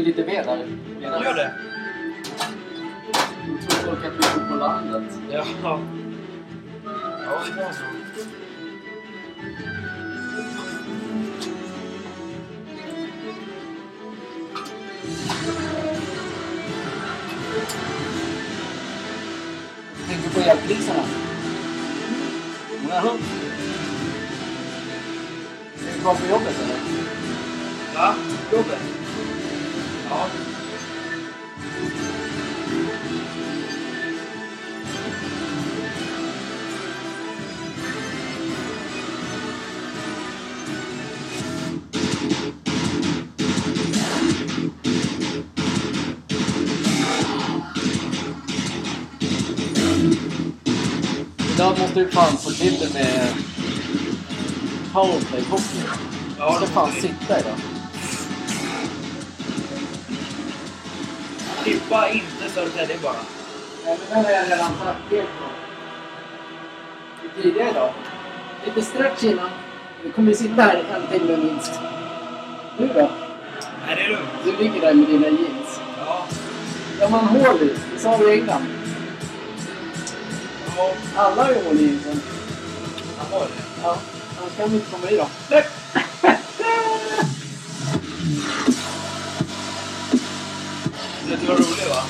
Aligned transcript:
in 0.00 0.06
lite 0.06 0.22
ved 0.22 0.46
här. 0.46 0.66
Gör 1.00 1.34
det. 1.34 1.52
Jag 3.48 3.68
tror 3.68 3.86
folk 3.86 4.04
att 4.04 4.12
vi 4.12 4.40
bor 4.40 4.48
på 4.48 4.54
landet. 4.54 5.18
Ja. 5.30 5.44
Ja, 5.62 5.80
det 7.56 7.62
var 7.62 7.72
så. 7.72 7.82
Tänker 20.08 20.30
på 20.30 20.50
elpriserna? 20.50 21.04
Jaha. 22.88 23.18
Är 25.88 25.94
du 25.94 26.00
kvar 26.00 26.14
på 26.14 26.26
jobbet 26.30 26.54
eller? 26.62 26.76
Va? 27.94 28.14
Jobbet? 28.52 28.99
Ja. 30.10 30.26
Idag 51.54 51.78
måste 51.78 52.00
du 52.00 52.10
fan 52.10 52.36
få 52.36 52.50
till 52.50 52.78
det 52.80 52.94
med 52.94 53.34
powerplay 54.92 55.42
hockey. 55.50 55.82
Ja, 56.38 56.58
det 56.60 56.66
fan 56.66 56.92
sitta 56.92 57.40
idag. 57.40 57.69
Tippa 61.90 62.08
inte 62.08 62.54
Södertälje 62.54 62.98
bara. 63.02 63.12
Ja, 63.86 63.96
men 63.98 63.98
den 64.10 64.24
har 64.24 64.32
jag 64.32 64.44
redan 64.44 64.70
tagit 64.72 65.10
helt 65.10 65.28
på. 65.38 65.44
Tidigare 67.42 67.70
idag. 67.70 67.90
Lite 68.64 68.82
stretch 68.82 69.24
innan. 69.24 69.50
Vi 70.02 70.10
kommer 70.10 70.32
sitta 70.32 70.62
här 70.62 70.84
en 70.94 71.18
timme 71.18 71.36
minst. 71.36 71.72
Du 72.78 72.86
då? 72.86 73.10
Nej, 73.86 73.96
det 73.96 74.02
är 74.02 74.08
lugnt. 74.08 74.28
Du 74.44 74.56
ligger 74.56 74.80
där 74.80 74.94
med 74.94 75.06
dina 75.08 75.26
jeans. 75.26 75.80
Ja. 76.06 76.26
De 77.00 77.12
har 77.12 77.20
en 77.20 77.26
hål 77.26 77.62
i. 77.62 77.74
Det 77.94 78.00
sa 78.00 78.16
vi 78.16 78.24
i 78.34 78.40
England. 78.40 78.66
Ja, 80.76 80.90
Alla 81.16 81.44
har 81.44 81.50
ju 81.52 81.64
hål 81.64 81.76
i 81.76 81.82
jeansen. 81.86 82.20
han 83.18 83.26
har 83.32 83.40
det. 83.40 83.62
Ja, 83.82 83.96
annars 84.40 84.56
kan 84.56 84.68
vi 84.70 84.76
inte 84.76 84.90
komma 84.90 85.10
i 85.10 85.16
då. 85.16 85.26
Det 91.40 91.48
var 91.48 91.56
roligt 91.56 91.88
va? 91.88 92.02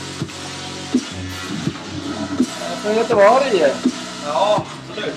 Från 2.83 2.95
Göteborg. 2.95 3.73
Ja, 4.27 4.67
absolut. 4.89 5.15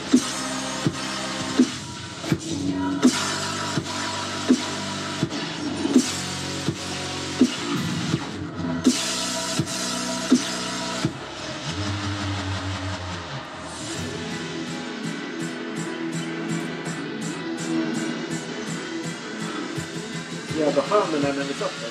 Jävla 20.59 20.81
skön 20.81 21.11
den 21.11 21.21
där 21.21 21.33
när 21.33 21.43
vi 21.43 21.53
satt 21.53 21.81
där. 21.81 21.87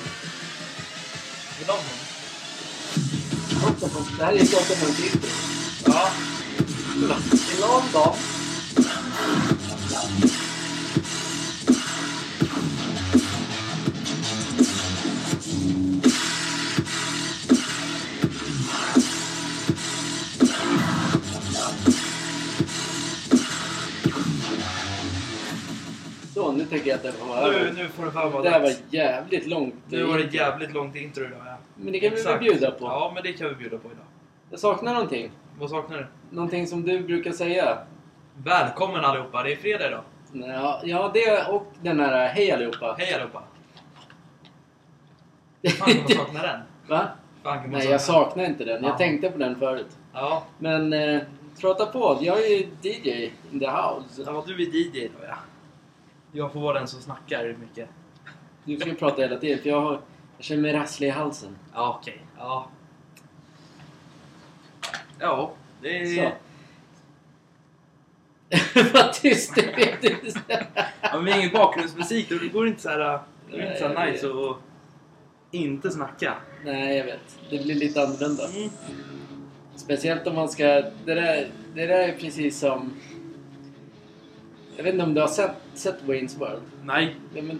Är 1.61 1.67
de 1.67 1.73
någon? 1.73 2.02
Det 4.17 4.23
här 4.23 4.33
är 4.33 4.39
inte 4.39 4.55
8 4.55 4.65
punkter 4.75 5.03
intro. 5.03 5.29
Ja. 5.85 6.09
I 7.53 7.61
London. 7.61 7.83
Så, 7.91 8.15
nu 26.85 26.91
tänker 26.97 27.25
jag 27.27 27.65
att 27.65 27.75
Nu, 27.75 27.83
nu 27.83 27.89
får 27.89 28.05
det 28.05 28.11
fan 28.11 28.31
vara 28.31 28.43
Det 28.43 28.49
här 28.49 28.59
var 28.59 28.71
jävligt 28.89 29.47
långt. 29.47 29.75
Nu 29.89 30.03
var 30.03 30.17
det 30.17 30.33
jävligt 30.33 30.73
långt 30.73 30.95
intro 30.95 31.23
idag. 31.25 31.39
Ja. 31.45 31.57
Men 31.75 31.91
det 31.93 31.99
kan 31.99 32.09
vi 32.09 32.15
väl 32.15 32.17
Exakt. 32.19 32.39
bjuda 32.39 32.71
på? 32.71 32.85
Ja, 32.85 33.11
men 33.13 33.23
det 33.23 33.33
kan 33.33 33.49
vi 33.49 33.55
bjuda 33.55 33.77
på 33.77 33.87
idag. 33.87 34.05
Jag 34.49 34.59
saknar 34.59 34.93
någonting. 34.93 35.31
Vad 35.59 35.69
saknar 35.69 35.97
du? 35.97 36.07
Någonting 36.35 36.67
som 36.67 36.83
du 36.83 36.99
brukar 36.99 37.31
säga. 37.31 37.77
Välkommen 38.43 39.05
allihopa, 39.05 39.43
det 39.43 39.51
är 39.51 39.55
fredag 39.55 39.87
idag. 39.87 40.03
Ja, 40.33 40.81
ja 40.83 41.11
det 41.13 41.45
och 41.49 41.65
den 41.81 41.99
här 41.99 42.27
Hej 42.27 42.51
allihopa. 42.51 42.95
Hej 42.99 43.13
allihopa. 43.13 43.43
Fan 45.79 45.93
kan 45.93 45.97
man 46.17 46.25
sakna 46.25 46.41
den? 46.41 46.59
Va? 46.87 47.07
Fan 47.43 47.57
man 47.61 47.69
Nej, 47.71 47.87
jag 47.87 48.01
sakna 48.01 48.23
saknar 48.23 48.43
inte 48.45 48.65
den. 48.65 48.83
Jag 48.83 48.93
Ja. 48.93 48.97
tänkte 48.97 49.31
på 49.31 49.37
den 49.37 49.55
förut. 49.55 49.87
Ja. 50.13 50.43
Men 50.59 50.93
eh, 50.93 51.21
prata 51.61 51.85
på. 51.85 52.17
Jag 52.21 52.37
är 52.45 52.49
ju 52.49 52.67
DJ 52.81 53.31
in 53.51 53.59
the 53.59 53.67
house. 53.69 54.23
ja, 54.25 54.43
du 54.47 54.53
är 54.53 54.59
DJ 54.75 55.07
då 55.07 55.25
ja. 55.27 55.35
Jag 56.35 56.53
får 56.53 56.59
vara 56.59 56.79
den 56.79 56.87
som 56.87 57.01
snackar 57.01 57.55
mycket. 57.59 57.89
Du 58.63 58.77
ska 58.77 58.93
prata 58.93 59.21
hela 59.21 59.37
tiden 59.37 59.59
för 59.59 59.69
jag, 59.69 59.81
har, 59.81 60.01
jag 60.37 60.45
känner 60.45 60.61
mig 60.61 60.73
rasslig 60.73 61.07
i 61.07 61.11
halsen. 61.11 61.55
Ja, 61.73 61.99
okej. 62.01 62.21
Ja. 62.37 62.67
Ja, 65.19 65.53
det 65.81 66.01
är... 66.01 66.05
Så. 66.15 66.31
Vad 68.93 69.13
tyst 69.13 69.55
du 69.55 69.61
blev. 69.61 69.95
Ja, 71.01 71.21
men 71.21 71.39
ingen 71.39 71.51
bakgrundsmusik 71.53 72.29
då 72.29 72.35
det 72.35 72.47
går 72.47 72.67
inte 72.67 72.81
så 72.81 72.89
här... 72.89 73.19
Det 73.51 73.57
är 73.57 73.67
inte 73.67 73.79
så 73.79 73.87
här 73.87 74.11
nice 74.11 74.27
att 74.27 74.57
inte 75.51 75.91
snacka. 75.91 76.33
Nej, 76.65 76.97
jag 76.97 77.05
vet. 77.05 77.39
Det 77.49 77.63
blir 77.63 77.75
lite 77.75 78.03
annorlunda. 78.03 78.47
Mm. 78.47 78.69
Speciellt 79.75 80.27
om 80.27 80.35
man 80.35 80.49
ska... 80.49 80.65
Det 80.65 80.91
där, 81.05 81.51
det 81.75 81.85
där 81.85 82.07
är 82.07 82.17
precis 82.17 82.59
som... 82.59 82.93
Jag 84.77 84.83
vet 84.83 84.93
inte 84.93 85.05
om 85.05 85.13
du 85.13 85.21
har 85.21 85.27
sett, 85.27 85.51
sett 85.73 85.95
Wayne's 86.05 86.39
World? 86.39 86.61
Nej. 86.83 87.15
Ja, 87.35 87.41
men, 87.41 87.59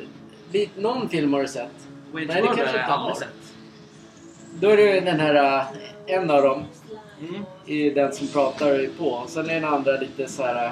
lite, 0.51 0.81
någon 0.81 1.09
film 1.09 1.33
har 1.33 1.41
du 1.41 1.47
sett. 1.47 1.69
Wayne's 2.13 2.27
Nej, 2.27 2.35
det 2.35 2.41
World 2.41 2.57
kanske 2.57 2.77
har 2.77 2.89
jag 2.89 2.99
aldrig 2.99 3.17
sett. 3.17 3.53
Då 4.59 4.69
är 4.69 4.77
det 4.77 4.99
den 4.99 5.19
här... 5.19 5.57
äh, 5.59 5.65
En 6.15 6.29
av 6.31 6.41
dem 6.43 6.63
Mm. 7.29 7.43
är 7.67 7.95
den 7.95 8.13
som 8.13 8.27
pratar 8.27 8.87
på. 8.97 9.23
Sen 9.27 9.49
är 9.49 9.53
den 9.53 9.65
andra 9.65 9.91
lite 9.97 10.27
så 10.27 10.43
här... 10.43 10.65
äh, 10.65 10.71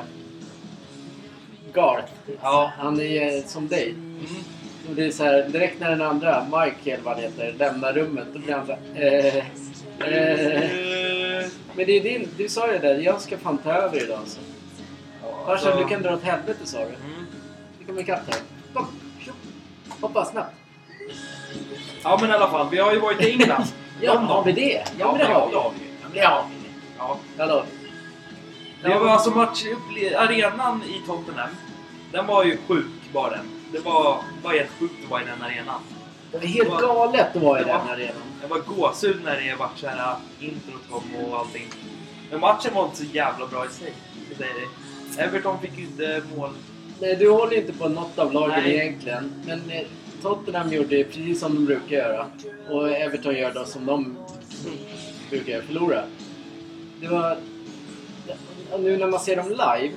Garth. 1.74 2.12
Ja. 2.42 2.72
Han 2.78 3.00
är 3.00 3.38
äh, 3.38 3.44
som 3.44 3.68
dig. 3.68 3.90
Mm. 3.90 4.26
Och 4.90 4.96
det 4.96 5.06
är 5.06 5.12
så 5.12 5.24
här, 5.24 5.50
direkt 5.50 5.80
när 5.80 5.90
den 5.90 6.02
andra, 6.02 6.36
eller 6.86 7.04
vad 7.04 7.18
heter, 7.20 7.54
lämnar 7.60 7.94
rummet 7.94 8.28
då 8.34 8.40
blir 8.40 8.54
han 8.54 8.66
så 8.66 8.72
här, 8.72 9.06
eh, 9.06 9.36
eh. 9.36 9.46
Eh, 10.00 11.46
Men 11.76 11.86
det 11.86 11.92
är 11.98 12.04
din, 12.04 12.28
du 12.38 12.50
sa 12.50 12.72
ju 12.74 12.80
det, 12.80 13.02
jag 13.02 13.22
ska 13.22 13.38
fan 13.38 13.58
ta 13.58 13.74
över 13.74 14.04
idag 14.04 14.18
alltså. 14.20 14.40
Farsan 15.46 15.78
du 15.78 15.88
kan 15.88 16.02
dra 16.02 16.14
åt 16.14 16.24
helvete 16.24 16.66
sa 16.66 16.78
du. 16.78 16.84
Mm. 16.84 17.26
Det 17.80 17.86
kommer 17.86 18.02
ikapp 18.02 18.20
här. 18.28 18.42
Kom. 18.74 18.88
Hoppa 20.02 20.26
snabbt. 20.26 20.54
Ja 22.04 22.18
men 22.22 22.30
i 22.30 22.34
alla 22.34 22.50
fall, 22.50 22.68
vi 22.72 22.78
har 22.80 22.94
ju 22.94 23.00
varit 23.00 23.22
i 23.22 23.32
England. 23.32 23.64
Ja, 24.04 24.14
London. 24.14 24.30
har 24.32 24.44
vi 24.44 24.52
det? 24.52 24.84
Ja, 25.00 25.12
men 25.12 25.18
det 25.18 25.24
ja, 25.32 25.46
vi. 25.46 25.52
det 25.52 25.58
har 25.60 25.72
vi. 25.80 25.86
Ja, 26.02 26.04
men 26.04 26.12
det 26.14 26.20
har 26.26 26.44
vi. 26.44 26.70
Ja. 26.98 27.18
Ja, 27.38 27.46
då. 27.48 27.64
Det 28.84 29.00
var 29.00 29.08
alltså 29.10 29.30
match, 29.30 29.64
arenan 30.18 30.84
i 30.84 31.02
Tottenham. 31.08 31.50
Den 32.12 32.28
var 32.28 32.44
ju 32.44 32.58
sjuk 32.68 32.86
var 33.14 33.30
den. 33.30 33.46
Det 33.72 33.80
var, 33.80 34.18
var 34.44 34.52
helt 34.54 34.70
sjukt 34.80 35.04
att 35.04 35.10
vara 35.10 35.22
i 35.22 35.26
den 35.26 35.42
arenan. 35.42 35.80
Det 36.32 36.38
var 36.38 36.46
helt 36.46 36.70
galet 36.82 37.36
att 37.36 37.42
vara 37.42 37.60
i 37.60 37.64
Det 37.64 37.70
den 37.72 37.86
var- 37.88 37.94
arenan. 37.94 38.22
Det 38.42 38.48
var 38.48 38.60
gåshud 38.60 39.22
när 39.24 39.42
det 39.42 39.56
vart 39.60 39.78
så 39.78 39.88
här 39.88 40.16
introt 40.40 40.82
kom 40.92 41.04
och 41.26 41.40
allting. 41.40 41.68
Men 42.32 42.40
matchen 42.40 42.74
var 42.74 42.86
inte 42.86 42.98
så 42.98 43.04
jävla 43.04 43.48
bra 43.48 43.66
i 43.66 43.70
sig. 43.70 43.94
jag 44.30 44.38
säga 44.38 44.54
det. 44.54 44.68
Everton 45.18 45.60
fick 45.62 45.80
inte 45.80 46.22
mål. 46.36 46.50
Nej, 47.00 47.16
du 47.16 47.30
håller 47.30 47.58
inte 47.58 47.74
på 47.74 47.90
något 47.90 48.20
av 48.20 48.34
lagen 48.34 48.64
Nej. 48.64 48.76
egentligen. 48.76 49.32
Men 49.46 49.60
eh, 49.70 49.82
Tottenham 50.22 50.74
gjorde 50.74 51.04
precis 51.04 51.40
som 51.40 51.56
de 51.56 51.66
brukar 51.66 51.96
göra. 51.96 52.26
Och 52.70 52.90
Everton 52.90 53.36
gör 53.36 53.54
då 53.54 53.66
som 53.66 53.86
de 53.86 54.18
brukar 55.30 55.52
göra, 55.52 55.64
förlora. 55.64 56.04
Det 57.02 57.08
var... 57.08 57.38
Nu 58.80 58.98
när 58.98 59.08
man 59.08 59.20
ser 59.20 59.36
dem 59.36 59.50
live. 59.50 59.94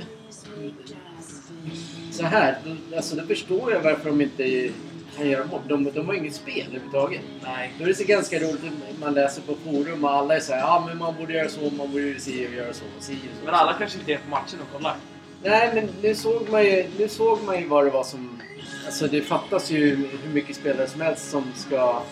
Så 2.10 2.25
här, 2.25 2.56
alltså 2.96 3.17
då 3.17 3.22
förstår 3.26 3.72
jag 3.72 3.81
varför 3.81 4.10
de 4.10 4.20
inte 4.20 4.70
kan 5.16 5.31
göra 5.31 5.46
mål. 5.46 5.61
De, 5.69 5.84
de 5.94 6.06
har 6.06 6.14
inget 6.14 6.34
spel 6.34 6.64
överhuvudtaget. 6.69 7.20
Nej. 7.44 7.72
Då 7.78 7.84
är 7.84 7.88
det 7.88 7.94
så 7.94 8.05
ganska 8.05 8.38
roligt 8.38 8.64
att 8.93 8.99
man 9.00 9.14
läser 9.14 9.43
på 9.43 9.55
forum 9.64 10.05
och 10.05 10.11
alla 10.11 10.37
är 10.37 10.40
såhär 10.40 10.61
ja 10.61 10.84
men 10.88 10.99
man 10.99 11.14
borde 11.19 11.32
göra 11.32 11.49
så, 11.49 11.61
man 11.61 11.90
borde 11.93 12.02
göra 12.02 12.19
si 12.20 12.49
och 12.49 12.55
göra 12.55 12.72
så 12.72 12.84
och 12.99 13.02
si 13.02 13.12
och 13.12 13.38
så. 13.38 13.44
Men 13.44 13.55
alla 13.55 13.72
kanske 13.72 13.99
inte 13.99 14.12
är 14.12 14.19
på 14.19 14.31
matchen 14.31 14.58
och 14.69 14.76
kollar. 14.76 14.96
Nej, 15.43 15.70
men 15.75 15.88
nu 16.02 16.14
såg 16.14 16.49
man 16.50 16.64
ju, 16.64 16.87
nu 16.99 17.08
såg 17.08 17.43
man 17.43 17.58
ju 17.61 17.66
vad 17.66 17.84
det 17.84 17.90
var 17.90 18.05
som... 18.05 18.40
Alltså 18.87 19.06
det 19.06 19.22
fattas 19.22 19.70
ju 19.70 19.96
hur 19.96 20.32
mycket 20.32 20.56
spelare 20.56 20.87
som 20.87 21.00
helst 21.00 21.31
som 21.31 21.44
ska... 21.56 22.02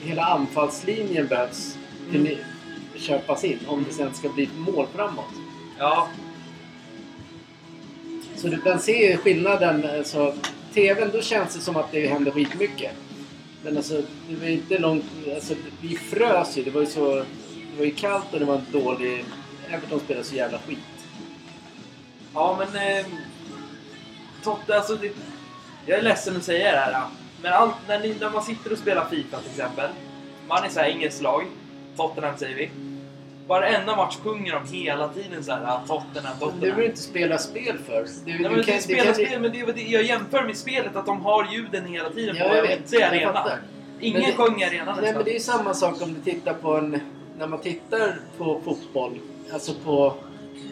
Hela 0.00 0.22
anfallslinjen 0.24 1.26
behövs 1.26 1.76
Mm. 2.10 2.26
till, 2.26 2.38
köpas 2.96 3.44
in 3.44 3.58
om 3.66 3.84
det 3.88 3.94
sen 3.94 4.14
ska 4.14 4.28
bli 4.28 4.48
mål 4.56 4.86
framåt. 4.94 5.24
Ja, 5.78 6.08
Så 8.36 8.48
du 8.48 8.60
kan 8.60 8.80
se 8.80 9.16
skillnaden. 9.16 9.86
Alltså, 9.98 10.34
TVn, 10.74 11.10
då 11.12 11.22
känns 11.22 11.54
det 11.54 11.60
som 11.60 11.76
att 11.76 11.92
det 11.92 12.06
händer 12.06 12.30
skitmycket. 12.30 12.92
Men 13.64 13.76
alltså, 13.76 14.02
det 14.28 14.36
var 14.36 14.46
ju 14.46 14.52
inte 14.52 14.78
långt... 14.78 15.04
Alltså, 15.34 15.54
vi 15.80 15.96
frös 15.96 16.58
ju. 16.58 16.64
Det 16.64 16.70
var 16.70 16.80
ju 16.80 16.86
så... 16.86 17.14
Det 17.14 17.78
var 17.78 17.84
ju 17.84 17.90
kallt 17.90 18.32
och 18.32 18.38
det 18.38 18.44
var 18.44 18.54
en 18.54 18.66
dålig... 18.72 19.24
Everton 19.68 20.00
spelade 20.00 20.26
så 20.26 20.34
jävla 20.34 20.58
skit. 20.58 20.78
ja 22.34 22.58
men... 22.58 22.96
Eh, 22.98 23.06
Totte, 24.44 24.76
alltså 24.76 24.96
det, 24.96 25.12
Jag 25.86 25.98
är 25.98 26.02
ledsen 26.02 26.36
att 26.36 26.44
säga 26.44 26.72
det 26.72 26.78
här. 26.78 27.04
Men 27.42 27.52
allt, 27.52 27.74
när, 27.88 28.00
ni, 28.00 28.14
när 28.20 28.30
man 28.30 28.42
sitter 28.42 28.72
och 28.72 28.78
spelar 28.78 29.08
Fifa 29.08 29.38
till 29.38 29.50
exempel. 29.50 29.90
Man 30.48 30.64
är 30.64 30.68
så 30.68 30.80
här 30.80 30.88
engelskt 30.88 31.22
lag. 31.22 31.44
Tottenham 31.96 32.38
säger 32.38 32.56
vi. 32.56 32.89
Varenda 33.50 33.96
match 33.96 34.16
sjunger 34.24 34.52
de 34.64 34.76
hela 34.76 35.08
tiden 35.08 35.44
så 35.44 35.52
här 35.52 35.64
ah, 35.64 35.80
Tottenham, 35.86 36.34
Du 36.34 36.40
Tottenham. 36.40 36.60
behöver 36.60 36.82
inte 36.82 37.00
spela 37.00 37.38
spel 37.38 37.78
för. 37.86 38.02
Du, 38.24 38.32
Nej, 38.32 38.38
du 38.38 38.42
men 38.48 38.52
det 38.58 38.64
kan- 38.64 38.76
du 38.76 38.80
spela 38.82 39.02
kan- 39.04 39.14
spel, 39.14 39.40
men 39.40 39.52
det 39.52 39.72
det 39.72 39.82
jag 39.82 40.02
jämför 40.02 40.42
med 40.42 40.56
spelet 40.56 40.96
att 40.96 41.06
de 41.06 41.20
har 41.24 41.46
ljuden 41.52 41.86
hela 41.86 42.10
tiden 42.10 42.36
Ja, 42.36 42.48
på 42.48 42.54
jag 42.56 42.62
vet. 42.62 42.92
Jag 42.92 43.02
arenan. 43.02 43.32
fattar. 43.34 43.58
Ingen 44.00 44.20
Men 44.20 44.30
det- 44.30 44.36
sjöng 44.36 44.60
i 44.60 44.64
arenan 44.64 44.86
Nej, 44.86 44.94
men 44.94 45.04
nästan. 45.04 45.24
det 45.24 45.30
är 45.30 45.34
ju 45.34 45.40
samma 45.40 45.74
sak 45.74 46.02
om 46.02 46.14
du 46.14 46.30
tittar 46.30 46.54
på 46.54 46.76
en... 46.76 47.00
När 47.38 47.46
man 47.46 47.58
tittar 47.60 48.16
på 48.38 48.60
fotboll, 48.64 49.18
alltså 49.52 49.72
på, 49.84 50.14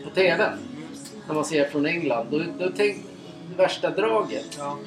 på 0.05 0.11
TVn, 0.15 0.53
när 1.27 1.35
man 1.35 1.45
ser 1.45 1.69
från 1.69 1.87
England, 1.87 2.27
då, 2.31 2.43
då 2.59 2.71
tänk 2.77 2.97
värsta 3.57 3.91
draget. 3.91 4.57
Ja. 4.59 4.79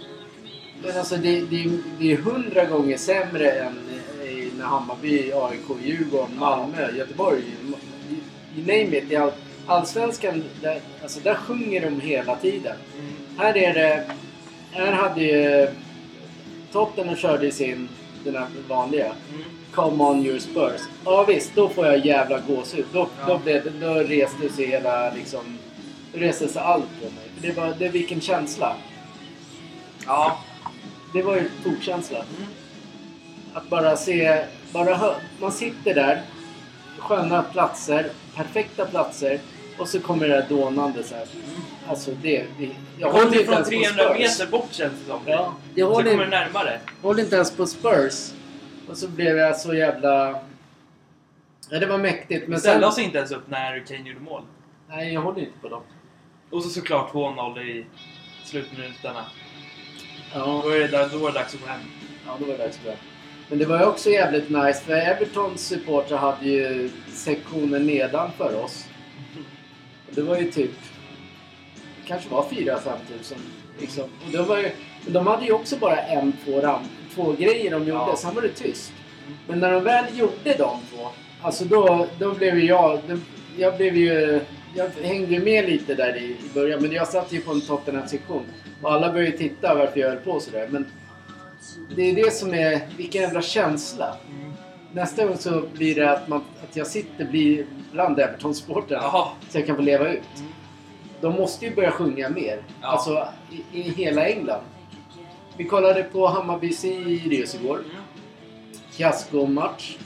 Men 0.83 0.97
alltså 0.97 1.15
det, 1.15 1.41
det, 1.41 1.63
är- 1.63 1.79
det 1.99 2.11
är 2.11 2.17
hundra 2.17 2.65
gånger 2.65 2.97
sämre 2.97 3.51
än 3.51 3.73
när 4.57 4.65
Hammarby, 4.65 5.31
AIK, 5.33 5.83
Djurgården, 5.83 6.39
Malmö, 6.39 6.91
Göteborg, 6.97 7.41
you 8.56 8.65
name 8.68 8.98
it. 8.98 9.12
I 9.12 9.15
all, 9.15 9.31
allsvenskan, 9.68 10.44
där, 10.62 10.81
alltså 11.01 11.19
där 11.19 11.36
sjunger 11.36 11.81
de 11.81 12.00
hela 12.00 12.36
tiden. 12.36 12.75
Mm. 13.00 13.13
Här 13.38 13.57
är 13.57 13.74
det... 13.74 14.06
Här 14.71 14.92
hade 14.92 15.21
ju... 15.21 15.68
Tottenham 16.71 17.15
körde 17.15 17.51
sin, 17.51 17.89
den 18.24 18.36
här 18.36 18.48
vanliga. 18.68 19.06
Mm. 19.06 19.44
Come 19.71 20.03
on 20.03 20.25
your 20.25 20.39
Spurs. 20.39 20.81
Ja 21.06 21.24
visst, 21.24 21.51
då 21.56 21.69
får 21.69 21.86
jag 21.86 22.06
jävla 22.06 22.39
gåshud. 22.39 22.86
Då, 22.94 23.09
Ja. 23.19 23.27
då, 23.27 23.38
blev 23.38 23.80
då 23.80 23.94
reste 23.94 24.49
sig 24.49 24.66
hela 24.66 25.14
liksom... 25.14 25.57
Reste 26.14 26.47
sig 26.47 26.61
allt 26.61 26.99
på 26.99 27.06
mig. 27.06 27.30
För 27.35 27.47
det 27.47 27.54
var, 27.54 27.75
det, 27.80 27.90
vilken 27.90 28.21
känsla. 28.21 28.75
Ja. 30.06 30.37
Det 31.14 31.21
var 31.21 31.35
ju 31.35 31.49
tokkänsla. 31.64 32.18
Mm. 32.18 32.49
Att 33.54 33.69
bara 33.69 33.97
se... 33.97 34.44
Bara 34.71 34.95
hö, 34.95 35.14
man 35.40 35.52
sitter 35.52 35.95
där. 35.95 36.21
Sköna 37.01 37.43
platser. 37.43 38.09
Perfekta 38.35 38.85
platser. 38.85 39.39
Och 39.77 39.87
så 39.87 39.99
kommer 39.99 40.27
det 40.27 40.33
där 40.33 40.45
dånande 40.49 41.03
så 41.03 41.15
här. 41.15 41.27
Alltså 41.87 42.11
det... 42.21 42.45
det 42.57 42.65
jag 42.65 42.75
Jag 42.97 43.11
håller 43.11 43.25
inte 43.25 43.45
från 43.45 43.53
ens 43.53 43.69
på 43.69 43.75
300 43.75 44.03
Spurs. 44.15 44.19
meter 44.39 44.51
bort 44.51 44.73
känns 44.73 44.93
det 44.99 45.05
som. 45.05 45.19
Ja, 45.25 45.53
jag 45.75 45.87
Så 45.89 45.93
håller, 45.93 46.11
kommer 46.11 46.23
det 46.25 46.29
närmare. 46.29 46.79
håller 47.01 47.23
inte 47.23 47.35
ens 47.35 47.51
på 47.51 47.65
Spurs. 47.65 48.31
Och 48.89 48.97
så 48.97 49.07
blev 49.07 49.37
jag 49.37 49.57
så 49.57 49.73
jävla... 49.73 50.39
Ja, 51.69 51.79
det 51.79 51.85
var 51.85 51.97
mäktigt. 51.97 52.47
Men 52.47 52.59
ställde 52.59 52.81
sen... 52.81 52.89
oss 52.89 52.99
inte 52.99 53.17
ens 53.17 53.31
upp 53.31 53.49
när 53.49 53.79
Kane 53.87 54.09
gjorde 54.09 54.19
mål. 54.19 54.41
Nej, 54.89 55.13
jag 55.13 55.21
håller 55.21 55.39
inte 55.39 55.59
på 55.61 55.69
dem. 55.69 55.81
Och 56.49 56.63
så 56.63 56.69
såklart 56.69 57.11
2-0 57.13 57.61
i 57.61 57.85
slutminuterna. 58.45 59.25
Ja, 60.33 60.61
Då 60.63 60.69
är 60.69 60.79
det, 60.79 60.87
där, 60.87 61.09
då 61.11 61.17
var 61.17 61.31
det 61.31 61.39
dags 61.39 61.53
att 61.55 61.61
gå 61.61 61.67
hem. 61.67 61.79
ja 62.25 62.35
då 62.39 62.45
var 62.45 62.51
det 62.57 62.63
dags 62.63 62.77
för 62.77 62.89
det. 62.89 62.97
Men 63.51 63.59
det 63.59 63.65
var 63.65 63.79
ju 63.79 63.85
också 63.85 64.09
jävligt 64.09 64.49
nice 64.49 64.81
för 64.81 64.93
Evertons 64.93 65.67
supportrar 65.67 66.17
hade 66.17 66.45
ju 66.45 66.89
sektionen 67.07 67.85
nedanför 67.85 68.63
oss. 68.63 68.85
Och 70.07 70.15
det 70.15 70.21
var 70.21 70.37
ju 70.37 70.51
typ... 70.51 70.71
Det 71.75 72.07
kanske 72.07 72.29
var 72.29 72.43
4-5 72.43 72.77
tusen. 73.17 73.37
Liksom. 73.79 74.03
Och 74.03 74.31
det 74.31 74.41
var 74.41 74.57
ju, 74.57 74.71
de 75.07 75.27
hade 75.27 75.45
ju 75.45 75.51
också 75.51 75.77
bara 75.77 75.97
en, 75.97 76.33
två, 76.45 76.61
ram, 76.61 76.81
två 77.15 77.31
grejer 77.31 77.71
de 77.71 77.79
gjorde. 77.79 77.91
Ja. 77.91 78.15
Sen 78.17 78.35
var 78.35 78.41
det 78.41 78.49
tyst. 78.49 78.93
Men 79.47 79.59
när 79.59 79.71
de 79.71 79.83
väl 79.83 80.17
gjorde 80.17 80.55
de 80.57 80.79
två. 80.91 81.07
Alltså 81.41 81.65
då, 81.65 82.07
då 82.19 82.33
blev 82.33 82.59
ju 82.59 82.65
jag... 82.65 82.99
Jag 83.57 83.77
blev 83.77 83.97
ju... 83.97 84.41
Jag 84.75 84.89
hängde 85.03 85.33
ju 85.33 85.43
med 85.43 85.69
lite 85.69 85.95
där 85.95 86.17
i, 86.17 86.23
i 86.25 86.53
början. 86.53 86.81
Men 86.81 86.91
jag 86.91 87.07
satt 87.07 87.31
ju 87.31 87.41
på 87.41 87.51
en 87.51 87.61
Tottenham-sektion. 87.61 88.43
Och 88.81 88.91
alla 88.91 89.13
började 89.13 89.37
titta 89.37 89.75
varför 89.75 89.99
jag 89.99 90.09
höll 90.09 90.17
på 90.17 90.39
sådär. 90.39 90.67
Men 90.69 90.85
det 91.95 92.02
är 92.02 92.16
det 92.16 92.33
som 92.33 92.54
är... 92.54 92.81
Vilken 92.98 93.21
jävla 93.21 93.42
känsla. 93.42 94.16
Mm. 94.30 94.54
Nästa 94.92 95.26
gång 95.26 95.38
så 95.38 95.64
blir 95.74 95.95
det 95.95 96.12
att, 96.12 96.28
man, 96.28 96.44
att 96.64 96.76
jag 96.76 96.88
sitter 96.88 97.26
blir 97.26 97.66
bland 97.92 98.19
Everton-sportrarna. 98.19 99.04
Jaha. 99.04 99.28
Så 99.50 99.57
jag 99.57 99.68
kan 99.68 99.76
få 99.76 99.81
leva 99.81 100.10
ut. 100.10 100.21
Mm. 100.38 100.52
De 101.21 101.33
måste 101.33 101.66
ju 101.66 101.76
börja 101.76 101.92
sjunga 101.92 102.30
mer. 102.30 102.64
Ja. 102.81 102.88
Alltså 102.88 103.28
i, 103.52 103.80
i 103.80 103.81
hela 103.81 104.30
England. 104.30 104.64
Vi 105.57 105.66
kollade 105.66 106.04
på 106.04 106.28
Hammarby-Sirius 106.28 107.56
igår. 107.56 107.80
Mm. 107.80 107.95
Fiaskomatch. 108.92 109.98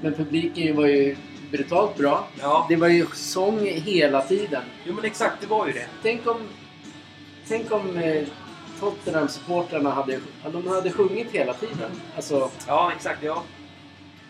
Men 0.00 0.14
publiken 0.14 0.76
var 0.76 0.86
ju 0.86 1.16
brutalt 1.50 1.96
bra. 1.96 2.28
Ja. 2.40 2.66
Det 2.68 2.76
var 2.76 2.88
ju 2.88 3.06
sång 3.14 3.66
hela 3.66 4.22
tiden. 4.22 4.62
Jo 4.84 4.94
men 4.94 5.04
exakt, 5.04 5.40
det 5.40 5.46
var 5.46 5.66
ju 5.66 5.72
det. 5.72 5.86
Tänk 6.02 6.26
om... 6.26 6.36
Tänk 7.48 7.72
om 7.72 7.98
eh, 7.98 8.22
Tottenham-supportrarna 8.80 9.90
hade, 9.90 10.20
de 10.52 10.68
hade 10.68 10.90
sjungit 10.92 11.30
hela 11.32 11.54
tiden. 11.54 11.90
Alltså, 12.16 12.50
Ja, 12.66 12.92
exakt. 12.96 13.22
Ja. 13.22 13.42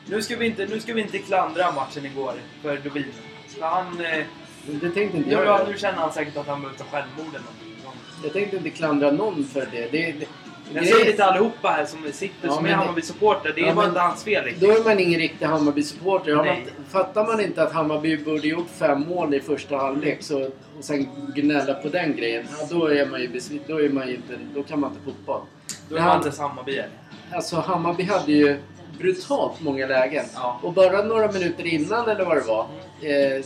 Nu 0.06 0.22
ska 0.22 0.36
vi 0.36 0.46
inte, 0.46 0.66
nu 0.66 0.80
ska 0.80 0.94
vi 0.94 1.00
inte 1.00 1.18
klandra 1.18 1.72
matchen 1.72 2.06
igår 2.06 2.32
för 2.62 2.76
Dubin. 2.76 3.04
För 3.48 3.62
Han, 3.66 4.00
eh, 4.00 4.24
det 4.66 4.90
tänkte 4.90 5.16
inte 5.16 5.28
nu, 5.28 5.32
jag 5.34 5.44
göra. 5.44 5.66
nu 5.68 5.78
känner 5.78 5.98
han 5.98 6.12
säkert 6.12 6.36
att 6.36 6.46
han 6.46 6.60
behöver 6.60 6.78
ta 6.78 6.84
självmord 6.84 7.28
eller 7.34 7.38
någonting. 7.44 7.74
Jag 8.22 8.32
tänkte 8.32 8.56
inte 8.56 8.70
klandra 8.70 9.10
någon 9.10 9.44
för 9.44 9.60
det. 9.72 9.88
det, 9.92 10.12
det 10.12 10.26
Jag 10.72 10.86
säger 10.86 11.04
det 11.04 11.12
till 11.12 11.22
allihopa 11.22 11.68
här 11.68 11.86
som 11.86 12.12
sitter 12.12 12.48
Ja, 12.48 12.52
som 12.52 12.66
är 12.66 12.70
Hammarby-supporter. 12.70 13.52
Det 13.54 13.60
är 13.60 13.66
Ja, 13.66 13.74
bara 13.74 13.86
inte 13.86 14.00
hans 14.00 14.24
fel 14.24 14.44
riktigt. 14.44 14.68
Då 14.68 14.76
är 14.76 14.84
man 14.84 15.00
ingen 15.00 15.20
riktig 15.20 15.46
Hammarby-supporter. 15.46 16.34
Man, 16.34 16.56
fattar 16.90 17.26
man 17.26 17.40
inte 17.40 17.62
att 17.62 17.72
Hammarby 17.72 18.16
borde 18.16 18.48
gjort 18.48 18.70
fem 18.78 19.00
mål 19.00 19.34
i 19.34 19.40
första 19.40 19.76
halvlek 19.76 20.22
så, 20.22 20.42
och 20.78 20.84
sen 20.84 21.08
gnälla 21.34 21.74
på 21.74 21.88
den 21.88 22.16
grejen, 22.16 22.44
ja, 22.60 22.66
då 22.70 22.86
är 22.86 23.06
man 23.06 23.20
ju 23.20 23.28
besviken. 23.28 23.66
Då, 23.68 23.82
är 23.82 23.88
man 23.88 24.08
inte, 24.08 24.38
då 24.54 24.62
kan 24.62 24.80
man 24.80 24.90
inte 24.90 25.04
fotboll. 25.04 25.40
Då 25.88 25.96
är 25.96 26.00
man 26.00 26.16
inte 26.16 26.28
ens 26.28 26.38
Hammarbyare. 26.38 26.88
Alltså 27.32 27.56
Hammarby 27.56 28.02
hade 28.02 28.32
ju 28.32 28.58
brutalt 28.98 29.60
många 29.60 29.86
lägen. 29.86 30.24
Ja. 30.34 30.60
Och 30.62 30.72
bara 30.72 31.02
några 31.02 31.32
minuter 31.32 31.66
innan 31.66 32.08
eller 32.08 32.24
vad 32.24 32.36
det 32.36 32.44
var, 32.46 32.66
eh, 33.00 33.44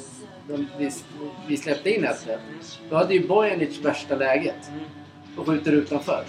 de, 0.48 0.68
vi, 0.78 0.90
vi 1.46 1.56
släppte 1.56 1.90
in 1.90 2.04
1 2.04 2.28
Då 2.90 2.96
hade 2.96 3.14
ju 3.14 3.28
Bojanic 3.28 3.78
värsta 3.78 4.16
läget 4.16 4.70
och 5.36 5.46
skjuter 5.46 5.72
utanför. 5.72 6.24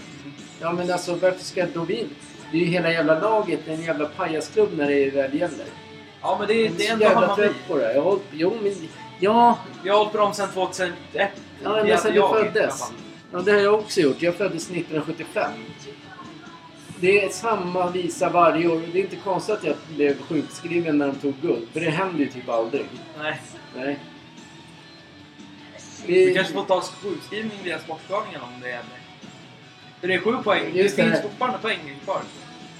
Ja 0.61 0.71
men 0.71 0.91
alltså 0.91 1.15
varför 1.15 1.43
ska 1.43 1.65
Dovin... 1.65 2.09
Det 2.51 2.57
är 2.57 2.61
ju 2.61 2.67
hela 2.67 2.91
jävla 2.91 3.19
laget, 3.19 3.67
en 3.67 3.81
jävla 3.81 4.05
pajasklubb 4.05 4.69
när 4.77 4.87
det 4.87 5.09
väl 5.09 5.33
gäller. 5.39 5.65
Ja, 6.21 6.35
men 6.39 6.47
det, 6.47 6.53
Jag 6.53 6.65
är- 6.65 6.71
det 6.77 6.83
är 6.83 6.87
så 6.87 6.93
ändå 6.93 7.05
jävla 7.05 7.19
Hammarby. 7.21 7.41
trött 7.41 7.55
på 7.67 7.77
det. 7.77 7.93
Jag 7.93 8.01
har 8.01 8.09
hållit, 8.09 8.23
jo 8.31 8.57
men... 8.61 8.75
Ja, 9.19 9.59
Vi 9.83 9.89
har 9.89 9.97
hållit 9.97 10.11
på 10.11 10.17
dem 10.17 10.33
sedan 10.33 10.49
2001. 10.53 10.93
ja 11.63 11.83
men 11.85 11.97
sen 11.97 12.11
du 12.11 12.17
jag, 12.17 12.29
föddes. 12.35 12.91
Ja, 13.31 13.39
det 13.39 13.51
har 13.51 13.59
jag 13.59 13.73
också 13.73 14.01
gjort. 14.01 14.21
Jag 14.21 14.35
föddes 14.35 14.63
1975. 14.69 15.51
Det 16.99 17.23
är 17.25 17.29
samma 17.29 17.91
visa 17.91 18.29
varje 18.29 18.67
år. 18.67 18.81
Det 18.93 18.99
är 18.99 19.03
inte 19.03 19.15
konstigt 19.15 19.55
att 19.55 19.63
jag 19.63 19.75
blev 19.95 20.21
sjukskriven 20.21 20.97
när 20.97 21.07
de 21.07 21.15
tog 21.15 21.33
guld. 21.41 21.67
För 21.73 21.79
det 21.79 21.89
händer 21.89 22.19
ju 22.19 22.25
typ 22.29 22.49
aldrig. 22.49 22.85
Nej. 23.19 23.41
Nej. 23.75 23.99
Vi- 26.05 26.25
Du 26.25 26.33
kanske 26.35 26.53
får 26.53 26.63
ta 26.63 26.81
sjukskrivning 26.81 27.59
via 27.63 27.79
Sportgalningen 27.79 28.41
om 28.41 28.61
det 28.61 28.67
gäller. 28.69 28.99
Det 30.01 30.13
är 30.13 30.19
sju 30.19 30.43
poäng. 30.43 30.71
Just 30.73 30.95
det 30.95 31.03
det. 31.03 31.09
finns 31.09 31.21
fortfarande 31.21 31.57
poäng 31.57 31.99
kvar. 32.03 32.21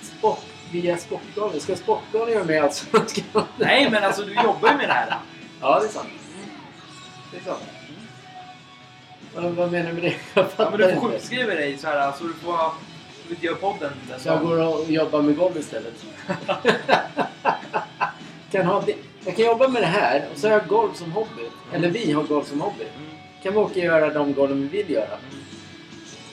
Sport, 0.02 0.46
via 0.72 0.98
Sportgalningen. 0.98 1.62
Ska 1.62 1.76
Sportgalningen 1.76 2.40
vara 2.40 2.48
med 2.48 2.64
Allsvenskan? 2.64 3.24
Nej, 3.58 3.90
men 3.92 4.04
alltså 4.04 4.22
du 4.24 4.34
jobbar 4.34 4.70
ju 4.72 4.78
med 4.78 4.90
det 4.90 4.94
här. 4.94 5.18
Ja, 5.62 5.80
det 5.80 5.86
är 5.86 5.90
sant. 5.90 6.10
Det 7.32 7.38
är 7.38 7.42
sant. 7.42 7.64
Vad, 9.36 9.44
vad 9.44 9.72
menar 9.72 9.90
du 9.90 9.94
med 9.94 10.04
det? 10.04 10.16
Ja, 10.58 10.70
men 10.70 10.80
du 10.80 10.96
får 10.96 11.12
sjukskriva 11.12 11.54
dig 11.54 11.78
så 11.78 11.88
här, 11.88 12.12
så 12.12 12.24
du 12.24 12.34
får 12.34 12.58
du 13.28 13.36
inte 13.36 13.46
göra 13.46 13.56
podden 13.56 13.92
den 14.10 14.20
Så 14.20 14.28
jag 14.30 14.42
går 14.42 14.68
och 14.68 14.92
jobbar 14.92 15.22
med 15.22 15.38
golv 15.38 15.58
istället. 15.58 15.94
kan 18.52 18.66
ha 18.66 18.82
det. 18.82 18.96
Jag 19.26 19.36
kan 19.36 19.46
jobba 19.46 19.68
med 19.68 19.82
det 19.82 19.88
här 19.88 20.28
och 20.32 20.38
så 20.38 20.48
har 20.48 20.54
jag 20.54 20.68
golv 20.68 20.94
som 20.94 21.12
hobby. 21.12 21.50
Eller 21.74 21.90
vi 21.90 22.12
har 22.12 22.24
golv 22.24 22.44
som 22.44 22.62
hobby. 22.62 22.84
Mm. 22.98 23.10
Kan 23.44 23.54
vi 23.54 23.60
åka 23.60 23.80
och 23.80 23.86
göra 23.86 24.14
de 24.14 24.34
golven 24.34 24.70
vi 24.72 24.78
vill 24.78 24.90
göra. 24.90 25.18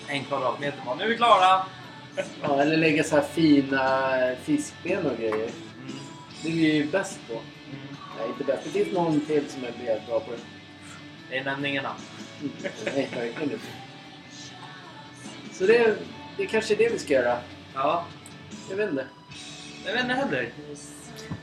En 0.08 0.24
kvadratmeter 0.24 0.78
bara. 0.86 0.94
Nu 0.94 1.04
är 1.04 1.08
vi 1.08 1.16
klara! 1.16 1.66
Ja, 2.42 2.62
eller 2.62 2.76
lägga 2.76 3.04
så 3.04 3.16
här 3.16 3.22
fina 3.22 4.10
fiskben 4.42 5.06
och 5.06 5.16
grejer. 5.18 5.34
Mm. 5.34 5.52
Det 6.42 6.48
är 6.48 6.52
vi 6.52 6.74
ju 6.74 6.86
bäst 6.86 7.18
på. 7.28 7.32
Mm. 7.32 7.42
Nej, 8.18 8.28
inte 8.28 8.44
bäst. 8.44 8.60
Det 8.64 8.70
finns 8.70 8.92
någon 8.92 9.20
till 9.20 9.48
som 9.50 9.64
är 9.64 10.00
bra 10.06 10.20
på 10.20 10.30
det. 10.30 10.38
Det 11.30 11.38
är 11.38 11.44
nämningarna. 11.44 11.92
Mm. 12.40 12.52
Nej, 12.84 13.08
verkligen 13.14 13.42
inte. 13.52 13.58
Så 15.52 15.66
det, 15.66 15.96
det 16.36 16.46
kanske 16.46 16.74
är 16.74 16.78
det 16.78 16.88
vi 16.92 16.98
ska 16.98 17.12
göra. 17.14 17.38
Ja, 17.74 18.04
Jag 18.70 18.76
vet 18.76 18.90
inte. 18.90 19.06
jag 19.86 19.92
vet 19.92 20.02
inte 20.02 20.14
heller. 20.14 20.48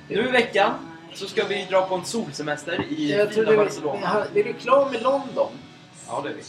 Nu 0.08 0.28
i 0.28 0.32
veckan 0.32 0.74
så 1.14 1.28
ska 1.28 1.46
vi 1.48 1.66
dra 1.70 1.88
på 1.88 1.96
en 1.96 2.06
solsemester 2.06 2.84
i 2.90 3.12
Jag 3.18 3.34
tror 3.34 3.46
fina 3.46 3.58
Barcelona. 3.58 4.26
vi, 4.34 4.40
är 4.40 4.44
du 4.44 4.54
klar 4.54 4.90
med 4.92 5.02
London? 5.02 5.52
Ja, 6.08 6.22
det 6.24 6.30
är 6.30 6.34
vi. 6.34 6.42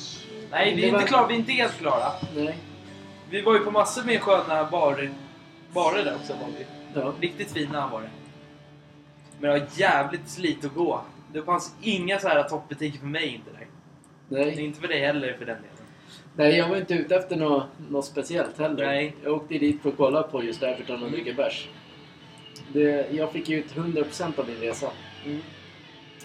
Nej, 0.54 0.74
vi 0.74 0.84
är 0.84 0.88
inte 0.88 1.04
klara. 1.04 1.26
Vi 1.26 1.34
är 1.34 1.38
inte 1.38 1.52
helt 1.52 1.78
klara. 1.78 2.12
Nej. 2.36 2.58
Vi 3.30 3.40
var 3.42 3.52
ju 3.54 3.58
på 3.60 3.70
massor 3.70 4.04
med 4.04 4.20
sköna 4.20 4.64
bar, 4.70 5.10
barer 5.72 6.04
där 6.04 6.14
också. 6.14 6.32
Var 6.32 6.48
vi. 6.58 6.66
Ja. 7.00 7.12
Riktigt 7.20 7.52
fina 7.52 7.88
var 7.88 8.00
det. 8.00 8.10
Men 9.40 9.50
det 9.52 9.58
var 9.60 9.66
jävligt 9.76 10.28
slit 10.28 10.64
att 10.64 10.74
gå. 10.74 11.00
Det 11.32 11.42
fanns 11.42 11.74
inga 11.82 12.18
så 12.18 12.28
här 12.28 12.42
toppbutiker 12.42 12.98
för 12.98 13.06
mig 13.06 13.26
inte 13.34 13.50
där. 13.50 13.66
Nej. 14.28 14.60
Inte 14.64 14.80
för 14.80 14.88
dig 14.88 15.00
heller 15.00 15.32
för 15.38 15.44
den 15.46 15.56
delen. 15.56 15.68
Nej, 16.36 16.56
jag 16.56 16.68
var 16.68 16.76
inte 16.76 16.94
ute 16.94 17.16
efter 17.16 17.36
något, 17.36 17.64
något 17.90 18.04
speciellt 18.04 18.58
heller. 18.58 18.86
Nej. 18.86 19.14
Jag 19.24 19.32
åkte 19.32 19.58
dit 19.58 19.82
för 19.82 19.88
att 19.88 19.96
kolla 19.96 20.22
på 20.22 20.44
just 20.44 20.62
Everton 20.62 21.02
och 21.02 21.10
dricka 21.10 21.32
bärs. 21.32 21.68
Det, 22.72 23.06
jag 23.12 23.32
fick 23.32 23.50
ut 23.50 23.74
100% 23.74 24.38
av 24.40 24.46
min 24.48 24.56
resa. 24.56 24.90
Mm. 25.24 25.40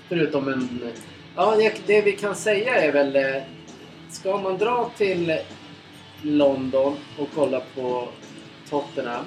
Förutom 0.07 0.47
en... 0.47 0.81
Ja, 1.35 1.55
det- 1.55 1.87
det 1.87 2.01
vi 2.01 2.11
kan 2.11 2.35
säga 2.35 2.75
är 2.75 2.91
väl... 2.91 3.41
Ska 4.09 4.37
man 4.37 4.57
dra 4.57 4.91
till 4.97 5.39
London 6.21 6.95
och 7.17 7.27
kolla 7.35 7.61
på 7.75 8.07
Tottenham. 8.69 9.25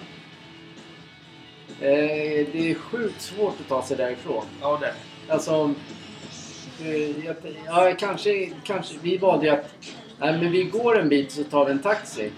Eh, 1.81 2.47
det 2.53 2.71
är 2.71 2.75
sjukt 2.75 3.21
svårt 3.21 3.55
att 3.61 3.69
ta 3.69 3.83
sig 3.83 3.97
därifrån. 3.97 4.45
Ja, 4.61 4.79
det. 4.81 4.95
Alltså... 5.33 5.75
eh, 6.81 7.25
jag- 7.27 7.37
Ja, 7.67 7.95
kanske, 7.99 8.51
kanske... 8.65 8.95
Vi 9.03 9.17
valde 9.19 9.47
ju 9.47 9.53
att... 9.53 9.75
Nej, 10.19 10.39
men 10.39 10.51
vi 10.53 10.63
går 10.65 10.99
en 10.99 11.09
bit 11.09 11.33
så 11.33 11.45
tar 11.45 11.65
vi 11.65 11.71
en 11.71 11.79
taxi. 11.83 12.31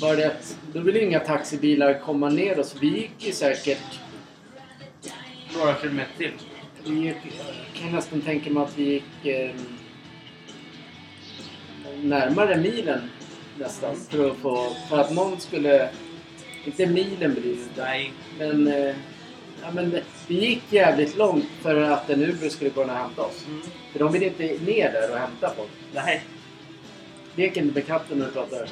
Bara 0.00 0.16
det 0.16 0.26
att 0.26 0.56
då 0.72 0.80
vill 0.80 0.96
inga 0.96 1.18
taxibilar 1.20 2.00
komma 2.04 2.28
ner 2.28 2.60
oss. 2.60 2.76
Vi 2.80 2.86
gick 2.86 3.12
ju 3.26 3.32
säkert... 3.32 4.00
Några 5.58 5.74
kilometer 5.80 6.12
till. 6.18 6.32
Vi 6.84 7.00
gick, 7.00 7.16
jag 7.74 7.82
kan 7.82 7.92
nästan 7.92 8.20
tänka 8.20 8.50
mig 8.50 8.62
att 8.62 8.78
vi 8.78 8.84
gick 8.92 9.26
eh, 9.26 9.50
närmare 12.02 12.56
milen 12.56 13.10
nästan. 13.58 13.96
För 14.08 14.30
att, 14.30 14.36
få, 14.36 14.66
för 14.88 14.98
att 14.98 15.12
någon 15.14 15.40
skulle... 15.40 15.88
Inte 16.64 16.86
milen 16.86 17.34
inte. 17.36 17.82
Nej. 17.82 18.12
Men, 18.38 18.68
eh, 18.68 18.94
ja, 19.62 19.70
men 19.72 19.90
det- 19.90 20.34
gick 20.34 20.62
jävligt 20.70 21.16
långt 21.16 21.44
för 21.62 21.80
att 21.82 22.10
en 22.10 22.22
Uber 22.22 22.48
skulle 22.48 22.70
kunna 22.70 22.94
hämta 22.94 23.22
oss. 23.22 23.46
Mm. 23.48 23.62
För 23.92 23.98
de 23.98 24.12
vill 24.12 24.22
inte 24.22 24.42
ner 24.42 24.92
där 24.92 25.10
och 25.12 25.18
hämta 25.18 25.52
folk. 25.56 25.70
Nej. 25.94 26.24
Lek 27.34 27.56
inte 27.56 27.74
med 27.74 27.86
katten 27.86 28.18
när 28.18 28.26
du 28.26 28.32
pratar. 28.32 28.68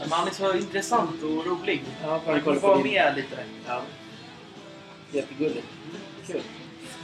Men 0.00 0.12
han 0.12 0.28
är 0.28 0.32
så 0.32 0.54
intressant 0.54 1.22
och 1.22 1.46
rolig. 1.46 1.82
Ja, 2.04 2.20
att 2.26 2.44
kommer 2.44 2.60
få 2.60 2.66
vara 2.68 2.78
med 2.78 3.12
lite. 3.16 3.36
Ja. 3.66 3.80
Jättegulligt. 5.12 5.66
Kul. 6.26 6.40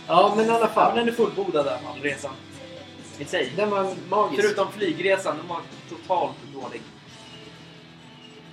Ja, 0.06 0.34
men 0.36 0.46
i 0.46 0.48
alla 0.48 0.68
fall. 0.68 0.96
den 0.96 1.08
är 1.08 1.12
fullbordad 1.12 1.66
den 1.66 2.02
resan. 2.02 2.32
I 3.18 3.24
sig. 3.24 3.52
Den 3.56 3.70
var 3.70 3.94
magisk. 4.10 4.42
Förutom 4.42 4.72
flygresan, 4.72 5.36
den 5.36 5.48
var 5.48 5.60
totalt 5.88 6.36
dålig. 6.54 6.80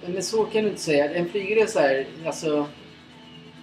Men 0.06 0.24
så 0.24 0.46
kan 0.46 0.64
du 0.64 0.70
inte 0.70 0.82
säga. 0.82 1.14
En 1.14 1.30
flygresa 1.30 1.92
är, 1.92 2.08
alltså... 2.26 2.66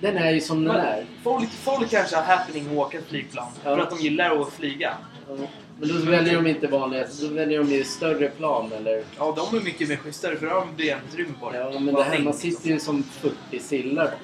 Den 0.00 0.16
är 0.16 0.30
ju 0.30 0.40
som 0.40 0.64
den 0.64 0.76
Men 0.76 0.86
är. 0.86 1.06
folk, 1.22 1.50
folk 1.50 1.90
kanske 1.90 2.16
har 2.16 2.22
happening 2.22 2.66
att 2.66 2.76
åka 2.76 2.98
flygplan. 3.08 3.46
Ja. 3.64 3.76
För 3.76 3.82
att 3.82 3.90
de 3.90 3.98
gillar 3.98 4.40
att 4.40 4.52
flyga. 4.52 4.94
Ja. 5.28 5.36
Men 5.80 5.88
då 5.88 6.10
väljer 6.10 6.34
de 6.34 6.46
inte 6.46 6.66
vanliga, 6.66 7.06
då 7.20 7.28
väljer 7.28 7.58
de 7.58 7.70
ju 7.70 7.84
större 7.84 8.28
plan 8.28 8.72
eller... 8.72 9.04
Ja, 9.18 9.36
de 9.36 9.56
är 9.58 9.62
mycket 9.62 9.88
mer 9.88 9.96
schysstare 9.96 10.36
för 10.36 10.46
de 10.46 10.52
har 10.52 10.66
benutrymme 10.76 11.34
på 11.40 11.50
det. 11.50 11.58
Ja, 11.58 11.78
men 11.78 11.94
det 11.94 12.02
här, 12.02 12.18
man 12.18 12.34
sitter 12.34 12.68
ju 12.68 12.80
som 12.80 13.02
40 13.02 13.58
sillar. 13.60 14.14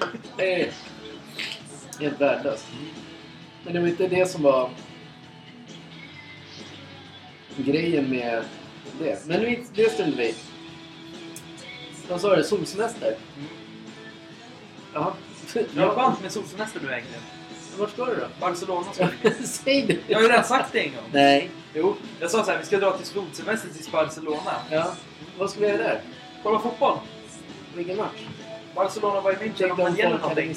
Helt 1.99 2.21
värdelöst. 2.21 2.67
Men 3.63 3.73
det 3.73 3.79
var 3.79 3.87
inte 3.87 4.07
det 4.07 4.25
som 4.25 4.43
var 4.43 4.69
grejen 7.57 8.09
med 8.09 8.43
det. 8.99 9.25
Men 9.27 9.41
nu- 9.41 9.63
det 9.75 9.91
struntar 9.91 10.17
vi. 10.17 10.35
Vad 12.09 12.21
sa 12.21 12.35
du? 12.35 12.43
Solsemester? 12.43 13.07
Mm. 13.37 13.47
Jaha. 14.93 15.13
Var 15.75 15.89
skönt 15.95 16.21
med 16.21 16.31
solsemester 16.31 16.79
nu 16.83 16.91
egentligen. 16.91 17.21
Vart 17.77 17.91
ska 17.91 18.05
du 18.05 18.15
då? 18.15 18.27
Barcelona 18.39 18.85
ska 18.93 19.07
vi. 19.23 19.29
Säg 19.47 19.81
det! 19.81 19.97
Jag 20.07 20.17
har 20.17 20.23
ju 20.23 20.29
redan 20.29 20.43
sagt 20.43 20.71
det 20.73 20.79
en 20.79 20.91
gång. 20.91 21.03
Nej. 21.11 21.49
Jo, 21.73 21.95
jag 22.19 22.31
sa 22.31 22.43
så 22.43 22.51
här, 22.51 22.59
vi 22.59 22.65
ska 22.65 22.77
dra 22.79 22.97
till 22.97 23.05
solsemester 23.05 23.69
till 23.69 23.91
Barcelona. 23.91 24.51
Ja. 24.69 24.93
Vad 25.37 25.49
ska 25.49 25.59
vi 25.59 25.67
göra 25.67 25.77
där? 25.77 26.01
Kolla 26.43 26.59
fotboll. 26.59 26.97
Vilken 27.75 27.97
match? 27.97 28.21
Barcelona 28.75 29.21
var 29.21 29.31
i 29.31 29.35
München 29.35 29.69
om 29.71 29.93
det 29.93 30.01
gäller 30.01 30.17
någonting. 30.21 30.55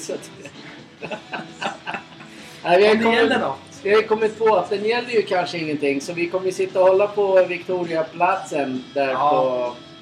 Nej, 2.63 2.77
vi, 2.81 2.87
har 2.87 2.95
Om 2.95 2.99
det 3.03 3.15
gäller 3.15 3.29
kommit, 3.35 3.39
något. 3.39 3.57
Vi 3.83 3.93
har 3.95 4.01
kommit 4.01 4.39
på 4.39 4.55
att 4.55 4.69
den 4.69 4.83
gäller 4.85 5.09
ju 5.09 5.21
kanske 5.21 5.57
ingenting 5.57 6.01
så 6.01 6.13
vi 6.13 6.29
kommer 6.29 6.51
sitta 6.51 6.81
och 6.81 6.87
hålla 6.87 7.07
på 7.07 7.43
Victoriaplatsen 7.45 8.83
där 8.93 9.07
Ja. 9.09 9.29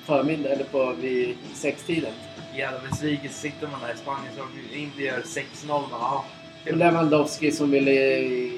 på 0.07 0.13
förmiddag 0.13 0.49
eller 0.49 0.63
på 0.63 0.93
vid 1.01 1.37
sextiden. 1.53 2.13
Jävla 2.55 2.79
besvikelse. 2.89 3.39
Sitter 3.39 3.67
man 3.67 3.81
där 3.81 3.93
i 3.93 3.97
Spanien 3.97 4.33
så 4.37 4.75
inte 4.77 5.01
gör 5.01 5.21
6-0. 5.21 5.67
bara, 5.67 5.85
Ja. 5.91 6.25
Och 6.71 6.77
Lewandowski 6.77 7.51
som 7.51 7.71
ville 7.71 8.51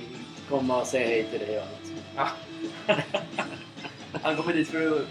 komma 0.50 0.82
och 0.82 0.88
säga 0.88 1.08
hej 1.08 1.24
till 1.32 1.40
dig 1.40 1.58
och 1.58 1.64
allt. 1.64 1.92
Ja. 2.16 2.28
Han 4.22 4.36
kommer 4.36 4.54
dit 4.54 4.68
för 4.70 4.88
att 4.88 5.02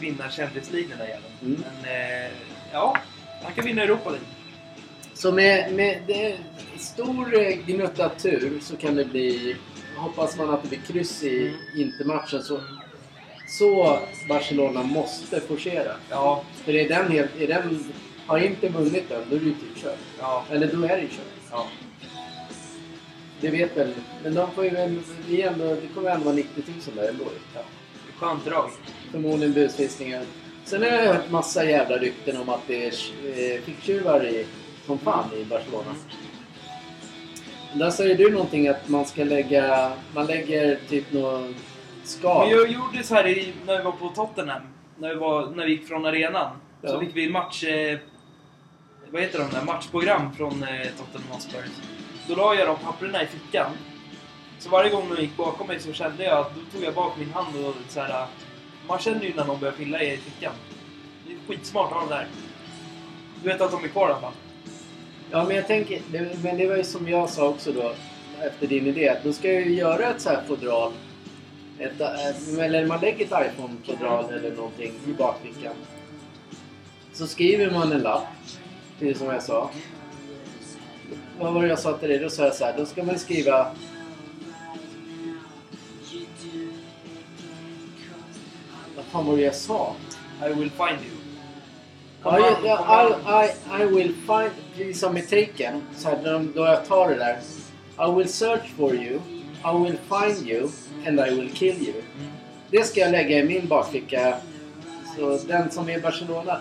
vinna 0.00 0.28
Champions 0.30 0.70
League 0.72 0.88
den 0.90 0.98
där 0.98 1.06
jäveln. 1.06 1.24
Mm. 1.42 1.62
Men 1.82 1.90
eh, 2.24 2.30
ja, 2.72 2.96
han 3.42 3.52
kan 3.52 3.64
vinna 3.64 3.82
Europa 3.82 4.10
League. 4.10 4.26
Så 5.14 5.32
med, 5.32 5.72
med 5.72 5.98
det, 6.06 6.36
stor 6.78 7.40
eh, 7.42 7.56
gnutta 7.66 8.08
tur 8.08 8.58
så 8.62 8.76
kan 8.76 8.94
det 8.94 9.04
bli... 9.04 9.56
Hoppas 9.96 10.36
man 10.38 10.50
att 10.50 10.62
det 10.62 10.68
blir 10.68 10.78
kryss 10.78 11.22
i 11.22 11.42
Mm. 11.46 11.56
Intermatchen 11.76 12.42
så, 12.42 12.60
så 13.58 13.98
Barcelona 14.28 14.82
måste 14.82 15.40
forcera. 15.40 15.92
Ja, 16.10 16.44
För 16.64 16.74
är 16.74 16.88
den, 16.88 17.12
helt, 17.12 17.30
är 17.40 17.46
den, 17.48 17.92
har 18.26 18.38
inte 18.38 18.68
vunnit 18.68 19.08
den, 19.08 19.20
då 19.30 19.36
är 19.36 19.40
det 19.40 19.46
ju 19.46 19.54
typ 19.54 19.82
kört. 19.82 19.98
ja, 20.18 20.44
Eller 20.50 20.66
då 20.66 20.82
är 20.84 20.88
det 20.88 21.02
ju 21.02 21.08
kört. 21.08 21.50
ja. 21.50 21.66
Det 23.40 23.50
vet 23.50 23.76
väl. 23.76 23.94
Men 24.22 24.34
de 24.34 24.50
får 24.50 24.64
ju 24.64 24.70
väl, 24.70 24.98
vi 25.28 25.42
ändå, 25.42 25.64
det 25.74 25.88
kommer 25.94 26.10
ändå 26.10 26.24
vara 26.24 26.34
90 26.34 26.62
000 26.66 26.96
där 26.96 27.08
ändå. 27.08 27.24
Ja. 27.54 27.60
Skönt 28.18 28.44
drag. 28.44 28.70
Förmodligen 29.12 29.52
busvisningar. 29.54 30.22
Sen 30.64 30.82
har 30.82 30.88
jag 30.88 31.06
hört 31.14 31.30
massa 31.30 31.64
jävla 31.64 31.96
rykten 31.98 32.36
om 32.36 32.48
att 32.48 32.60
det 32.66 32.84
är 32.86 32.92
eh, 33.54 33.60
ficktjuvar 33.60 34.26
i, 34.26 34.46
som 34.86 34.98
fan 34.98 35.24
i 35.36 35.44
Barcelona. 35.44 35.94
Där 37.74 37.90
säger 37.90 38.16
du 38.16 38.30
någonting 38.30 38.68
att 38.68 38.88
man 38.88 39.04
ska 39.04 39.24
lägga, 39.24 39.92
man 40.14 40.26
lägger 40.26 40.78
typ 40.88 41.12
någon 41.12 41.54
skal. 42.04 42.48
Men 42.48 42.56
jag 42.58 42.70
gjorde 42.70 43.02
så 43.02 43.14
här 43.14 43.26
i, 43.26 43.52
när 43.66 43.76
vi 43.78 43.84
var 43.84 43.92
på 43.92 44.08
Tottenham. 44.08 44.62
När 44.98 45.08
vi, 45.08 45.14
var, 45.14 45.46
när 45.50 45.64
vi 45.66 45.70
gick 45.72 45.88
från 45.88 46.06
arenan. 46.06 46.50
Så 46.82 46.86
Ja. 46.94 47.00
fick 47.00 47.16
vi 47.16 47.30
match... 47.30 47.64
Eh, 47.64 47.98
vad 49.10 49.22
heter 49.22 49.38
de 49.38 49.50
där? 49.50 49.62
Matchprogram 49.64 50.34
från 50.34 50.62
eh, 50.62 50.68
Tottenham 50.98 51.30
Hotspur. 51.30 51.64
Då 52.28 52.34
la 52.34 52.54
jag 52.54 52.68
de 52.68 52.76
papperna 52.76 53.22
i 53.22 53.26
fickan. 53.26 53.70
Så 54.58 54.70
varje 54.70 54.90
gång 54.90 55.14
de 55.14 55.22
gick 55.22 55.36
bakom 55.36 55.66
mig 55.66 55.80
så 55.80 55.92
kände 55.92 56.24
jag 56.24 56.38
att 56.38 56.54
då 56.54 56.60
tog 56.72 56.84
jag 56.86 56.94
bak 56.94 57.12
min 57.18 57.32
hand 57.32 57.66
och 57.66 57.74
så 57.88 58.00
här. 58.00 58.26
Man 58.88 58.98
känner 58.98 59.24
ju 59.24 59.34
när 59.34 59.44
någon 59.44 59.60
börjar 59.60 59.72
pilla 59.74 60.02
i 60.02 60.16
fickan. 60.16 60.52
Det 61.26 61.32
är 61.32 61.38
skitsmart 61.48 61.86
att 61.86 61.92
ha 61.92 62.00
dem 62.00 62.08
där. 62.08 62.26
Du 63.42 63.48
vet 63.48 63.60
att 63.60 63.70
de 63.70 63.84
är 63.84 63.88
kvar 63.88 64.08
i 64.08 64.12
alla 64.12 64.20
fall. 64.20 64.32
Ja, 65.34 65.44
men 65.44 65.56
jag 65.56 65.66
tänker, 65.66 66.00
det, 66.12 66.42
men 66.42 66.56
det 66.56 66.66
var 66.66 66.76
ju 66.76 66.84
som 66.84 67.08
jag 67.08 67.30
sa 67.30 67.48
också 67.48 67.72
då 67.72 67.92
efter 68.40 68.66
din 68.66 68.86
idé. 68.86 69.08
att 69.08 69.24
Då 69.24 69.32
ska 69.32 69.52
jag 69.52 69.62
ju 69.62 69.74
göra 69.74 70.06
ett 70.06 70.20
så 70.20 70.28
här 70.28 70.42
fodral 70.46 70.92
ett, 71.78 72.00
eh, 72.00 72.64
eller 72.64 72.86
man 72.86 73.00
lägger 73.00 73.24
ett 73.24 73.46
iPhone-fodral 73.46 74.32
eller 74.32 74.56
någonting 74.56 74.92
i 75.06 75.12
bakfickan. 75.12 75.74
Så 77.12 77.26
skriver 77.26 77.70
man 77.70 77.92
en 77.92 78.00
lapp. 78.00 78.26
Det 78.98 79.14
som 79.14 79.26
jag 79.26 79.42
sa. 79.42 79.70
Vad 81.38 81.54
var 81.54 81.62
det 81.62 81.68
jag 81.68 81.78
sa 81.78 81.92
till 81.92 82.08
dig? 82.08 82.18
Då 82.18 82.30
sa 82.30 82.44
jag 82.44 82.54
så 82.54 82.64
här. 82.64 82.74
Då 82.76 82.86
ska 82.86 83.02
man 83.02 83.18
skriva... 83.18 83.74
Vad 88.96 89.04
fan 89.04 89.26
var 89.26 89.36
det 89.36 89.42
jag 89.42 89.54
sa? 89.54 89.94
I 90.46 90.48
will 90.48 90.70
find 90.70 90.98
you. 91.06 91.23
Ja, 92.24 92.38
ja, 92.38 92.58
ja, 92.64 93.44
I, 93.44 93.46
I, 93.46 93.82
I 93.82 93.86
will 93.86 94.14
find... 94.14 94.50
Precis 94.76 95.00
som 95.00 95.16
i 95.16 95.22
tricken. 95.22 95.82
Så 95.96 96.08
här, 96.08 96.42
då, 96.54 96.66
jag 96.66 96.86
tar 96.86 97.08
det 97.08 97.14
där. 97.14 97.38
I 98.08 98.14
will 98.16 98.28
search 98.28 98.74
for 98.76 98.94
you. 98.94 99.20
I 99.64 99.84
will 99.84 99.98
find 100.08 100.48
you. 100.48 100.68
And 101.06 101.20
I 101.20 101.34
will 101.34 101.50
kill 101.54 101.88
you. 101.88 102.02
Det 102.70 102.84
ska 102.84 103.00
jag 103.00 103.10
lägga 103.10 103.38
i 103.38 103.44
min 103.44 103.68
bakficka. 103.68 104.36
Så 105.16 105.38
den 105.46 105.70
som 105.70 105.88
är 105.88 105.98
i 105.98 106.00
Barcelona. 106.00 106.60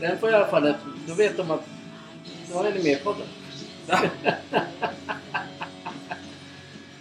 Den 0.00 0.18
får 0.18 0.30
i 0.30 0.34
alla 0.34 0.46
fall 0.46 0.66
ett... 0.66 0.76
Då 1.06 1.14
vet 1.14 1.36
de 1.36 1.50
att... 1.50 1.64
Då 2.52 2.62
är 2.62 2.72
ni 2.72 2.82
med 2.82 3.04
på 3.04 3.12
den. 3.12 3.28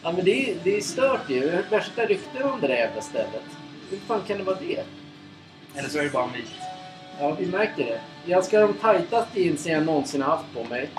ja 0.03 0.11
men 0.11 0.25
det 0.25 0.51
är, 0.51 0.55
det 0.63 0.77
är 0.77 0.81
stört 0.81 1.29
ju. 1.29 1.45
Jag 1.45 1.55
har 1.55 1.63
värsta 1.69 2.05
rykten 2.05 2.43
om 2.43 2.61
det 2.61 2.67
där 2.67 2.75
jävla 2.75 3.01
stället. 3.01 3.43
Hur 3.89 3.97
fan 3.97 4.21
kan 4.27 4.37
det 4.37 4.43
vara 4.43 4.57
det? 4.59 4.83
Eller 5.75 5.89
så 5.89 5.99
är 5.99 6.03
det 6.03 6.09
bara 6.09 6.23
en 6.23 6.31
myt. 6.31 6.68
Ja, 7.19 7.35
vi 7.39 7.45
märker 7.45 7.85
det. 7.85 8.01
Jag 8.25 8.45
ska 8.45 8.59
ha 8.59 8.67
de 8.67 8.73
tajtaste 8.73 9.41
jeansen 9.41 9.71
jag 9.73 9.85
någonsin 9.85 10.21
har 10.21 10.29
haft 10.37 10.53
på 10.53 10.63
mig. 10.63 10.89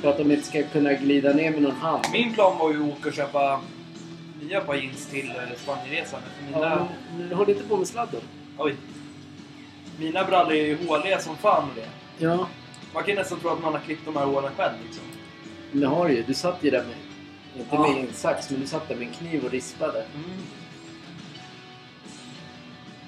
För 0.00 0.08
att 0.10 0.16
de 0.18 0.32
inte 0.32 0.46
ska 0.46 0.62
kunna 0.62 0.92
glida 0.92 1.32
ner 1.32 1.50
med 1.50 1.62
någon 1.62 1.76
hand. 1.76 2.04
Min 2.12 2.34
plan 2.34 2.58
var 2.58 2.72
ju 2.72 2.82
att 2.84 2.98
åka 2.98 3.08
och 3.08 3.14
köpa 3.14 3.60
nya 4.42 4.60
par 4.60 4.74
jeans 4.74 5.06
till 5.06 5.30
eh, 5.30 5.56
Spanienresan. 5.56 6.20
Mina, 6.46 6.58
Ja, 6.66 6.88
men 7.18 7.32
håll 7.32 7.50
inte 7.50 7.64
på 7.64 7.76
med 7.76 7.86
sladden. 7.86 8.20
oj. 8.58 8.74
Mina 9.98 10.24
brallor 10.24 10.52
är 10.52 10.66
ju 10.66 10.86
håliga 10.86 11.18
som 11.20 11.36
fan 11.36 11.68
det. 11.76 11.88
Ja, 12.24 12.46
Man 12.94 13.04
kan 13.04 13.14
nästan 13.14 13.40
tro 13.40 13.50
att 13.50 13.62
man 13.62 13.72
har 13.72 13.80
klippt 13.80 14.04
de 14.04 14.16
här 14.16 14.24
hålen 14.24 14.50
själv 14.56 14.72
liksom. 14.86 15.04
men 15.72 15.80
det 15.80 15.86
har 15.86 16.08
du 16.08 16.14
ju. 16.14 16.22
Du 16.22 16.34
satt 16.34 16.58
ju 16.64 16.70
där 16.70 16.82
med... 16.84 16.96
Inte 17.56 17.74
Ja. 17.76 17.88
med 17.88 18.00
en 18.00 18.12
sax, 18.12 18.50
men 18.50 18.60
du 18.60 18.66
satt 18.66 18.88
där 18.88 18.94
med 18.96 19.06
en 19.08 19.12
kniv 19.14 19.44
och 19.44 19.50
rispade. 19.50 19.98
Mm. 20.14 20.30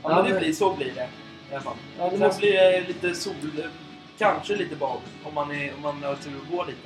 Ja, 0.02 0.22
men 0.22 0.32
det 0.32 0.40
blir, 0.40 0.52
så 0.52 0.74
blir 0.74 0.92
det. 0.94 1.08
I 1.50 1.54
alla 1.54 1.60
fall. 1.62 1.76
Ja, 1.98 2.04
det 2.04 2.10
Sen 2.10 2.18
måste- 2.20 2.40
blir 2.40 2.52
det 2.52 2.84
lite 2.88 3.14
sol, 3.14 3.34
kanske 4.18 4.56
lite 4.56 4.76
bad 4.76 4.98
om 5.24 5.34
man, 5.34 5.50
är, 5.50 5.74
om 5.76 5.82
man 5.82 6.02
har 6.02 6.14
tur 6.14 6.32
att 6.44 6.50
gå 6.56 6.64
lite. 6.64 6.78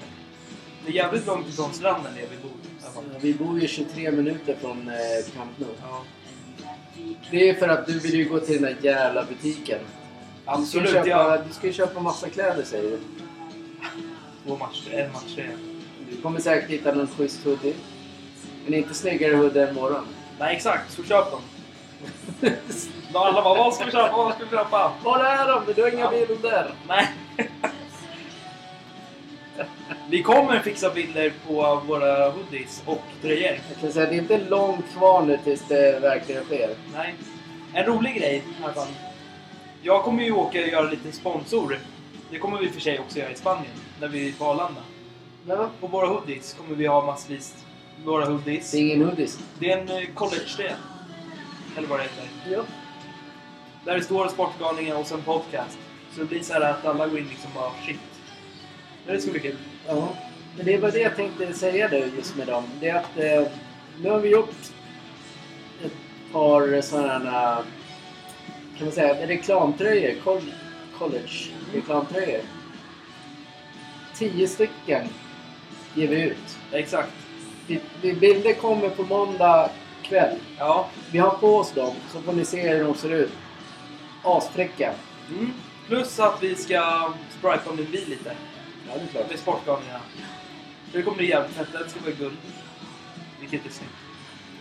Det 0.86 0.90
är 0.92 0.94
jävligt 0.94 1.26
långt 1.26 1.48
ifrån 1.48 1.72
stranden 1.72 2.12
där 2.14 2.26
vi 2.30 2.36
bor. 2.42 2.52
Ja, 2.94 3.02
Vi 3.20 3.34
bor 3.34 3.60
ju 3.60 3.68
23 3.68 4.10
minuter 4.10 4.56
från 4.60 4.88
eh, 4.88 5.34
Camp 5.36 5.50
Nou. 5.58 5.68
Ja. 5.82 6.02
Det 7.30 7.48
är 7.50 7.54
för 7.54 7.68
att 7.68 7.86
du 7.86 7.98
vill 7.98 8.14
ju 8.14 8.28
gå 8.28 8.40
till 8.40 8.54
den 8.54 8.62
där 8.62 8.76
jävla 8.82 9.24
butiken. 9.24 9.78
Absolut, 10.44 10.84
Du 10.86 10.90
ska, 10.92 10.98
köpa, 11.04 11.08
ja. 11.36 11.42
du 11.48 11.52
ska 11.54 11.66
ju 11.66 11.72
köpa 11.72 12.00
massa 12.00 12.28
kläder 12.28 12.64
säger 12.64 12.90
du. 12.90 12.98
Två 14.46 14.56
matcher, 14.56 14.92
en 14.92 15.12
match. 15.12 15.38
Du 16.10 16.16
kommer 16.22 16.40
säkert 16.40 16.70
hitta 16.70 16.94
någon 16.94 17.06
schysst 17.06 17.44
hoodie. 17.44 17.74
Men 18.64 18.74
inte 18.74 18.94
snyggare 18.94 19.36
hoodie 19.36 19.68
än 19.68 19.74
våran. 19.74 20.06
Nej, 20.38 20.56
exakt. 20.56 20.92
Så 20.92 21.02
köp 21.04 21.30
dem. 21.30 21.40
Då 23.14 23.20
alla 23.20 23.42
bara, 23.42 23.58
vad 23.58 23.74
ska 23.74 23.84
vi 23.84 23.90
köpa? 23.90 24.16
Vad 24.16 24.34
ska 24.34 24.44
vi 24.44 24.50
köpa? 24.50 24.92
Var 25.04 25.24
är 25.24 25.48
de? 25.48 25.72
Du 25.74 25.82
har 25.82 25.90
inga 25.90 26.00
Ja. 26.00 26.26
bilder. 26.26 26.70
Nej. 26.88 27.08
Vi 30.08 30.22
kommer 30.22 30.58
fixa 30.58 30.90
bilder 30.90 31.32
på 31.46 31.82
våra 31.86 32.30
hoodies 32.30 32.82
och 32.86 33.02
tröjor. 33.22 33.58
Jag 33.70 33.80
kan 33.80 33.92
säga 33.92 34.04
att 34.04 34.10
det 34.10 34.16
är 34.16 34.18
inte 34.18 34.38
långt 34.38 34.84
kvar 34.96 35.22
nu 35.22 35.38
tills 35.44 35.62
det 35.68 36.00
verkligen 36.02 36.44
sker. 36.44 36.70
Nej. 36.94 37.14
En 37.74 37.84
rolig 37.84 38.14
grej 38.16 38.36
i 38.36 38.64
alla 38.64 38.72
fall. 38.74 38.86
Jag 39.82 40.02
kommer 40.02 40.22
ju 40.24 40.32
åka 40.32 40.60
och 40.60 40.68
göra 40.68 40.90
lite 40.90 41.12
sponsor. 41.12 41.78
Det 42.30 42.38
kommer 42.38 42.58
vi 42.58 42.68
för 42.68 42.80
sig 42.80 42.98
också 42.98 43.18
göra 43.18 43.30
i 43.30 43.36
Spanien. 43.36 43.72
När 44.00 44.08
vi 44.08 44.28
är 44.28 44.32
på 44.32 44.44
Arlanda. 44.44 44.80
Ja. 45.48 45.68
På 45.80 45.86
våra 45.86 46.06
hoodies 46.06 46.54
kommer 46.54 46.74
vi 46.76 46.86
ha 46.86 47.06
massvis. 47.06 47.54
Våra 48.04 48.24
hoodies. 48.24 48.70
Det 48.70 48.76
är 48.78 48.80
ingen 48.80 49.08
hoodies. 49.08 49.38
Det 49.58 49.72
är 49.72 49.78
en 49.78 49.88
eh, 49.88 50.04
college-tröja. 50.14 50.76
Eller 51.76 51.88
vad 51.88 51.98
det 51.98 52.02
heter. 52.02 52.28
Ja. 52.50 52.62
Där 53.84 53.94
det 53.96 54.02
står 54.02 54.28
Sportgalningen 54.28 54.96
och 54.96 55.06
sen 55.06 55.22
podcast. 55.22 55.78
Så 56.14 56.20
det 56.20 56.26
blir 56.26 56.42
så 56.42 56.52
här 56.52 56.60
att 56.60 56.86
alla 56.86 57.06
går 57.06 57.18
in 57.18 57.28
liksom 57.28 57.50
bara 57.54 57.70
shit. 57.86 58.00
Det 59.06 59.20
ska 59.20 59.30
bli 59.30 59.40
kul. 59.40 59.56
ja. 59.86 60.08
Men 60.56 60.66
det 60.66 60.78
var 60.78 60.90
det 60.90 60.98
jag 61.00 61.16
tänkte 61.16 61.52
säga 61.52 61.88
då 61.88 61.96
just 62.16 62.36
med 62.36 62.46
dem. 62.46 62.64
Det 62.80 62.88
är 62.88 62.94
att 62.96 63.18
eh, 63.18 63.52
nu 64.02 64.10
har 64.10 64.18
vi 64.18 64.28
gjort 64.28 64.54
ett 65.84 65.92
par 66.32 66.80
sådana 66.80 67.62
kan 68.78 68.86
man 68.86 68.92
säga 68.94 69.26
reklamtröjor. 69.26 70.14
Col- 70.24 70.52
College 70.98 71.50
reklamtröjor. 71.74 72.40
Tio 74.14 74.48
stycken 74.48 75.08
ger 75.94 76.08
vi 76.08 76.22
ut. 76.22 76.58
Exakt. 76.72 77.12
Vi- 77.66 77.80
vi- 78.02 78.12
Bilder 78.14 78.52
kommer 78.52 78.88
på 78.88 79.02
måndag 79.02 79.70
kväll. 80.02 80.36
Ja. 80.58 80.88
Vi 81.12 81.18
har 81.18 81.30
på 81.30 81.56
oss 81.56 81.72
dem 81.72 81.94
så 82.12 82.20
får 82.22 82.32
ni 82.32 82.44
se 82.44 82.68
hur 82.68 82.84
de 82.84 82.94
ser 82.94 83.10
ut. 83.10 83.32
Asfräcka. 84.24 84.92
Mm. 85.30 85.52
Plus 85.88 86.20
att 86.20 86.42
vi 86.42 86.54
ska 86.54 87.12
spripa 87.38 87.72
min 87.76 87.90
bil 87.90 88.08
lite. 88.08 88.32
Ja, 88.88 88.94
det 88.94 89.02
är 89.02 89.06
klart. 89.06 89.30
Med 89.30 89.38
Sportgalningarna. 89.38 90.00
Det 90.92 91.02
kommer 91.02 91.16
bli 91.16 91.28
jävligt 91.28 91.56
fett. 91.56 91.68
Den 91.72 91.88
ska 91.88 92.00
vara 92.00 92.12
guld. 92.12 92.36
Vilket 93.40 93.66
är 93.66 93.70
snyggt. 93.70 93.92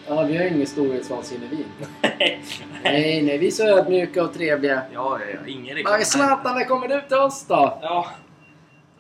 Ja, 0.07 0.23
vi 0.23 0.37
har 0.37 0.45
ingen 0.45 0.67
storhetsvansinne 0.67 1.45
vi. 1.51 1.65
Nej, 2.83 3.21
nej, 3.21 3.37
vi 3.37 3.47
är 3.47 3.51
så 3.51 3.63
ödmjuka 3.63 4.23
och 4.23 4.33
trevliga. 4.33 4.81
Ja, 4.93 5.19
ja, 5.19 5.25
ja. 5.33 5.47
Ingen 5.51 5.77
Men 5.83 6.05
Zlatan, 6.05 6.55
när 6.55 6.65
kommer 6.65 6.87
du 6.87 7.01
till 7.01 7.17
oss 7.17 7.45
då? 7.47 7.79
Ja. 7.81 8.07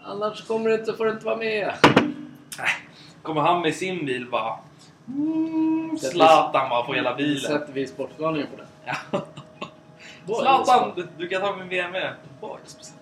Annars 0.03 0.47
kommer 0.47 0.69
du 0.69 0.75
inte, 0.75 0.93
får 0.93 1.05
du 1.05 1.11
inte 1.11 1.25
vara 1.25 1.37
med. 1.37 1.73
Kommer 3.21 3.41
han 3.41 3.61
med 3.61 3.75
sin 3.75 4.05
bil 4.05 4.29
bara... 4.29 4.59
Mm, 5.07 5.97
Zlatan 5.97 6.69
bara 6.69 6.83
på 6.83 6.93
hela 6.93 7.15
bilen. 7.15 7.41
sätter 7.51 7.73
vi 7.73 7.87
sportgalningen 7.87 8.47
på 8.47 8.57
den. 8.57 8.67
Ja. 9.11 9.21
Zlatan, 10.25 10.91
du- 10.95 11.07
du 11.17 11.27
kan 11.27 11.41
ta 11.41 11.55
min 11.55 11.69
BMW. 11.69 12.09
Boys. 12.41 12.93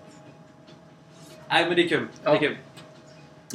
Nej, 1.50 1.66
men 1.66 1.76
det 1.76 1.82
är 1.82 1.88
kul. 1.88 2.06
Det 2.24 2.28
är 2.30 2.34
Ja. 2.34 2.40
kul. 2.40 2.56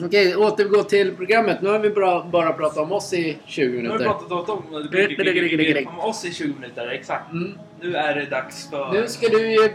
Okej, 0.04 0.36
återgå 0.36 0.84
till 0.84 1.16
programmet. 1.16 1.62
Nu 1.62 1.70
har 1.70 1.80
vi 1.80 1.90
bra, 1.90 2.24
bara 2.32 2.54
pratat 2.54 2.78
om 2.78 2.92
oss 2.92 3.14
i 3.14 3.38
20 3.46 3.66
Nu 3.82 3.90
har 3.90 3.98
vi 3.98 4.04
minuter. 4.04 4.06
pratat 4.06 4.50
om, 4.50 4.64
om 5.94 6.00
oss 6.00 6.26
i 6.26 6.34
20 6.34 6.54
minuter. 6.54 6.88
Exakt. 6.88 7.32
Mm. 7.32 7.60
Nu 7.82 7.96
är 7.96 8.16
det 8.16 8.26
dags 8.26 8.70
för... 8.70 8.94
Nu 8.94 9.08
ska 9.08 9.28
du 9.30 9.52
ju 9.52 9.70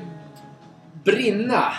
brinna. 1.04 1.72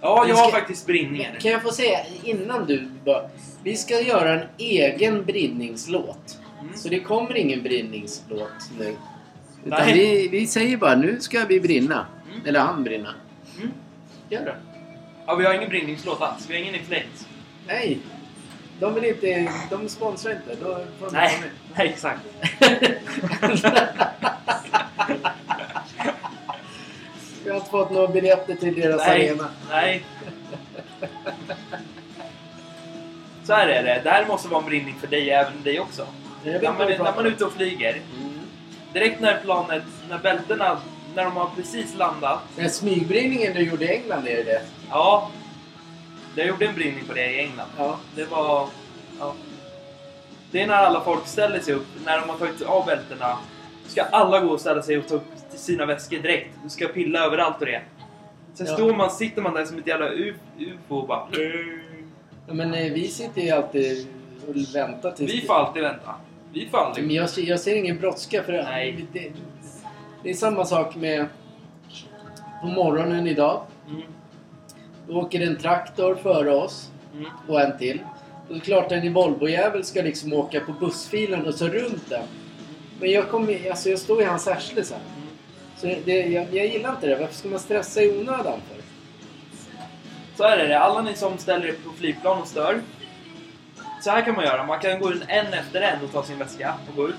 Ja, 0.00 0.24
jag 0.28 0.34
har 0.36 0.48
ska- 0.48 0.58
faktiskt 0.58 0.86
brinningar. 0.86 1.36
Kan 1.40 1.50
jag 1.50 1.62
få 1.62 1.70
säga 1.70 1.98
innan 2.22 2.66
du 2.66 2.88
bör... 3.04 3.28
Vi 3.62 3.76
ska 3.76 4.00
göra 4.00 4.40
en 4.40 4.46
egen 4.58 5.24
brinningslåt. 5.24 6.38
Mm. 6.60 6.74
Så 6.76 6.88
det 6.88 7.00
kommer 7.00 7.36
ingen 7.36 7.62
brinningslåt 7.62 8.70
nu. 8.78 8.96
Utan 9.66 9.86
vi, 9.86 10.28
vi 10.28 10.46
säger 10.46 10.76
bara 10.76 10.94
nu 10.94 11.20
ska 11.20 11.44
vi 11.44 11.60
brinna. 11.60 12.06
Mm. 12.32 12.46
Eller 12.46 12.60
han 12.60 12.84
brinna. 12.84 13.14
Mm. 13.58 13.72
Gör 14.28 14.44
det. 14.44 14.56
Ja, 15.26 15.34
vi 15.34 15.44
har 15.44 15.54
ingen 15.54 15.68
brinningslåt 15.68 16.20
alls. 16.20 16.46
Vi 16.50 16.54
har 16.54 16.62
ingen 16.62 16.74
i. 16.74 17.04
Nej. 17.66 17.98
De 18.80 18.94
vill 18.94 19.04
inte... 19.04 19.52
De 19.70 19.88
sponsrar 19.88 20.32
inte. 20.32 20.64
Då 20.64 20.74
får 20.98 21.06
de 21.06 21.12
Nej, 21.12 21.42
nej 21.76 21.88
exakt. 21.88 22.20
Vi 27.44 27.50
har 27.50 27.56
inte 27.56 27.70
fått 27.70 27.90
några 27.90 28.08
biljetter 28.08 28.54
till 28.54 28.80
deras 28.80 29.06
Nej, 29.06 29.28
arena. 29.30 29.48
nej. 29.70 30.04
Så 33.44 33.52
här 33.52 33.68
är 33.68 33.82
det. 33.82 34.00
Det 34.04 34.10
här 34.10 34.26
måste 34.26 34.48
vara 34.48 34.60
en 34.62 34.66
brinning 34.68 34.94
för 35.00 35.06
dig, 35.06 35.30
även 35.30 35.62
dig 35.62 35.80
också. 35.80 36.06
När 36.44 36.62
man, 36.72 36.88
när 36.88 36.98
man 36.98 37.26
är 37.26 37.30
ute 37.30 37.44
och 37.44 37.52
flyger, 37.52 37.92
Mm. 37.92 38.35
Direkt 38.96 39.20
när 39.20 39.40
planet, 39.40 39.82
när 40.08 40.18
bältena, 40.18 40.78
när 41.14 41.24
de 41.24 41.36
har 41.36 41.50
precis 41.56 41.94
landat. 41.96 42.38
Den 42.56 42.70
smygbrinningen 42.70 43.54
du 43.54 43.60
gjorde 43.60 43.84
i 43.84 43.96
England, 43.96 44.26
är 44.28 44.36
det 44.36 44.42
det? 44.42 44.62
Ja, 44.90 45.30
jag 46.36 46.46
gjorde 46.46 46.66
en 46.66 46.74
brinning 46.74 47.04
på 47.08 47.12
det 47.14 47.30
i 47.32 47.40
England. 47.40 47.68
Ja. 47.78 47.98
Det 48.14 48.24
var... 48.24 48.68
Ja. 49.20 49.34
Det 50.50 50.62
är 50.62 50.66
när 50.66 50.74
alla 50.74 51.00
folk 51.00 51.26
ställer 51.26 51.60
sig 51.60 51.74
upp, 51.74 51.86
när 52.04 52.20
de 52.20 52.28
har 52.28 52.36
tagit 52.38 52.62
av 52.62 52.86
bältena. 52.86 53.36
Ska 53.86 54.02
alla 54.02 54.40
gå 54.40 54.48
och 54.48 54.60
ställa 54.60 54.82
sig 54.82 54.98
och 54.98 55.08
ta 55.08 55.14
upp 55.14 55.24
sina 55.54 55.86
väskor 55.86 56.18
direkt. 56.18 56.50
Du 56.64 56.68
ska 56.70 56.88
pilla 56.88 57.24
överallt 57.24 57.60
och 57.60 57.66
det. 57.66 57.82
Sen 58.54 58.66
Ja. 58.66 58.74
står 58.74 58.94
man, 58.94 59.10
sitter 59.10 59.42
man 59.42 59.54
där 59.54 59.64
som 59.64 59.78
ett 59.78 59.86
jävla 59.86 60.08
ufo 60.08 60.38
och 60.88 61.06
bara... 61.06 61.26
Ja, 62.46 62.54
Men 62.54 62.74
eh, 62.74 62.92
vi 62.92 63.08
sitter 63.08 63.40
ju 63.42 63.50
alltid 63.50 64.06
och 64.48 64.74
väntar 64.74 65.10
tills... 65.12 65.32
Vi 65.34 65.40
får 65.40 65.54
alltid 65.54 65.82
vänta. 65.82 66.14
Vi 66.56 66.68
får 66.68 66.78
aldrig... 66.78 67.06
Men 67.06 67.16
jag, 67.16 67.30
ser- 67.30 67.42
jag 67.42 67.60
ser 67.60 67.76
ingen 67.76 67.98
brådska 67.98 68.42
för 68.42 68.52
Nej. 68.52 69.06
Det, 69.12 69.32
det 70.22 70.30
är 70.30 70.34
samma 70.34 70.64
sak 70.64 70.96
med... 70.96 71.26
På 72.60 72.66
morgonen 72.66 73.26
idag. 73.26 73.62
Mm. 73.88 74.02
Då 75.08 75.14
åker 75.20 75.40
en 75.40 75.56
traktor 75.58 76.14
före 76.14 76.54
oss 76.54 76.90
Mm. 77.14 77.30
och 77.48 77.60
en 77.60 77.78
till. 77.78 78.00
Är 78.50 78.54
det 78.54 78.60
klart 78.60 78.92
en 78.92 79.12
Volvo-jävel 79.12 79.84
ska 79.84 80.02
liksom 80.02 80.32
åka 80.32 80.60
på 80.60 80.72
bussfilen 80.72 81.46
och 81.46 81.54
så 81.54 81.68
runt 81.68 82.08
den. 82.08 82.22
Men 83.00 83.10
jag, 83.10 83.28
kommer, 83.28 83.70
alltså 83.70 83.88
jag 83.90 83.98
står 83.98 84.22
i 84.22 84.24
hans 84.24 84.48
arsle 84.48 84.84
sen. 84.84 84.98
Mm. 85.16 85.28
Så 85.76 86.00
det, 86.04 86.26
jag, 86.26 86.46
jag 86.54 86.66
gillar 86.66 86.90
inte 86.90 87.06
det. 87.06 87.16
Varför 87.16 87.34
ska 87.34 87.48
man 87.48 87.58
stressa 87.58 88.02
i 88.02 88.10
onödan 88.20 88.60
för? 88.68 88.82
Så 90.36 90.42
här 90.44 90.58
är 90.58 90.68
det, 90.68 90.78
alla 90.78 91.02
ni 91.02 91.14
som 91.14 91.38
ställer 91.38 91.66
er 91.66 91.74
på 91.84 91.90
flygplan 91.98 92.40
och 92.42 92.48
stör. 92.48 92.80
Så 94.00 94.10
här 94.10 94.22
kan 94.24 94.34
man 94.34 94.44
göra, 94.44 94.66
man 94.66 94.80
kan 94.80 95.00
gå 95.00 95.12
in 95.12 95.22
en 95.28 95.46
efter 95.54 95.80
en 95.80 96.04
och 96.04 96.12
ta 96.12 96.22
sin 96.22 96.38
väska 96.38 96.74
och 96.90 96.96
gå 96.96 97.08
ut. 97.08 97.14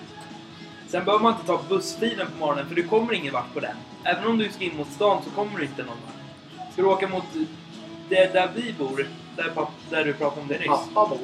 Sen 0.87 1.05
behöver 1.05 1.23
man 1.23 1.33
inte 1.33 1.47
ta 1.47 1.59
bussfilen 1.69 2.27
på 2.27 2.45
morgonen 2.45 2.67
för 2.67 2.75
du 2.75 2.87
kommer 2.87 3.13
ingen 3.13 3.33
vart 3.33 3.53
på 3.53 3.59
den. 3.59 3.75
Även 4.03 4.27
om 4.27 4.37
du 4.37 4.49
ska 4.49 4.63
in 4.63 4.77
mot 4.77 4.87
stan 4.91 5.21
så 5.23 5.29
kommer 5.29 5.59
du 5.59 5.65
inte 5.65 5.83
någon 5.83 5.97
vart. 6.05 6.73
Ska 6.73 6.81
du 6.81 6.87
åka 6.87 7.07
mot 7.07 7.23
det 8.09 8.33
där 8.33 8.49
vi 8.55 8.73
bor, 8.73 9.07
där, 9.35 9.49
papp, 9.55 9.71
där 9.89 10.05
du 10.05 10.13
pratade 10.13 10.41
om 10.41 10.47
det 10.47 10.57
nyss. 10.59 10.67
Pappa 10.67 11.09
bor. 11.09 11.19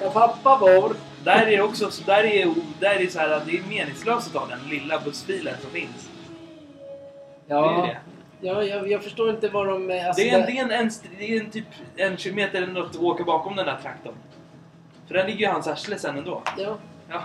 Där 0.00 0.10
pappa 0.10 0.58
bor. 0.58 0.96
Där 1.24 1.46
är 1.46 1.56
det 1.56 1.62
också 1.62 1.90
så, 1.90 2.02
där 2.04 2.24
är, 2.24 2.54
där 2.80 3.02
är 3.02 3.06
så 3.06 3.18
här 3.18 3.30
att 3.30 3.46
det 3.46 3.58
är 3.58 3.62
meningslöst 3.68 4.26
att 4.26 4.32
ta 4.32 4.46
den 4.46 4.68
lilla 4.70 4.98
bussfilen 5.00 5.54
som 5.62 5.70
finns. 5.70 6.08
Ja, 7.46 7.86
det. 7.86 7.98
ja 8.48 8.62
jag, 8.62 8.90
jag 8.90 9.02
förstår 9.02 9.30
inte 9.30 9.48
vad 9.48 9.66
de... 9.66 9.90
eh, 9.90 10.06
Alltså 10.06 10.22
Det 10.22 10.30
är, 10.30 10.40
en, 10.40 10.46
det, 10.46 10.58
är 10.58 10.62
en, 10.64 10.70
en, 10.70 10.90
det 11.18 11.36
är 11.36 11.40
en 11.40 11.50
typ 11.50 11.64
en 11.96 12.16
kilometer 12.16 12.62
eller 12.62 12.72
något 12.72 12.90
att 12.90 12.96
åka 13.02 13.24
bakom 13.24 13.56
den 13.56 13.66
där 13.66 13.78
traktorn. 13.82 14.14
För 15.12 15.18
den 15.18 15.26
ligger 15.26 15.38
ju 15.40 15.44
i 15.44 15.48
hans 15.48 15.66
arsle 15.66 15.98
sen 15.98 16.18
ändå. 16.18 16.42
Ja, 16.58 16.78
Ja. 17.10 17.22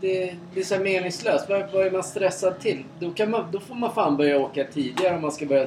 det, 0.00 0.36
det 0.54 0.60
är 0.60 0.64
så 0.64 0.74
här 0.74 0.82
meningslöst. 0.82 1.48
Vad, 1.48 1.72
vad 1.72 1.86
är 1.86 1.90
man 1.90 2.02
stressad 2.02 2.60
till? 2.60 2.84
Då, 2.98 3.10
kan 3.10 3.30
man, 3.30 3.44
då 3.52 3.60
får 3.60 3.74
man 3.74 3.94
fan 3.94 4.16
börja 4.16 4.38
åka 4.38 4.64
tidigare 4.64 5.14
om 5.16 5.22
man 5.22 5.32
ska 5.32 5.46
börja... 5.46 5.66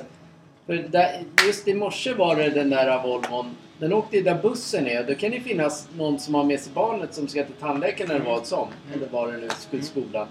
För 0.65 0.73
där, 0.73 1.23
just 1.47 1.67
i 1.67 1.73
morse 1.73 2.13
var 2.13 2.35
det 2.35 2.49
den 2.49 2.69
där 2.69 3.03
Volvon. 3.03 3.55
Den 3.79 3.93
åkte 3.93 4.17
ju 4.17 4.23
där 4.23 4.41
bussen 4.41 4.87
är. 4.87 5.03
Då 5.03 5.15
kan 5.15 5.31
det 5.31 5.39
finnas 5.39 5.87
någon 5.97 6.19
som 6.19 6.35
har 6.35 6.43
med 6.43 6.59
sig 6.59 6.73
barnet 6.73 7.13
som 7.13 7.27
ska 7.27 7.43
till 7.43 7.53
tandläkaren 7.53 8.11
eller 8.11 8.25
vad 8.25 8.45
som. 8.45 8.67
Eller 8.93 9.07
vad 9.11 9.33
det 9.33 9.37
nu 9.37 9.45
är, 9.77 9.81
skolan. 9.81 10.27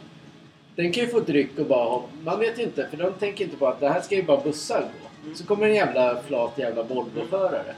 Den 0.77 0.93
kan 0.93 1.05
ju 1.05 1.11
få 1.11 1.19
ett 1.19 1.29
ryck 1.29 1.59
och 1.59 1.67
bara 1.67 1.85
hoppa. 1.91 2.09
Man 2.25 2.39
vet 2.39 2.59
ju 2.59 2.63
inte, 2.63 2.89
för 2.91 2.97
de 2.97 3.13
tänker 3.13 3.45
inte 3.45 3.57
på 3.57 3.67
att 3.67 3.81
det 3.81 3.89
här 3.89 4.01
ska 4.01 4.15
ju 4.15 4.23
bara 4.23 4.41
bussar 4.41 4.81
gå. 4.81 5.35
Så 5.35 5.47
kommer 5.47 5.67
en 5.67 5.75
jävla 5.75 6.23
flat 6.23 6.59
jävla 6.59 6.83
Volvo-förare. 6.83 7.75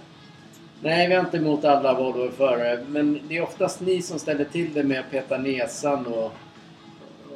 Nej, 0.85 1.09
vi 1.09 1.15
har 1.15 1.25
inte 1.25 1.37
emot 1.37 1.65
alla 1.65 1.95
Volvo-förare. 1.95 2.85
Men 2.89 3.21
det 3.29 3.37
är 3.37 3.43
oftast 3.43 3.81
ni 3.81 4.03
som 4.03 4.19
ställer 4.19 4.45
till 4.45 4.75
det 4.75 4.83
med 4.83 5.01
att 5.01 5.11
peta 5.11 5.39
näsan 5.39 6.07
och... 6.07 6.33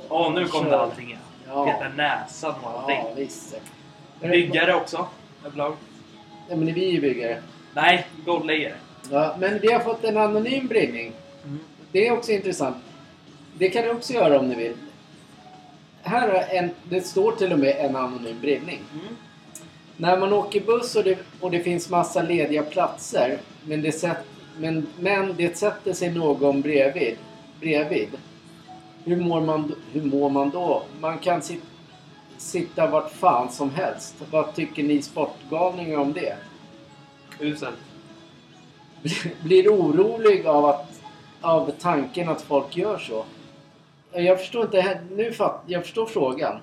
Åh, 0.09 0.35
nu 0.35 0.45
kom 0.45 0.65
det 0.65 0.81
allting 0.81 1.07
igen. 1.07 1.21
Ja. 1.47 1.65
Peta 1.65 1.89
näsan 1.89 2.55
och 2.63 2.71
allting. 2.71 2.97
Ja, 2.97 3.13
visst. 3.17 3.61
Byggare 4.21 4.75
också. 4.75 5.07
överlag. 5.47 5.77
Ja, 6.49 6.57
men 6.57 6.75
vi 6.75 6.89
är 6.89 6.93
ju 6.93 7.01
byggare. 7.01 7.43
Nej, 7.75 8.07
golvläggare. 8.25 8.75
Ja, 9.11 9.37
men 9.39 9.59
vi 9.59 9.73
har 9.73 9.81
fått 9.81 10.05
en 10.05 10.17
anonym 10.17 10.67
brinning. 10.67 11.13
Mm. 11.45 11.59
Det 11.93 12.09
är 12.09 12.13
också 12.13 12.33
intressant. 12.33 12.77
Det 13.59 13.71
kan 13.71 13.85
ni 13.85 13.91
också 13.91 14.13
göra 14.13 14.39
om 14.39 14.49
ni 14.49 14.55
vill. 14.55 14.75
Här 16.03 16.29
är 16.29 16.59
en, 16.59 16.71
det 16.85 17.01
står 17.01 17.33
till 17.33 17.53
och 17.53 17.59
med 17.59 17.77
en 17.79 17.97
anonym 17.97 18.41
brinning. 18.41 18.81
Mm. 18.93 19.17
När 20.01 20.19
man 20.19 20.33
åker 20.33 20.61
buss 20.61 20.97
och 20.97 21.05
det, 21.05 21.19
och 21.41 21.51
det 21.51 21.61
finns 21.61 21.91
massa 21.91 22.23
lediga 22.23 22.63
platser 22.63 23.39
men 23.65 23.83
det, 23.83 23.93
sätt, 23.93 24.19
men, 24.59 24.87
men 25.01 25.35
det 25.37 25.59
sätter 25.59 25.93
sig 25.93 26.11
någon 26.11 26.61
bredvid, 26.61 27.17
bredvid. 27.61 28.09
Hur, 29.05 29.17
mår 29.17 29.41
man, 29.41 29.75
hur 29.93 30.03
mår 30.03 30.31
man 30.31 30.51
då? 30.51 30.83
Man 31.01 31.19
kan 31.19 31.43
sit, 31.43 31.63
sitta 32.37 32.87
vart 32.87 33.13
fan 33.13 33.51
som 33.51 33.71
helst. 33.71 34.15
Vad 34.31 34.55
tycker 34.55 34.83
ni 34.83 35.03
sportgalningar 35.03 35.99
om 35.99 36.13
det? 36.13 36.37
Uselt. 37.41 37.75
Blir 39.43 39.69
orolig 39.69 40.47
av, 40.47 40.65
att, 40.65 41.01
av 41.41 41.71
tanken 41.79 42.29
att 42.29 42.43
folk 42.43 42.77
gör 42.77 42.99
så? 42.99 43.25
Jag 44.13 44.39
förstår 44.39 44.65
inte. 44.65 45.01
Nu 45.11 45.33
fatt, 45.33 45.63
jag 45.67 45.83
förstår 45.83 46.07
frågan. 46.07 46.61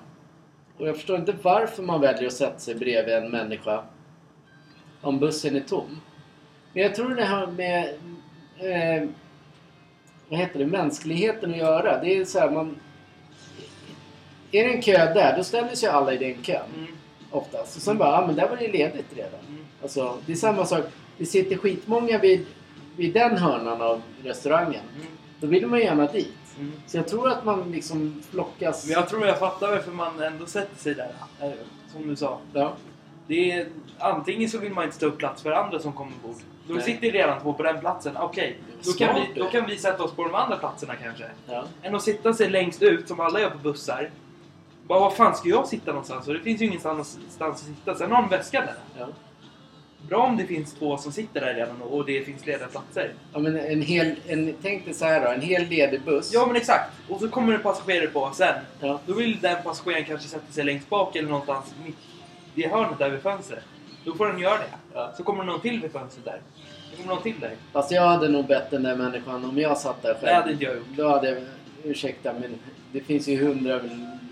Och 0.78 0.88
jag 0.88 0.96
förstår 0.96 1.18
inte 1.18 1.34
varför 1.42 1.82
man 1.82 2.00
väljer 2.00 2.26
att 2.26 2.32
sätta 2.32 2.58
sig 2.58 2.74
bredvid 2.74 3.14
en 3.14 3.30
människa 3.30 3.84
om 5.00 5.18
bussen 5.18 5.56
är 5.56 5.60
tom. 5.60 6.00
Men 6.72 6.82
jag 6.82 6.94
tror 6.94 7.14
det 7.14 7.24
har 7.24 7.46
med 7.46 7.94
eh, 8.58 9.08
vad 10.28 10.38
heter 10.38 10.58
det, 10.58 10.66
mänskligheten 10.66 11.50
att 11.50 11.56
göra. 11.56 12.00
Det 12.00 12.16
är 12.16 12.24
så 12.24 12.38
här, 12.38 12.50
man... 12.50 12.76
Är 14.52 14.64
det 14.64 14.74
en 14.74 14.82
kö 14.82 15.14
där, 15.14 15.36
då 15.36 15.44
ställer 15.44 15.74
sig 15.74 15.88
alla 15.88 16.12
i 16.12 16.16
den 16.16 16.42
kön. 16.42 16.62
Mm. 16.76 16.86
Oftast. 17.30 17.76
Och 17.76 17.82
sen 17.82 17.98
bara, 17.98 18.20
ja 18.20 18.26
men 18.26 18.36
där 18.36 18.48
var 18.48 18.56
det 18.56 18.68
ledigt 18.68 19.16
redan. 19.16 19.40
Mm. 19.48 19.64
Alltså, 19.82 20.18
det 20.26 20.32
är 20.32 20.36
samma 20.36 20.64
sak. 20.64 20.84
Det 21.18 21.26
sitter 21.26 21.56
skitmånga 21.56 22.18
vid, 22.18 22.46
vid 22.96 23.14
den 23.14 23.36
hörnan 23.36 23.82
av 23.82 24.02
restaurangen. 24.24 24.82
Mm. 24.96 25.06
Då 25.40 25.46
vill 25.46 25.66
man 25.66 25.80
gärna 25.80 26.06
dit. 26.06 26.45
Mm. 26.58 26.72
Så 26.86 26.96
jag 26.96 27.08
tror 27.08 27.28
att 27.28 27.44
man 27.44 27.70
liksom 27.72 28.22
flockas. 28.30 28.84
Men 28.86 28.92
jag 28.92 29.08
tror 29.08 29.26
jag 29.26 29.38
fattar 29.38 29.70
varför 29.70 29.92
man 29.92 30.22
ändå 30.22 30.46
sätter 30.46 30.76
sig 30.82 30.94
där. 30.94 31.10
eh, 31.40 31.50
Som 31.92 32.08
du 32.08 32.16
sa. 32.16 32.38
Ja. 32.52 32.72
Det 33.26 33.52
är, 33.52 33.66
antingen 33.98 34.50
så 34.50 34.58
vill 34.58 34.72
man 34.72 34.84
inte 34.84 34.98
ta 34.98 35.06
upp 35.06 35.18
plats 35.18 35.42
för 35.42 35.50
andra 35.52 35.78
som 35.78 35.92
kommer 35.92 36.12
ombord. 36.24 36.40
Då 36.68 36.74
Nej. 36.74 36.82
sitter 36.82 37.10
redan 37.10 37.40
två 37.40 37.52
på 37.52 37.62
den 37.62 37.80
platsen. 37.80 38.16
Okej, 38.16 38.58
då, 38.84 38.92
kan 38.92 39.14
vi, 39.14 39.40
då 39.40 39.46
kan 39.48 39.66
vi 39.66 39.78
sätta 39.78 40.02
oss 40.02 40.12
på 40.12 40.22
de 40.24 40.34
andra 40.34 40.56
platserna 40.56 40.94
kanske. 40.96 41.24
Ja. 41.46 41.64
Än 41.82 41.94
att 41.94 42.02
sitta 42.02 42.34
sig 42.34 42.50
längst 42.50 42.82
ut 42.82 43.08
som 43.08 43.20
alla 43.20 43.40
gör 43.40 43.50
på 43.50 43.58
bussar. 43.58 44.10
Bara, 44.86 45.00
var 45.00 45.10
fan 45.10 45.36
ska 45.36 45.48
jag 45.48 45.68
sitta 45.68 45.90
någonstans? 45.90 46.28
Och 46.28 46.34
det 46.34 46.40
finns 46.40 46.60
ju 46.60 46.66
ingenstans 46.66 47.18
att 47.38 47.58
sitta. 47.58 47.94
Sen 47.94 48.12
har 48.12 48.22
de 48.22 48.28
väskan 48.30 48.64
där. 48.66 48.74
Ja. 48.98 49.06
Bra 50.08 50.26
om 50.26 50.36
det 50.36 50.44
finns 50.44 50.74
två 50.74 50.96
som 50.96 51.12
sitter 51.12 51.40
där 51.40 51.54
redan 51.54 51.82
och 51.82 52.06
det 52.06 52.24
finns 52.24 52.46
lediga 52.46 52.66
platser. 52.66 53.12
ja 53.32 53.38
men 53.38 53.56
en 53.56 53.82
hel, 53.82 54.14
en, 54.26 54.54
tänk 54.62 54.84
dig 54.84 54.94
så 54.94 55.04
här 55.04 55.20
då. 55.24 55.30
En 55.30 55.40
hel 55.40 55.66
ledig 55.66 56.02
buss. 56.02 56.30
Ja 56.34 56.46
men 56.46 56.56
exakt. 56.56 56.92
Och 57.08 57.20
så 57.20 57.28
kommer 57.28 57.52
det 57.52 57.58
passagerare 57.58 58.06
på 58.06 58.30
sen. 58.34 58.54
Ja. 58.80 59.00
Då 59.06 59.14
vill 59.14 59.40
den 59.40 59.56
passageraren 59.64 60.04
kanske 60.04 60.28
sätta 60.28 60.52
sig 60.52 60.64
längst 60.64 60.88
bak 60.88 61.16
eller 61.16 61.28
någonstans 61.28 61.74
mitt 61.84 61.96
i 62.54 62.66
hörnet 62.68 62.98
där 62.98 63.10
vid 63.10 63.20
fönstret. 63.20 63.64
Då 64.04 64.14
får 64.14 64.26
den 64.26 64.38
göra 64.38 64.58
det. 64.58 64.64
Ja. 64.94 65.12
Så 65.16 65.22
kommer 65.22 65.44
någon 65.44 65.60
till 65.60 65.82
vid 65.82 65.92
fönstret 65.92 66.24
där. 66.24 66.40
Då 66.90 66.96
kommer 66.96 67.14
någon 67.14 67.22
till 67.22 67.40
där. 67.40 67.52
Fast 67.72 67.90
jag 67.90 68.02
hade 68.02 68.28
nog 68.28 68.46
bett 68.46 68.70
den 68.70 68.82
där 68.82 68.96
människan 68.96 69.44
om 69.44 69.58
jag 69.58 69.78
satt 69.78 70.02
där 70.02 70.14
själv. 70.14 70.26
Det 70.26 70.34
hade 70.34 70.52
inte 70.52 70.64
jag 70.64 70.76
gjort. 70.76 70.86
Då 70.96 71.08
hade 71.08 71.28
jag, 71.28 71.38
ursäkta 71.84 72.32
men 72.32 72.58
det 72.92 73.00
finns 73.00 73.28
ju 73.28 73.44
hundra 73.44 73.80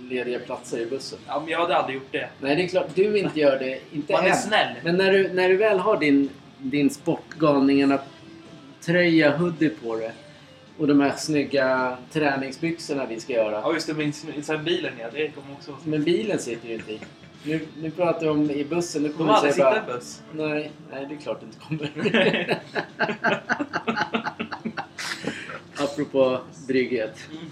lediga 0.08 0.38
platser 0.38 0.78
i 0.78 0.86
bussen. 0.86 1.18
Ja, 1.26 1.40
men 1.40 1.48
jag 1.48 1.58
hade 1.58 1.76
aldrig 1.76 1.94
gjort 1.96 2.12
det. 2.12 2.28
Nej, 2.40 2.56
det 2.56 2.62
är 2.64 2.68
klart 2.68 2.86
du 2.94 3.18
inte 3.18 3.40
gör 3.40 3.58
det. 3.58 3.78
Inte 3.92 4.12
Man 4.12 4.24
är 4.24 4.28
än. 4.30 4.36
snäll. 4.36 4.74
Men 4.84 4.96
när 4.96 5.12
du, 5.12 5.28
när 5.28 5.48
du 5.48 5.56
väl 5.56 5.78
har 5.78 6.00
din, 6.00 6.30
din 6.58 6.90
sportgalningarna 6.90 7.98
tröja, 8.80 9.36
hoodie 9.36 9.68
på 9.68 9.96
dig 9.96 10.12
och 10.78 10.86
de 10.86 11.00
här 11.00 11.12
snygga 11.16 11.96
träningsbyxorna 12.12 13.06
vi 13.06 13.20
ska 13.20 13.32
göra. 13.32 13.60
Ja 13.60 13.74
just 13.74 13.86
det, 13.86 13.94
min, 13.94 14.12
sen 14.42 14.64
bilen 14.64 14.92
ja. 15.00 15.06
Det 15.12 15.28
kommer 15.28 15.52
också 15.52 15.76
Men 15.84 16.04
bilen 16.04 16.38
sitter 16.38 16.68
ju 16.68 16.74
inte 16.74 16.92
i. 16.92 17.00
Nu, 17.44 17.60
nu 17.82 17.90
pratar 17.90 18.20
vi 18.20 18.28
om 18.28 18.50
i 18.50 18.64
bussen. 18.64 19.02
Nu 19.02 19.08
kommer 19.08 19.32
aldrig 19.32 19.54
suttit 19.54 19.82
i 19.88 19.92
buss. 19.92 20.22
Nej, 20.32 20.70
nej, 20.92 21.06
det 21.08 21.14
är 21.14 21.18
klart 21.18 21.40
det 21.40 21.46
inte 21.46 21.58
kommer. 21.58 22.58
Apropå 25.84 26.40
drygghet. 26.68 27.18
Mm. 27.30 27.44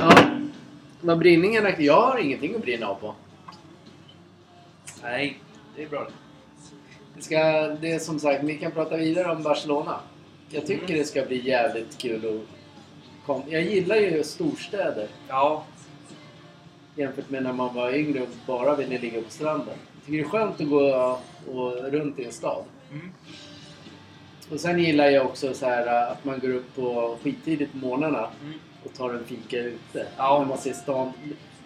Ja, 0.00 0.12
vad 1.00 1.18
brinningen 1.18 1.66
är- 1.66 1.80
Jag 1.80 2.00
har 2.00 2.18
ingenting 2.18 2.54
att 2.54 2.62
brinna 2.62 2.86
av 2.86 2.94
på. 2.94 3.14
Nej, 5.02 5.38
det 5.76 5.82
är 5.82 5.88
bra 5.88 6.04
det. 7.16 7.22
Ska, 7.22 7.38
det 7.80 7.92
är 7.92 7.98
som 7.98 8.20
sagt, 8.20 8.44
vi 8.44 8.58
kan 8.58 8.72
prata 8.72 8.96
vidare 8.96 9.32
om 9.32 9.42
Barcelona. 9.42 10.00
Jag 10.50 10.66
tycker 10.66 10.84
Mm. 10.84 10.98
det 10.98 11.04
ska 11.04 11.24
bli 11.24 11.48
jävligt 11.48 11.98
kul 11.98 12.26
att 12.26 13.26
kom. 13.26 13.42
Jag 13.48 13.62
gillar 13.62 13.96
ju 13.96 14.22
storstäder 14.24 15.08
Ja. 15.28 15.64
jämfört 16.94 17.30
med 17.30 17.42
när 17.42 17.52
man 17.52 17.74
var 17.74 17.94
yngre 17.94 18.22
och 18.22 18.28
bara 18.46 18.76
ville 18.76 18.98
ligga 18.98 19.22
på 19.22 19.30
stranden. 19.30 19.68
Jag 19.94 20.06
tycker 20.06 20.18
det 20.18 20.24
är 20.24 20.28
skönt 20.28 20.60
att 20.60 20.68
gå 20.68 21.18
och, 21.52 21.92
runt 21.92 22.18
i 22.18 22.24
en 22.24 22.32
stad. 22.32 22.64
Mm. 22.92 23.10
Och 24.52 24.60
sen 24.60 24.78
gillar 24.78 25.06
jag 25.10 25.26
också 25.26 25.54
så 25.54 25.66
här 25.66 26.10
att 26.12 26.24
man 26.24 26.38
går 26.38 26.54
upp 26.54 26.74
på 26.76 27.16
skittidigt 27.22 27.72
på 27.72 27.78
morgnarna 27.78 28.30
Mm. 28.42 28.58
Och 28.84 28.94
tar 28.94 29.10
en 29.14 29.24
fika 29.24 29.58
ute. 29.58 30.06
Ja. 30.16 30.38
När 30.38 30.46
man 30.46 30.58
ser 30.58 30.72
stan. 30.72 31.12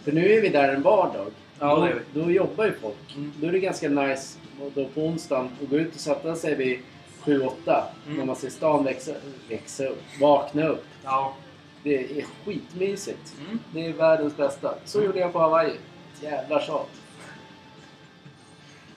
För 0.05 0.13
nu 0.13 0.33
är 0.33 0.41
vi 0.41 0.49
där 0.49 0.75
en 0.75 0.83
vardag. 0.83 1.27
Ja, 1.59 1.77
då, 2.15 2.21
då 2.21 2.31
jobbar 2.31 2.65
ju 2.65 2.73
folk. 2.73 3.15
Mm. 3.17 3.33
Då 3.41 3.47
är 3.47 3.53
det 3.53 3.59
ganska 3.59 3.89
nice 3.89 4.39
då 4.75 4.85
på 4.89 5.01
onsdagen 5.01 5.51
att 5.63 5.71
gå 5.71 5.77
ut 5.77 5.95
och 5.95 6.01
sätta 6.01 6.37
sig 6.37 6.55
vid 6.55 6.79
7-8 7.25 7.83
Mm. 8.07 8.19
när 8.19 8.25
man 8.25 8.37
ser 8.37 8.51
stan 8.51 8.85
växa, 8.85 9.13
växa 9.49 9.87
upp, 9.87 10.03
vakna 10.21 10.69
upp. 10.69 10.85
Ja. 11.05 11.35
Det 11.83 12.19
är 12.19 12.25
skitmysigt. 12.45 13.35
Mm. 13.47 13.59
Det 13.73 13.87
är 13.87 13.93
världens 13.93 14.37
bästa. 14.37 14.75
Så 14.85 15.03
gjorde 15.03 15.19
jag 15.19 15.33
på 15.33 15.39
Hawaii. 15.39 15.73
Jävla 16.21 16.61
tjat. 16.61 16.91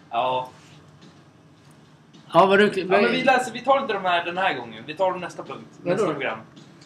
Ja. 0.10 0.49
Ja, 2.34 2.45
vad 2.45 2.60
du... 2.60 2.71
ja 2.75 2.86
men 2.88 3.12
vi, 3.12 3.23
läser, 3.23 3.53
vi 3.53 3.60
tar 3.62 3.82
inte 3.82 3.93
de 3.93 4.06
här 4.06 4.25
den 4.25 4.38
här 4.38 4.53
gången. 4.53 4.84
Vi 4.88 4.93
tar 4.93 5.12
dem 5.12 5.21
nästa 5.21 5.43
punkt. 5.43 5.67
Nästa 5.84 6.08
program. 6.13 6.39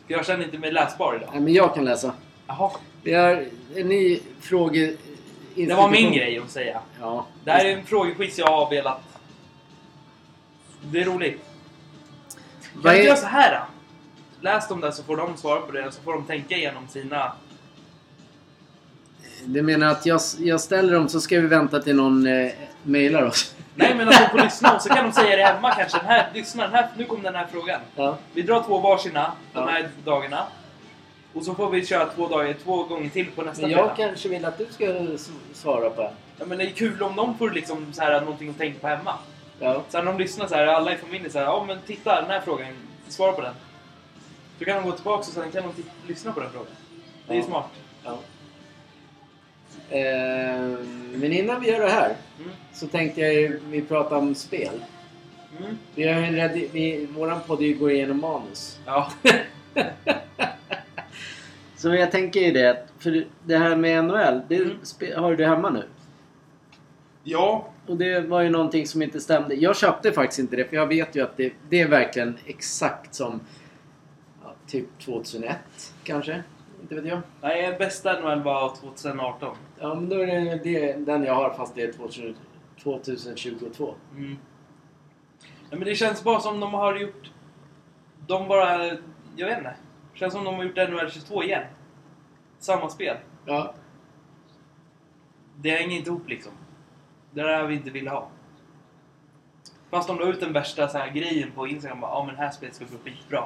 För 0.07 0.13
jag 0.13 0.25
känner 0.25 0.45
inte 0.45 0.57
mig 0.57 0.71
läsbar 0.71 1.15
idag. 1.15 1.29
Nej, 1.33 1.41
men 1.41 1.53
jag 1.53 1.75
kan 1.75 1.85
läsa. 1.85 2.13
Jaha. 2.47 2.71
Vi 3.03 3.13
har 3.13 3.45
en 3.75 3.87
ny 3.87 4.19
fråge... 4.41 4.95
Det 5.55 5.73
var 5.73 5.89
min 5.89 6.11
grej 6.13 6.37
att 6.39 6.51
säga. 6.51 6.81
Ja. 7.01 7.25
Det 7.43 7.51
här 7.51 7.65
är 7.65 7.77
en 7.77 7.85
frågequiz 7.85 8.37
jag 8.39 8.47
har 8.47 8.69
velat... 8.69 9.01
Det 10.81 11.01
är 11.01 11.05
roligt. 11.05 11.41
Kan 12.73 12.81
vi 12.93 12.99
är- 12.99 13.03
göra 13.03 13.15
så 13.15 13.25
här 13.27 13.59
då? 13.59 13.65
läst 14.43 14.69
dem 14.69 14.81
där 14.81 14.91
så 14.91 15.03
får 15.03 15.17
de 15.17 15.37
svara 15.37 15.61
på 15.61 15.71
det. 15.71 15.91
Så 15.91 16.01
får 16.01 16.13
de 16.13 16.23
tänka 16.25 16.55
igenom 16.55 16.87
sina... 16.87 17.31
Du 19.45 19.61
menar 19.61 19.87
att 19.91 20.05
jag, 20.05 20.21
jag 20.39 20.61
ställer 20.61 20.93
dem 20.93 21.09
så 21.09 21.21
ska 21.21 21.39
vi 21.39 21.47
vänta 21.47 21.79
till 21.79 21.95
någon 21.95 22.27
eh, 22.27 22.51
mejlar 22.83 23.23
oss? 23.23 23.55
Nej 23.75 23.95
men 23.97 24.05
de 24.07 24.13
får 24.13 24.37
lyssna 24.43 24.75
och 24.75 24.81
så 24.81 24.89
kan 24.89 25.05
de 25.05 25.11
säga 25.11 25.35
det 25.37 25.43
hemma 25.43 25.75
kanske. 25.75 25.97
Den 25.97 26.07
här, 26.07 26.29
lyssna, 26.33 26.63
den 26.63 26.73
här, 26.73 26.87
nu 26.97 27.05
kommer 27.05 27.23
den 27.23 27.35
här 27.35 27.47
frågan. 27.51 27.81
Ja. 27.95 28.17
Vi 28.33 28.41
drar 28.41 28.63
två 28.63 28.77
varsina 28.79 29.31
de 29.53 29.59
Ja. 29.59 29.65
här 29.67 29.89
dagarna. 30.05 30.43
Och 31.33 31.43
så 31.43 31.53
får 31.55 31.69
vi 31.69 31.85
köra 31.85 32.05
två, 32.05 32.27
dagar, 32.27 32.55
två 32.63 32.83
gånger 32.83 33.09
till 33.09 33.31
på 33.35 33.41
nästa 33.41 33.61
Men 33.61 33.71
jag 33.71 33.79
fredag. 33.95 34.09
kanske 34.09 34.29
vill 34.29 34.45
att 34.45 34.57
du 34.57 34.65
ska 34.69 34.85
s- 34.85 35.31
svara 35.53 35.89
på 35.89 36.01
det. 36.01 36.11
Ja, 36.39 36.45
men 36.45 36.57
det 36.57 36.63
är 36.63 36.69
kul 36.69 37.03
om 37.03 37.15
de 37.15 37.37
får 37.37 37.49
liksom 37.51 37.93
så 37.93 38.01
här, 38.01 38.21
någonting 38.21 38.49
att 38.49 38.57
tänka 38.57 38.79
på 38.79 38.87
hemma. 38.87 39.13
Ja. 39.59 39.81
Sen 39.89 40.05
när 40.05 40.11
de 40.13 40.19
lyssnar 40.23 40.47
så 40.47 40.55
här, 40.55 40.67
alla 40.67 40.93
i 40.93 40.97
familjen 40.97 41.31
så 41.31 41.37
här, 41.39 41.45
ja 41.45 41.63
men 41.67 41.77
titta 41.87 42.21
den 42.21 42.29
här 42.31 42.41
frågan, 42.41 42.67
svara 43.07 43.31
på 43.31 43.41
den. 43.41 43.53
Så 44.59 44.65
kan 44.65 44.75
de 44.75 44.83
gå 44.89 44.91
tillbaka 44.91 45.19
och 45.19 45.25
sen 45.25 45.51
kan 45.51 45.63
de 45.63 45.83
lyssna 46.07 46.31
på 46.31 46.39
den 46.39 46.49
frågan. 46.51 46.67
Det 47.27 47.33
är 47.33 47.37
Ja. 47.37 47.43
smart. 47.43 47.65
ja. 48.03 48.17
Eh, 49.91 50.77
men 51.15 51.33
innan 51.33 51.61
vi 51.61 51.69
gör 51.71 51.79
det 51.79 51.89
här 51.89 52.15
Mm. 52.39 52.51
så 52.73 52.87
tänkte 52.87 53.21
jag 53.21 53.33
ju, 53.33 53.59
vi 53.69 53.81
pratar 53.81 54.15
om 54.17 54.35
spel. 54.35 54.81
Mm. 55.59 55.77
Vi 55.95 56.07
har 56.07 56.21
en 56.21 56.35
redi- 56.35 56.69
vi, 56.71 57.05
våran 57.05 57.39
podd 57.47 57.79
går 57.79 57.91
igenom 57.91 58.19
manus. 58.21 58.79
Ja. 58.85 59.11
Så 61.75 61.95
jag 61.95 62.11
tänker 62.11 62.39
ju 62.39 62.51
det, 62.51 62.85
för 62.99 63.25
det 63.45 63.57
här 63.57 63.75
med 63.75 64.03
NHL, 64.05 64.41
det 64.47 64.55
Mm. 64.55 64.77
spe- 64.83 65.15
har 65.19 65.35
du 65.35 65.45
hemma 65.45 65.69
nu. 65.69 65.83
ja. 67.23 67.67
Och 67.87 67.97
det 67.97 68.19
var 68.19 68.41
ju 68.41 68.49
någonting 68.49 68.87
som 68.87 69.01
inte 69.01 69.19
stämde. 69.19 69.55
Jag 69.55 69.77
köpte 69.77 70.11
faktiskt 70.11 70.39
inte 70.39 70.55
det 70.55 70.65
för 70.65 70.75
jag 70.75 70.87
vet 70.87 71.15
ju 71.15 71.23
att 71.23 71.37
det, 71.37 71.53
det 71.69 71.81
är 71.81 71.87
verkligen 71.87 72.37
exakt 72.45 73.15
som 73.15 73.39
ja, 74.43 74.53
typ 74.67 74.85
2001 75.05 75.55
kanske. 76.03 76.43
Inte 76.91 77.01
vet 77.01 77.11
jag. 77.11 77.21
Nej, 77.41 77.75
bästa 77.77 78.19
NHL 78.19 78.43
var 78.43 78.75
2018. 78.75 79.57
Ja 79.79 79.95
men 79.95 80.09
då 80.09 80.15
är 80.15 80.27
det, 80.27 80.55
det 80.63 80.93
den 80.93 81.23
jag 81.23 81.35
har 81.35 81.53
fast 81.53 81.75
det 81.75 81.83
är 81.83 81.93
2000, 81.93 83.35
2022. 83.35 83.95
Mm. 84.15 84.37
Ja, 85.69 85.77
men 85.77 85.79
det 85.79 85.95
känns 85.95 86.23
bara 86.23 86.39
som 86.39 86.59
de 86.59 86.73
har 86.73 86.95
gjort... 86.95 87.31
De 88.27 88.47
bara... 88.47 88.85
Jag 89.35 89.47
vet 89.47 89.57
inte. 89.57 89.75
Det 90.13 90.19
känns 90.19 90.33
som 90.33 90.43
de 90.43 90.55
har 90.55 90.63
gjort 90.63 90.75
NHL 90.75 91.11
22 91.11 91.43
igen. 91.43 91.63
Samma 92.59 92.89
spel. 92.89 93.17
Ja. 93.45 93.73
Det 95.55 95.69
hänger 95.69 95.97
inte 95.97 96.09
ihop 96.09 96.29
liksom. 96.29 96.51
Det 97.31 97.41
där 97.41 97.67
vi 97.67 97.75
inte 97.75 97.89
vill 97.89 98.07
ha. 98.07 98.27
Fast 99.89 100.07
de 100.07 100.19
la 100.19 100.25
ut 100.25 100.39
den 100.39 100.53
värsta 100.53 100.87
så 100.87 100.97
här 100.97 101.09
grejen 101.09 101.51
på 101.51 101.67
Instagram. 101.67 101.99
Ja 102.01 102.23
men 102.25 102.35
det 102.35 102.41
här 102.41 102.51
spelet 102.51 102.75
ska 102.75 102.85
bli 102.85 102.97
skitbra. 102.97 103.43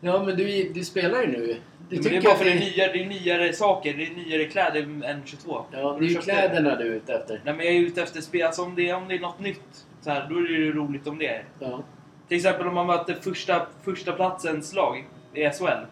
Ja 0.00 0.22
men 0.24 0.36
du, 0.36 0.72
du 0.74 0.84
spelar 0.84 1.22
ju 1.22 1.26
nu. 1.26 1.56
Du 1.88 1.96
Men 1.96 2.04
det 2.04 2.16
är 2.16 2.22
bara 2.22 2.36
för 2.36 2.44
det 2.44 2.50
är, 2.50 2.60
nyare, 2.60 2.92
det 2.92 3.02
är 3.02 3.06
nyare 3.06 3.52
saker. 3.52 3.94
Det 3.94 4.06
är 4.06 4.10
nyare 4.10 4.44
kläder 4.44 5.04
än 5.04 5.22
22. 5.24 5.64
Ja, 5.70 5.96
det 6.00 6.06
är 6.06 6.08
ju 6.08 6.20
kläderna 6.20 6.76
du 6.76 6.84
är 6.84 6.94
ute 6.94 7.14
efter. 7.14 7.40
Nej 7.44 7.54
men 7.54 7.66
jag 7.66 7.74
är 7.74 7.80
ute 7.80 8.02
efter 8.02 8.20
spel. 8.20 8.46
Alltså 8.46 8.62
om 8.62 8.74
det, 8.74 8.92
om 8.92 9.08
det 9.08 9.14
är 9.14 9.20
något 9.20 9.40
nytt. 9.40 9.86
Så 10.00 10.10
här, 10.10 10.26
då 10.30 10.36
är 10.36 10.42
det 10.42 10.48
ju 10.48 10.72
roligt 10.72 11.06
om 11.06 11.18
det 11.18 11.26
är. 11.26 11.44
Ja. 11.58 11.82
Till 12.28 12.36
exempel 12.36 12.66
om 12.66 12.74
man 12.74 12.86
möter 12.86 13.14
första, 13.14 13.66
första 13.84 14.12
platsens 14.12 14.74
lag 14.74 15.04
i 15.34 15.50
SHL. 15.50 15.84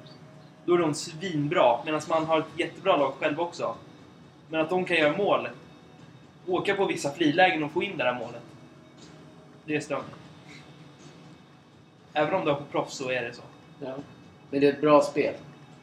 Då 0.64 0.74
är 0.74 0.78
de 0.78 0.94
svinbra, 0.94 1.78
medan 1.84 2.00
man 2.08 2.26
har 2.26 2.38
ett 2.38 2.46
jättebra 2.56 2.96
lag 2.96 3.12
själv 3.20 3.40
också. 3.40 3.74
Men 4.50 4.60
att 4.60 4.70
de 4.70 4.84
kan 4.84 4.96
göra 4.96 5.16
mål, 5.16 5.48
åka 6.46 6.74
på 6.74 6.86
vissa 6.86 7.10
frilägen 7.10 7.64
och 7.64 7.72
få 7.72 7.82
in 7.82 7.96
det 7.96 8.04
där 8.04 8.14
målet. 8.14 8.42
Det 9.64 9.76
är 9.76 9.80
störande. 9.80 10.10
Även 12.12 12.34
om 12.34 12.44
du 12.44 12.50
har 12.50 12.58
på 12.58 12.64
proffs 12.64 12.96
så 12.96 13.10
är 13.10 13.22
det 13.22 13.32
så. 13.32 13.42
Ja. 13.80 13.94
Men 14.50 14.60
det 14.60 14.66
är 14.68 14.72
ett 14.72 14.80
bra 14.80 15.02
spel. 15.02 15.34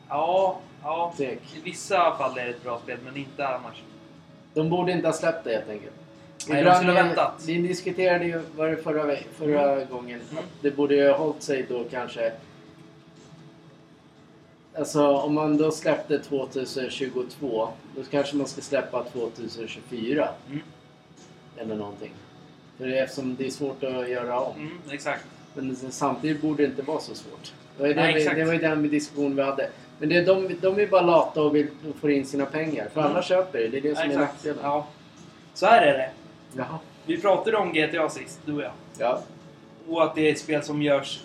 Ja, 0.09 0.59
ja. 0.83 1.13
I 1.19 1.37
vissa 1.63 2.15
fall 2.17 2.37
är 2.37 2.43
det 2.45 2.49
ett 2.49 2.63
bra 2.63 2.79
spel, 2.83 2.97
men 3.05 3.17
inte 3.17 3.47
annars. 3.47 3.81
De 4.53 4.69
borde 4.69 4.91
inte 4.91 5.07
ha 5.07 5.13
släppt 5.13 5.43
det 5.43 5.53
helt 5.53 5.69
enkelt. 5.69 5.93
Nej, 6.47 6.63
de 6.63 6.75
skulle 6.75 6.91
ha 6.91 7.03
väntat. 7.03 7.43
Vi 7.47 7.55
diskuterade 7.67 8.25
ju 8.25 8.41
var 8.55 8.67
det 8.67 8.77
förra, 8.77 9.03
ve- 9.03 9.23
förra 9.37 9.85
gången 9.85 10.21
Mm. 10.31 10.37
att 10.43 10.61
det 10.61 10.71
borde 10.71 10.95
ju 10.95 11.07
ha 11.09 11.17
hållit 11.17 11.43
sig 11.43 11.65
då 11.69 11.83
kanske... 11.91 12.31
Alltså 14.77 15.07
om 15.17 15.33
man 15.33 15.57
då 15.57 15.71
släppte 15.71 16.19
2022 16.19 17.67
då 17.95 18.03
kanske 18.11 18.35
man 18.35 18.47
ska 18.47 18.61
släppa 18.61 19.03
2024 19.03 20.29
Mm. 20.49 20.61
eller 21.57 21.75
någonting. 21.75 22.11
För 22.77 22.87
det, 22.87 22.99
eftersom 22.99 23.35
det 23.35 23.45
är 23.45 23.49
svårt 23.49 23.83
att 23.83 24.09
göra 24.09 24.39
om. 24.39 24.55
Mm, 24.57 24.77
exakt. 24.91 25.25
Men 25.53 25.75
samtidigt 25.75 26.41
borde 26.41 26.63
det 26.63 26.69
inte 26.69 26.81
vara 26.81 26.99
så 26.99 27.15
svårt. 27.15 27.53
Det 27.77 27.81
var 27.83 27.87
ju, 27.87 27.95
Nej, 27.95 28.13
den, 28.23 28.35
vi, 28.35 28.41
det 28.41 28.45
var 28.45 28.53
ju 28.53 28.59
den 28.59 28.89
diskussion 28.89 29.35
vi 29.35 29.41
hade. 29.41 29.69
Men 29.99 30.09
det, 30.09 30.21
de, 30.21 30.55
de 30.61 30.79
är 30.79 30.87
bara 30.87 31.01
lata 31.01 31.41
och 31.41 31.55
vill 31.55 31.67
och 31.89 31.95
får 31.95 32.11
in 32.11 32.25
sina 32.25 32.45
pengar. 32.45 32.87
För 32.93 32.99
Mm. 33.01 33.11
alla 33.11 33.21
köper 33.23 33.59
det. 33.59 33.67
Det 33.67 33.77
är 33.77 33.81
det 33.81 33.95
som 33.95 34.03
är 34.03 34.07
exakt. 34.07 34.31
nackdelen. 34.33 34.59
Ja. 34.63 34.87
Så 35.53 35.65
här 35.65 35.81
är 35.81 35.93
det. 35.97 36.09
Jaha. 36.57 36.79
Vi 37.05 37.21
pratade 37.21 37.57
om 37.57 37.73
GTA 37.73 38.09
sist, 38.09 38.39
du 38.45 38.53
och 38.55 38.61
jag. 38.61 38.71
Ja. 38.97 39.21
Och 39.87 40.03
att 40.03 40.15
det 40.15 40.27
är 40.27 40.31
ett 40.31 40.39
spel 40.39 40.63
som 40.63 40.81
görs 40.81 41.23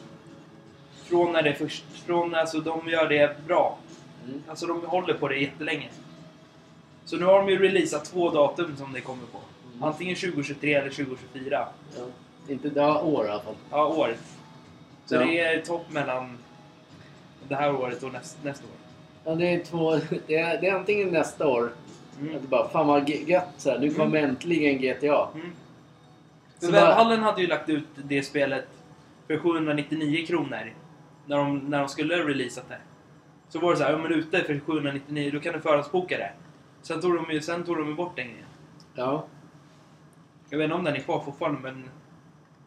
från 1.05 1.33
när 1.33 1.43
det 1.43 1.51
är 1.51 1.55
först... 1.55 1.85
Från, 2.07 2.35
alltså 2.35 2.61
de 2.61 2.89
gör 2.89 3.09
det 3.09 3.47
bra. 3.47 3.79
Mm. 4.29 4.43
Alltså 4.49 4.67
de 4.67 4.81
håller 4.87 5.15
på 5.15 5.29
det 5.29 5.37
jättelänge. 5.37 5.89
Så 7.05 7.17
nu 7.17 7.25
har 7.25 7.39
de 7.39 7.49
ju 7.49 7.59
releasat 7.59 8.05
två 8.05 8.31
datum 8.31 8.77
som 8.77 8.93
det 8.93 9.01
kommer 9.01 9.27
på. 9.33 9.39
Mm. 9.73 9.83
Antingen 9.85 10.17
2023 10.17 10.75
eller 10.75 10.91
2024. 10.91 11.69
Ja. 11.97 12.03
Inte 12.49 12.69
det 12.69 12.87
år 12.87 13.27
i 13.27 13.29
alla 13.29 13.43
fall. 13.43 13.55
Ja, 13.71 13.87
år. 13.87 14.15
Så 15.11 15.17
Ja. 15.17 15.21
det 15.21 15.41
är 15.41 15.61
topp 15.61 15.87
mellan 15.93 16.39
det 17.49 17.55
här 17.55 17.75
året 17.75 18.03
och 18.03 18.13
näst, 18.13 18.39
nästa 18.45 18.65
år. 18.67 18.73
Ja, 19.25 19.35
det 19.35 19.55
är 19.55 19.65
två... 19.65 19.97
Det 20.27 20.37
är, 20.37 20.61
det 20.61 20.69
är 20.69 20.75
antingen 20.75 21.09
nästa 21.09 21.47
år. 21.47 21.73
Mm. 22.21 22.37
Att 22.37 22.43
bara, 22.43 22.69
fan 22.69 22.87
vad 22.87 23.09
gött 23.09 23.49
så 23.57 23.71
här. 23.71 23.79
Nu 23.79 23.95
kommer 23.95 24.23
äntligen 24.23 24.79
GTA. 24.79 25.29
Mm. 25.35 25.53
Så 26.59 26.71
Webbhallen 26.71 27.23
hade 27.23 27.41
ju 27.41 27.47
lagt 27.47 27.69
ut 27.69 27.87
det 27.95 28.23
spelet 28.23 28.67
för 29.27 29.39
799 29.39 30.27
kronor. 30.27 30.75
När 31.27 31.37
de, 31.37 31.59
när 31.59 31.79
de 31.79 31.89
skulle 31.89 32.17
releasat 32.17 32.69
det. 32.69 32.79
Så 33.49 33.59
var 33.59 33.71
det 33.71 33.77
så 33.77 33.85
här, 33.85 33.93
ja 33.93 33.99
men 33.99 34.13
ute 34.13 34.45
för 34.45 34.61
799, 34.61 35.31
då 35.33 35.41
kan 35.41 35.53
du 35.53 35.61
förhandsboka 35.61 36.19
det. 36.19 36.33
Sen 36.83 37.01
tog 37.01 37.15
de 37.15 37.33
ju, 37.33 37.41
sen 37.41 37.65
tog 37.65 37.77
de 37.77 37.97
bort 37.97 38.17
den 38.17 38.27
grejen. 38.27 38.47
Ja. 38.95 39.25
Jag 40.51 40.59
vet 40.59 40.65
inte 40.65 40.75
om 40.75 40.85
den 40.85 40.95
är 40.95 41.01
kvar 41.01 41.21
fortfarande, 41.21 41.61
men... 41.61 41.91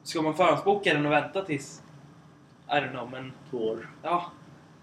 Ska 0.04 0.22
man 0.22 0.36
förhandsboka 0.36 0.94
den 0.94 1.06
och 1.06 1.12
vänta 1.12 1.42
tills... 1.42 1.83
I 2.70 2.72
don't 2.74 2.92
know, 2.92 3.10
men... 3.12 3.32
Två 3.50 3.58
år. 3.58 3.90
Ja. 4.04 4.32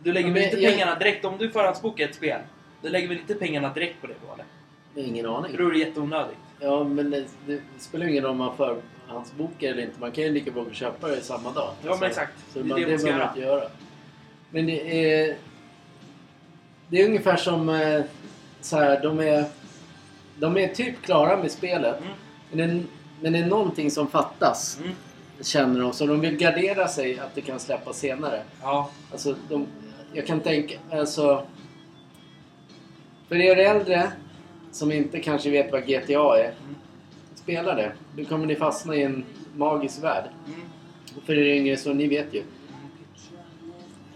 Du 0.03 0.13
lägger 0.13 0.27
Men 0.27 0.35
väl 0.35 0.43
inte 0.45 0.57
jag- 0.61 0.73
pengarna 0.73 0.95
direkt... 0.99 1.25
Om 1.25 1.39
du 1.39 1.51
förhandsbokar 1.51 2.05
ett 2.05 2.15
spel, 2.15 2.41
du 2.83 2.89
lägger 2.89 3.09
väl 3.09 3.19
inte 3.19 3.35
pengarna 3.35 3.73
direkt 3.75 4.01
på 4.01 4.07
det 4.07 4.15
då, 4.27 4.35
eller? 4.35 5.09
Ingen 5.09 5.27
aning. 5.27 5.51
För 5.51 5.59
då 5.59 5.69
är 5.69 5.73
det 5.73 5.79
jätteonödigt. 5.79 6.39
Ja, 6.61 6.85
men 6.85 7.11
det, 7.11 7.25
det 7.47 7.61
spelar 7.79 8.07
ju 8.07 8.11
ingen 8.13 8.23
roll 8.25 8.31
om 8.31 8.39
man 8.39 8.57
förhandsbokar 8.57 9.69
eller 9.69 9.83
inte. 9.83 10.01
Man 10.01 10.13
kan 10.13 10.25
ju 10.25 10.31
lika 10.31 10.51
bra 10.51 10.65
köpa 10.73 11.09
det 11.09 11.21
samma 11.21 11.53
dag. 11.53 11.71
Ja, 11.85 11.97
men 12.01 12.09
exakt. 12.09 12.33
Så 12.53 12.59
Det 12.59 12.65
är 12.65 12.69
man, 12.69 12.81
det 12.81 12.85
det 12.87 12.91
man 12.91 12.99
ska 13.01 13.29
inte 13.29 13.41
göra. 13.41 13.65
Men 14.51 14.67
det 14.67 15.05
är... 15.15 15.37
Det 16.89 17.03
är 17.03 17.07
ungefär 17.07 17.37
som 17.37 17.69
eh, 17.69 18.03
så 18.61 18.77
här, 18.77 19.03
de 19.03 19.19
är... 19.21 19.45
De 20.39 20.57
är 20.57 20.69
typ 20.69 21.03
klara 21.03 21.37
med 21.37 21.51
spelet. 21.51 21.97
Mm. 22.01 22.13
Men, 22.51 22.79
det, 22.79 22.85
men 23.21 23.33
det 23.33 23.39
är 23.39 23.47
någonting 23.47 23.91
som 23.91 24.07
fattas. 24.11 24.79
Mm. 24.81 24.93
Känner 25.43 25.81
de. 25.81 25.93
Så 25.93 26.07
de 26.07 26.21
vill 26.21 26.37
gardera 26.37 26.89
sig 26.89 27.19
att 27.19 27.35
det 27.35 27.41
kan 27.41 27.61
släppas 27.61 27.99
senare. 27.99 28.43
Ja. 28.63 28.91
Alltså, 29.13 29.37
de, 29.49 29.67
jag 30.13 30.27
kan 30.27 30.41
tänka... 30.41 30.75
Alltså... 30.93 31.47
För 33.29 33.37
er 33.37 33.57
äldre 33.57 34.13
som 34.73 34.93
inte 34.93 35.21
kanske 35.21 35.51
vet 35.51 35.73
vad 35.73 35.87
GTA 35.87 36.39
är. 36.39 36.45
Mm. 36.45 36.75
Spela 37.35 37.75
det. 37.75 37.93
Då 38.17 38.25
kommer 38.25 38.47
ni 38.47 38.57
fastna 38.57 38.95
i 38.97 39.03
en 39.03 39.25
magisk 39.57 40.03
värld. 40.03 40.25
Mm. 40.47 40.61
Och 41.17 41.23
För 41.23 41.33
er 41.39 41.55
yngre 41.57 41.77
så 41.77 41.93
ni 41.95 42.07
vet 42.09 42.35
ju. 42.35 42.43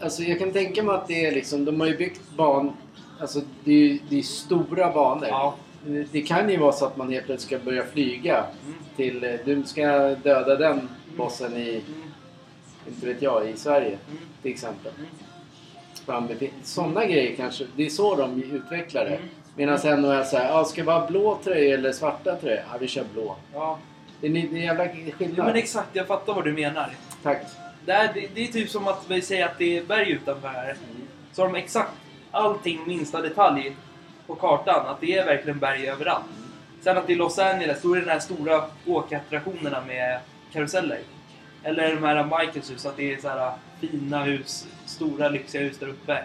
Alltså 0.01 0.23
jag 0.23 0.39
kan 0.39 0.53
tänka 0.53 0.83
mig 0.83 0.95
att 0.95 1.09
det 1.09 1.27
är 1.27 1.33
liksom, 1.33 1.65
de 1.65 1.81
har 1.81 1.87
ju 1.87 1.97
byggt 1.97 2.21
ban... 2.37 2.73
Alltså 3.21 3.41
det 3.65 3.73
är 3.73 3.99
det 4.09 4.19
är 4.19 4.23
stora 4.23 4.93
banor. 4.93 5.27
Ja. 5.29 5.55
Det- 5.87 6.07
Det 6.13 6.23
kan 6.23 6.51
ju 6.51 6.57
vara 6.57 6.73
så 6.73 6.85
att 6.87 6.97
man 6.97 7.13
helt 7.13 7.27
plötsligt 7.27 7.61
ska 7.61 7.65
börja 7.71 7.85
flyga 7.85 8.37
Mm. 8.39 8.75
till... 8.97 9.25
eh, 9.25 9.31
Du 9.45 9.63
ska 9.65 9.87
döda 10.15 10.57
den 10.57 10.89
bossen 11.16 11.57
i, 11.57 11.70
Mm. 11.70 12.03
inte 12.88 13.07
vet 13.07 13.22
jag, 13.22 13.50
i 13.50 13.57
Sverige 13.57 13.98
Mm. 14.09 14.18
till 14.42 14.50
exempel. 14.53 14.92
Mm. 14.98 16.29
Sådana 16.62 17.05
grejer 17.05 17.37
kanske, 17.37 17.64
det 17.77 17.87
är 17.87 17.90
så 17.90 18.14
de 18.16 18.42
utvecklar 18.42 19.05
det. 19.05 19.16
Mm. 19.16 19.29
Medan 19.57 20.00
NHL 20.00 20.24
säger, 20.24 20.48
ja, 20.48 20.64
ska 20.64 20.85
vi 20.85 20.90
ha 20.90 21.07
blå 21.07 21.38
tröja 21.44 21.74
eller 21.74 21.92
svarta 21.92 22.37
tröja? 22.37 22.62
Ja, 22.72 22.79
vi 22.81 22.88
kör 22.88 23.05
blå. 23.12 23.37
Ja. 23.53 23.79
Det 24.20 24.27
är 24.27 24.31
en 24.37 24.57
jävla 24.57 24.85
ja, 24.87 24.92
skillnad. 25.18 25.46
men 25.46 25.57
exakt. 25.57 25.88
Jag 25.92 26.07
fattar 26.07 26.35
vad 26.35 26.44
du 26.44 26.53
menar. 26.53 26.90
Tack. 27.22 27.42
Det, 27.87 27.92
är, 27.92 28.11
det, 28.14 28.29
det 28.35 28.42
är 28.48 28.53
typ 28.53 28.70
som 28.70 28.88
att 28.88 29.05
vi 29.11 29.22
säger 29.22 29.44
att 29.46 29.59
det 29.59 29.79
är 29.79 29.85
berg 29.85 30.11
utanför 30.11 30.48
här. 30.48 30.77
Så 31.33 31.42
har 31.42 31.53
de 31.53 31.59
exakt 31.59 31.90
allting, 32.31 32.81
minsta 32.87 33.20
detalj 33.20 33.77
på 34.27 34.35
kartan. 34.35 34.87
Att 34.87 35.00
det 35.00 35.18
är 35.18 35.27
verkligen 35.27 35.59
berg 35.59 35.88
överallt. 35.88 36.24
Sen 36.81 36.98
att 36.98 37.11
i 37.11 37.14
Los 37.14 37.38
Angeles, 37.38 37.83
då 37.83 37.92
är 37.92 37.96
det 38.00 38.05
de 38.05 38.11
här 38.11 38.18
stora 38.20 38.64
åkattraktionerna 38.87 39.81
med 39.87 40.18
karuseller. 40.55 40.99
Eller 41.62 41.95
de 41.95 42.03
här 42.05 42.25
Michaels 42.25 42.71
hus, 42.71 42.87
att 42.87 42.97
det 42.97 43.14
är 43.14 43.21
så 43.21 43.29
här 43.29 43.53
fina 43.81 44.25
hus, 44.25 44.67
stora 44.87 45.29
lyxiga 45.29 45.62
hus 45.62 45.79
där 45.79 45.88
uppe. 45.88 46.25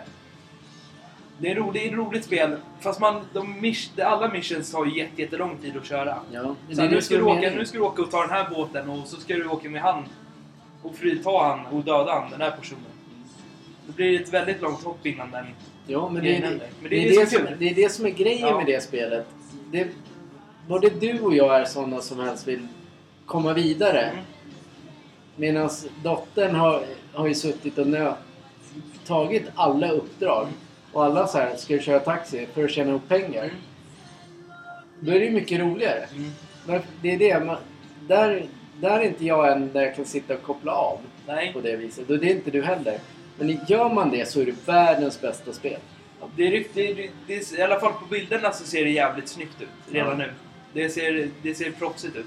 Det 1.42 1.52
är, 1.52 1.56
ro, 1.56 1.72
det 1.72 1.86
är 1.86 1.88
ett 1.88 1.98
roligt 1.98 2.26
spel, 2.26 2.56
fast 2.80 3.00
man, 3.00 3.22
de 3.34 3.62
miss, 3.62 3.92
alla 4.00 4.28
missions 4.30 4.72
tar 4.72 4.86
ju 4.86 4.98
jätte, 4.98 5.22
jättelång 5.22 5.58
tid 5.58 5.78
att 5.78 5.86
köra. 5.86 6.18
Ja, 6.32 6.56
men 6.68 6.76
Så 6.76 6.82
det 6.82 6.88
nu, 6.90 6.96
det 6.96 7.02
ska 7.02 7.16
du 7.18 7.24
åka, 7.24 7.52
nu 7.52 7.66
ska 7.66 7.78
du 7.78 7.84
åka 7.84 8.02
och 8.02 8.12
ta 8.12 8.22
den 8.22 8.30
här 8.30 8.50
båten 8.50 8.90
och 8.90 9.08
så 9.08 9.22
ska 9.22 9.34
du 9.36 9.48
åka 9.48 9.70
med 9.70 9.82
han 9.82 10.04
och 10.84 10.96
frita 10.96 11.30
han 11.30 11.66
och 11.66 11.84
döda 11.84 12.12
han, 12.12 12.32
den 12.32 12.42
här 12.42 12.52
personen. 12.52 12.84
Då 13.88 13.94
blir 13.94 14.12
det 14.12 14.24
ett 14.24 14.34
väldigt 14.34 14.62
långt 14.62 14.84
hopp 14.84 15.06
innan 15.06 15.32
den... 15.32 15.46
Ja, 15.88 16.10
men 16.10 16.24
det, 16.24 16.38
är, 16.38 16.42
händer. 16.42 16.60
det, 16.60 16.90
Men 16.90 16.94
är 16.94 17.10
det, 17.10 17.30
som, 17.30 17.42
det 17.60 17.70
är 17.70 17.76
det 17.76 17.90
som 17.92 18.06
är 18.06 18.10
grejen 18.10 18.48
Ja. 18.48 18.58
med 18.58 18.66
det 18.66 18.84
spelet. 18.84 19.28
Det, 19.72 19.88
både 20.68 20.90
du 20.90 21.20
och 21.20 21.36
jag 21.36 21.62
är 21.62 21.66
sådana 21.66 22.02
som 22.02 22.20
helst 22.20 22.48
vill 22.48 22.68
komma 23.30 23.54
vidare. 23.54 24.02
Mm. 24.02 24.24
Medan 25.36 25.70
dottern 26.04 26.56
har, 26.56 26.84
har 27.14 27.28
ju 27.28 27.36
suttit 27.36 27.78
och 27.78 27.88
nö, 27.88 28.14
tagit 29.06 29.44
alla 29.56 29.92
uppdrag. 29.92 30.48
Och 30.92 31.06
alla 31.06 31.28
så 31.28 31.38
här, 31.38 31.56
ska 31.56 31.74
du 31.74 31.80
köra 31.80 32.00
taxi 32.00 32.48
för 32.54 32.64
att 32.64 32.72
tjäna 32.72 32.90
ihop 32.90 33.08
pengar? 33.08 33.44
Mm. 33.44 33.56
Då 35.00 35.12
är 35.12 35.20
det 35.20 35.26
ju 35.26 35.32
mycket 35.32 35.60
roligare. 35.60 36.06
Mm. 36.68 36.82
Det 37.02 37.14
är 37.14 37.20
det. 37.20 37.46
Man, 37.46 37.58
där, 38.08 38.46
där 38.82 39.00
är 39.00 39.04
inte 39.04 39.26
jag 39.26 39.52
än 39.52 39.74
där 39.74 39.82
jag 39.82 39.96
kan 39.96 40.06
sitta 40.06 40.34
och 40.34 40.42
koppla 40.42 40.72
av 40.72 41.00
Nej. 41.28 41.54
på 41.54 41.62
det 41.62 41.76
viset. 41.76 42.10
Och 42.10 42.20
det 42.20 42.32
är 42.32 42.36
inte 42.36 42.52
du 42.52 42.64
heller. 42.64 43.00
Men 43.38 43.60
gör 43.68 43.94
man 43.94 44.12
det 44.12 44.30
så 44.30 44.42
är 44.42 44.46
det 44.46 44.68
världens 44.68 45.22
bästa 45.22 45.54
spel. 45.54 45.80
Det 46.36 46.48
är, 46.48 46.52
det, 46.74 47.10
det 47.28 47.34
är, 47.36 47.60
I 47.60 47.62
alla 47.62 47.80
fall 47.80 47.94
på 47.94 48.06
bilderna 48.10 48.52
så 48.52 48.64
ser 48.64 48.84
det 48.84 48.92
jävligt 48.92 49.28
snyggt 49.28 49.62
ut 49.62 49.68
redan 49.92 50.20
Ja. 50.20 50.26
nu. 50.26 50.32
Det 50.74 50.90
ser, 50.90 51.30
det 51.42 51.56
ser 51.56 51.72
proffsigt 51.72 52.16
ut. 52.16 52.26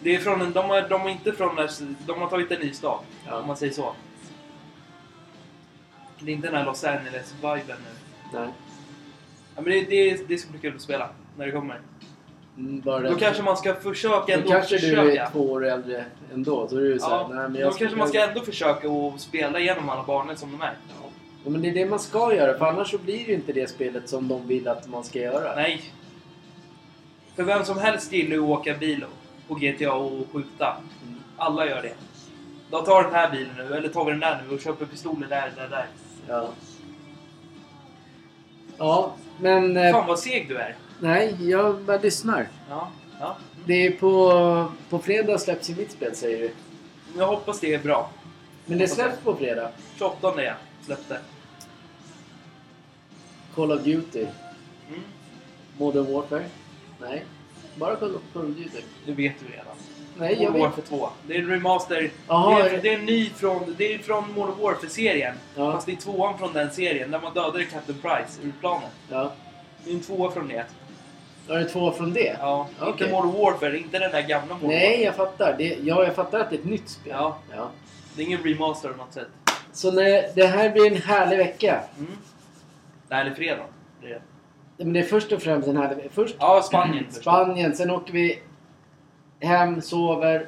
Det 0.00 0.14
är 0.14 0.18
från 0.18 0.52
de, 0.52 0.64
har, 0.64 0.88
de 0.88 1.00
har 1.00 1.08
inte 1.08 1.32
från... 1.32 1.56
De 2.06 2.18
har 2.20 2.28
tagit 2.30 2.50
en 2.50 2.60
ny 2.60 2.72
stad, 2.72 2.98
Ja. 3.26 3.40
om 3.40 3.46
man 3.46 3.56
säger 3.56 3.72
så. 3.72 3.94
Det 6.20 6.30
är 6.30 6.34
inte 6.34 6.48
den 6.48 6.56
här 6.56 6.64
Los 6.64 6.84
Angeles-viben 6.84 7.76
nu. 7.78 8.38
Nej. 8.38 8.48
Ja, 9.56 9.62
men 9.62 9.64
det, 9.64 9.80
det, 9.84 10.28
det 10.28 10.38
ska 10.38 10.50
bli 10.50 10.60
kul 10.60 10.74
att 10.76 10.80
spela 10.82 11.08
när 11.36 11.46
det 11.46 11.52
kommer. 11.52 11.80
Mm, 12.56 12.80
bara 12.80 13.10
Då 13.10 13.16
kanske 13.16 13.42
man 13.42 13.56
ska 13.56 13.74
försöka 13.74 14.26
Då 14.26 14.32
ändå 14.32 14.48
kanske 14.50 14.74
du 14.76 14.80
försöka. 14.80 15.22
är 15.26 15.30
två 15.30 15.50
år 15.52 15.66
äldre 15.66 16.04
ändå. 16.34 16.66
Då 16.70 16.76
är 16.76 16.80
du 16.80 16.98
så 16.98 17.08
här, 17.08 17.16
Ja, 17.16 17.28
nej, 17.28 17.36
men 17.38 17.52
då 17.52 17.60
jag 17.60 17.76
kanske 17.78 17.96
man 17.96 18.08
ska 18.08 18.28
ändå 18.28 18.40
försöka 18.40 18.88
att 18.88 19.20
spela 19.20 19.58
igenom 19.60 19.88
alla 19.88 20.02
banorna 20.02 20.36
som 20.36 20.52
de 20.52 20.62
är. 20.62 20.74
Ja, 21.44 21.50
men 21.50 21.62
det 21.62 21.68
är 21.68 21.74
det 21.74 21.86
man 21.86 21.98
ska 21.98 22.34
göra. 22.34 22.58
För 22.58 22.66
annars 22.66 22.90
så 22.90 22.98
blir 22.98 23.18
det 23.18 23.24
ju 23.24 23.34
inte 23.34 23.52
det 23.52 23.70
spelet 23.70 24.08
som 24.08 24.28
de 24.28 24.46
vill 24.46 24.68
att 24.68 24.88
man 24.88 25.04
ska 25.04 25.18
göra. 25.18 25.56
Nej. 25.56 25.82
För 27.36 27.42
vem 27.42 27.64
som 27.64 27.78
helst 27.78 28.12
gillar 28.12 28.36
ju 28.36 28.42
att 28.42 28.48
åka 28.48 28.74
bil 28.74 29.04
på 29.48 29.54
GTA 29.54 29.92
och 29.92 30.26
skjuta. 30.32 30.76
Mm. 31.02 31.20
Alla 31.36 31.66
gör 31.66 31.82
det. 31.82 31.94
Då 32.70 32.78
tar 32.82 33.02
den 33.02 33.14
här 33.14 33.30
bilen 33.30 33.56
nu, 33.56 33.74
eller 33.74 33.88
tar 33.88 34.04
vi 34.04 34.10
den 34.10 34.20
där 34.20 34.42
nu 34.48 34.54
och 34.54 34.60
köper 34.60 34.86
pistoler 34.86 35.28
där, 35.28 35.52
där, 35.56 35.68
där. 35.68 35.86
Ja. 36.28 36.48
Ja, 38.78 39.14
men... 39.40 39.76
eh, 39.76 39.92
Fan 39.92 40.06
vad 40.06 40.18
seg 40.18 40.48
du 40.48 40.56
är. 40.56 40.76
Nej, 41.00 41.36
jag 41.50 41.78
bara 41.80 41.98
lyssnar. 41.98 42.48
Ja, 42.70 42.90
ja. 43.20 43.36
Det 43.66 43.86
är 43.86 43.90
på... 43.90 44.72
På 44.90 44.98
fredag 44.98 45.38
släpps 45.38 45.70
ju 45.70 45.74
mitt 45.76 45.92
spel 45.92 46.16
säger 46.16 46.38
du. 46.38 46.50
Jag 47.18 47.26
hoppas 47.26 47.60
det 47.60 47.74
är 47.74 47.78
bra. 47.78 48.10
Men 48.66 48.78
det 48.78 48.88
släpps 48.88 49.18
på 49.24 49.36
fredag. 49.36 49.70
28 49.98 50.42
jag 50.42 50.54
släppte. 50.82 51.20
Call 53.54 53.72
of 53.72 53.82
Duty. 53.82 54.26
Mm. 54.88 55.00
Modern 55.78 56.12
Warfare. 56.12 56.44
Nej. 57.00 57.24
Bara 57.74 57.96
Duty. 57.96 58.80
Det 59.06 59.12
vet 59.12 59.34
du 59.40 59.52
redan. 59.52 59.74
Nej, 60.18 60.42
jag 60.42 60.52
Modern 60.52 60.52
vet. 60.52 60.62
Warfare 60.62 60.98
2. 60.98 61.08
Det 61.26 61.36
är 61.36 61.38
en 61.38 61.48
remaster. 61.48 62.10
Jaha, 62.28 62.62
det, 62.62 62.70
är, 62.70 62.82
det 62.82 62.88
är 62.88 62.98
en 62.98 63.06
ny 63.06 63.30
från, 63.30 63.74
det 63.78 63.94
är 63.94 63.98
från 63.98 64.32
Modern 64.34 64.62
Warfare-serien. 64.62 65.34
Ja. 65.54 65.72
Fast 65.72 65.86
det 65.86 65.92
är 65.92 65.96
tvåan 65.96 66.38
från 66.38 66.52
den 66.52 66.70
serien, 66.70 67.10
där 67.10 67.20
man 67.20 67.34
dödade 67.34 67.64
Captain 67.64 67.98
Price 67.98 68.42
ur 68.42 68.52
planet. 68.60 68.90
Ja. 69.10 69.32
Det 69.84 69.90
är 69.90 69.94
en 69.94 70.00
tvåa 70.00 70.30
från 70.30 70.48
det. 70.48 70.66
Är 71.48 71.58
det 71.58 71.64
två 71.64 71.92
från 71.92 72.12
det? 72.12 72.36
Ja, 72.40 72.68
Okej. 72.80 72.92
inte 72.92 73.10
Modern 73.10 73.42
Warfare, 73.42 73.78
inte 73.78 73.98
den 73.98 74.12
där 74.12 74.22
gamla 74.22 74.54
Modern 74.54 74.68
Nej, 74.68 75.02
jag 75.02 75.16
fattar. 75.16 75.54
Det, 75.58 75.78
ja, 75.82 76.04
jag 76.04 76.14
fattar 76.14 76.40
att 76.40 76.50
det 76.50 76.56
är 76.56 76.60
ett 76.60 76.64
nytt 76.64 76.88
spel. 76.88 77.12
Ja. 77.16 77.38
ja. 77.56 77.70
Det 78.16 78.22
är 78.22 78.26
ingen 78.26 78.42
remaster 78.42 78.88
på 78.88 78.96
något 78.96 79.14
sätt. 79.14 79.28
Så 79.72 79.92
när, 79.92 80.34
det 80.34 80.46
här 80.46 80.70
blir 80.70 80.86
en 80.86 81.02
härlig 81.02 81.36
vecka. 81.38 81.80
Mm. 81.98 82.12
Nej, 83.08 83.20
eller 83.20 83.34
fredag. 83.34 83.64
Det 84.00 84.06
är 84.06 84.10
det. 84.10 84.20
Men 84.78 84.92
det 84.92 85.00
är 85.00 85.04
först 85.04 85.32
och 85.32 85.42
främst 85.42 85.68
en 85.68 85.76
härlig 85.76 86.10
Först 86.12 86.36
Ja, 86.38 86.62
Spanien. 86.62 87.04
Spanien, 87.10 87.74
sen 87.74 87.90
åker 87.90 88.12
vi 88.12 88.38
hem, 89.40 89.80
sover, 89.80 90.46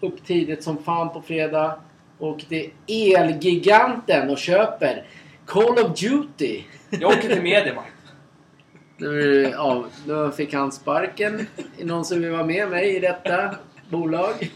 upp 0.00 0.26
tidigt 0.26 0.62
som 0.62 0.82
fan 0.82 1.12
på 1.12 1.22
fredag. 1.22 1.78
Och 2.18 2.38
till 2.38 2.70
Elgiganten 2.86 4.30
och 4.30 4.38
köper 4.38 5.04
Call 5.46 5.78
of 5.78 6.00
Duty. 6.00 6.62
Jag 6.90 7.10
åker 7.10 7.28
till 7.28 7.42
Mediamarkt. 7.42 7.90
Ja, 9.52 9.84
då 10.06 10.30
fick 10.30 10.54
han 10.54 10.72
sparken. 10.72 11.34
Är 11.34 11.64
det 11.78 11.84
någon 11.84 12.04
som 12.04 12.22
vill 12.22 12.30
vara 12.30 12.46
med 12.46 12.70
mig 12.70 12.96
i 12.96 13.00
detta 13.00 13.54
bolag? 13.88 14.50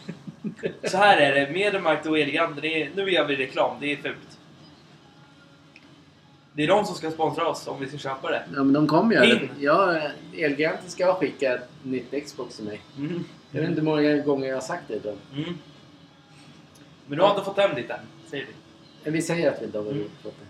Så 0.84 0.96
här 0.96 1.16
är 1.20 1.34
det, 1.34 1.52
Mediamarkt 1.52 2.06
och 2.06 2.18
Elgiganten, 2.18 2.58
det 2.62 2.82
är, 2.82 2.90
nu 2.94 3.10
gör 3.10 3.26
vi 3.26 3.36
reklam, 3.36 3.76
det 3.80 3.92
är 3.92 3.96
fult. 3.96 4.27
Det 6.58 6.64
är 6.64 6.68
de 6.68 6.84
som 6.84 6.94
ska 6.94 7.10
sponsra 7.10 7.48
oss 7.48 7.66
om 7.68 7.80
vi 7.80 7.88
ska 7.88 7.98
köpa 7.98 8.30
det. 8.30 8.42
Ja, 8.54 8.64
men 8.64 8.72
de 8.72 8.86
kommer 8.86 9.14
göra 9.14 9.26
det. 9.26 9.48
Ja, 9.60 10.00
Elgiganten 10.36 10.90
ska 10.90 11.14
skicka 11.14 11.54
ett 11.54 11.68
nytt 11.82 12.24
Xbox 12.26 12.56
till 12.56 12.64
mig. 12.64 12.80
Mm. 12.96 13.24
Jag 13.50 13.60
vet 13.60 13.70
inte 13.70 13.80
hur 13.80 13.86
många 13.88 14.16
gånger 14.16 14.48
jag 14.48 14.56
har 14.56 14.60
sagt 14.60 14.82
det. 14.88 14.98
Då. 14.98 15.14
Mm. 15.36 15.58
Men 17.06 17.18
du 17.18 17.24
har 17.24 17.30
inte 17.30 17.44
fått 17.44 17.58
hem 17.58 17.74
ditt 17.74 17.90
än, 17.90 17.98
säger 18.30 18.46
vi. 18.46 18.52
Men 19.04 19.12
vi 19.12 19.22
säger 19.22 19.52
att 19.52 19.60
vi 19.60 19.64
inte 19.64 19.78
har 19.78 19.84
Mm. 19.84 20.04
fått 20.22 20.34
det. 20.38 20.46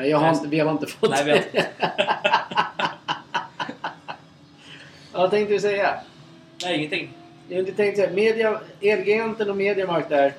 Nej, 0.00 0.10
jag 0.10 0.18
har 0.18 0.26
Nej. 0.26 0.36
inte, 0.36 0.48
vi 0.48 0.58
har 0.58 0.72
inte 0.72 0.86
fått 0.86 1.10
Nej, 1.10 1.24
vi 1.24 1.30
har 1.30 1.38
det. 1.52 1.66
Vad 5.12 5.30
tänkte 5.30 5.54
du 5.54 5.60
säga? 5.60 6.00
Nej, 6.62 6.76
ingenting. 6.78 7.12
Jag 7.48 7.58
inte 7.58 7.72
tänkt 7.72 7.96
säga. 7.96 8.10
Media, 8.10 8.60
Elgiganten 8.80 9.50
och 9.50 9.56
Mediamarkt 9.56 10.08
där. 10.08 10.32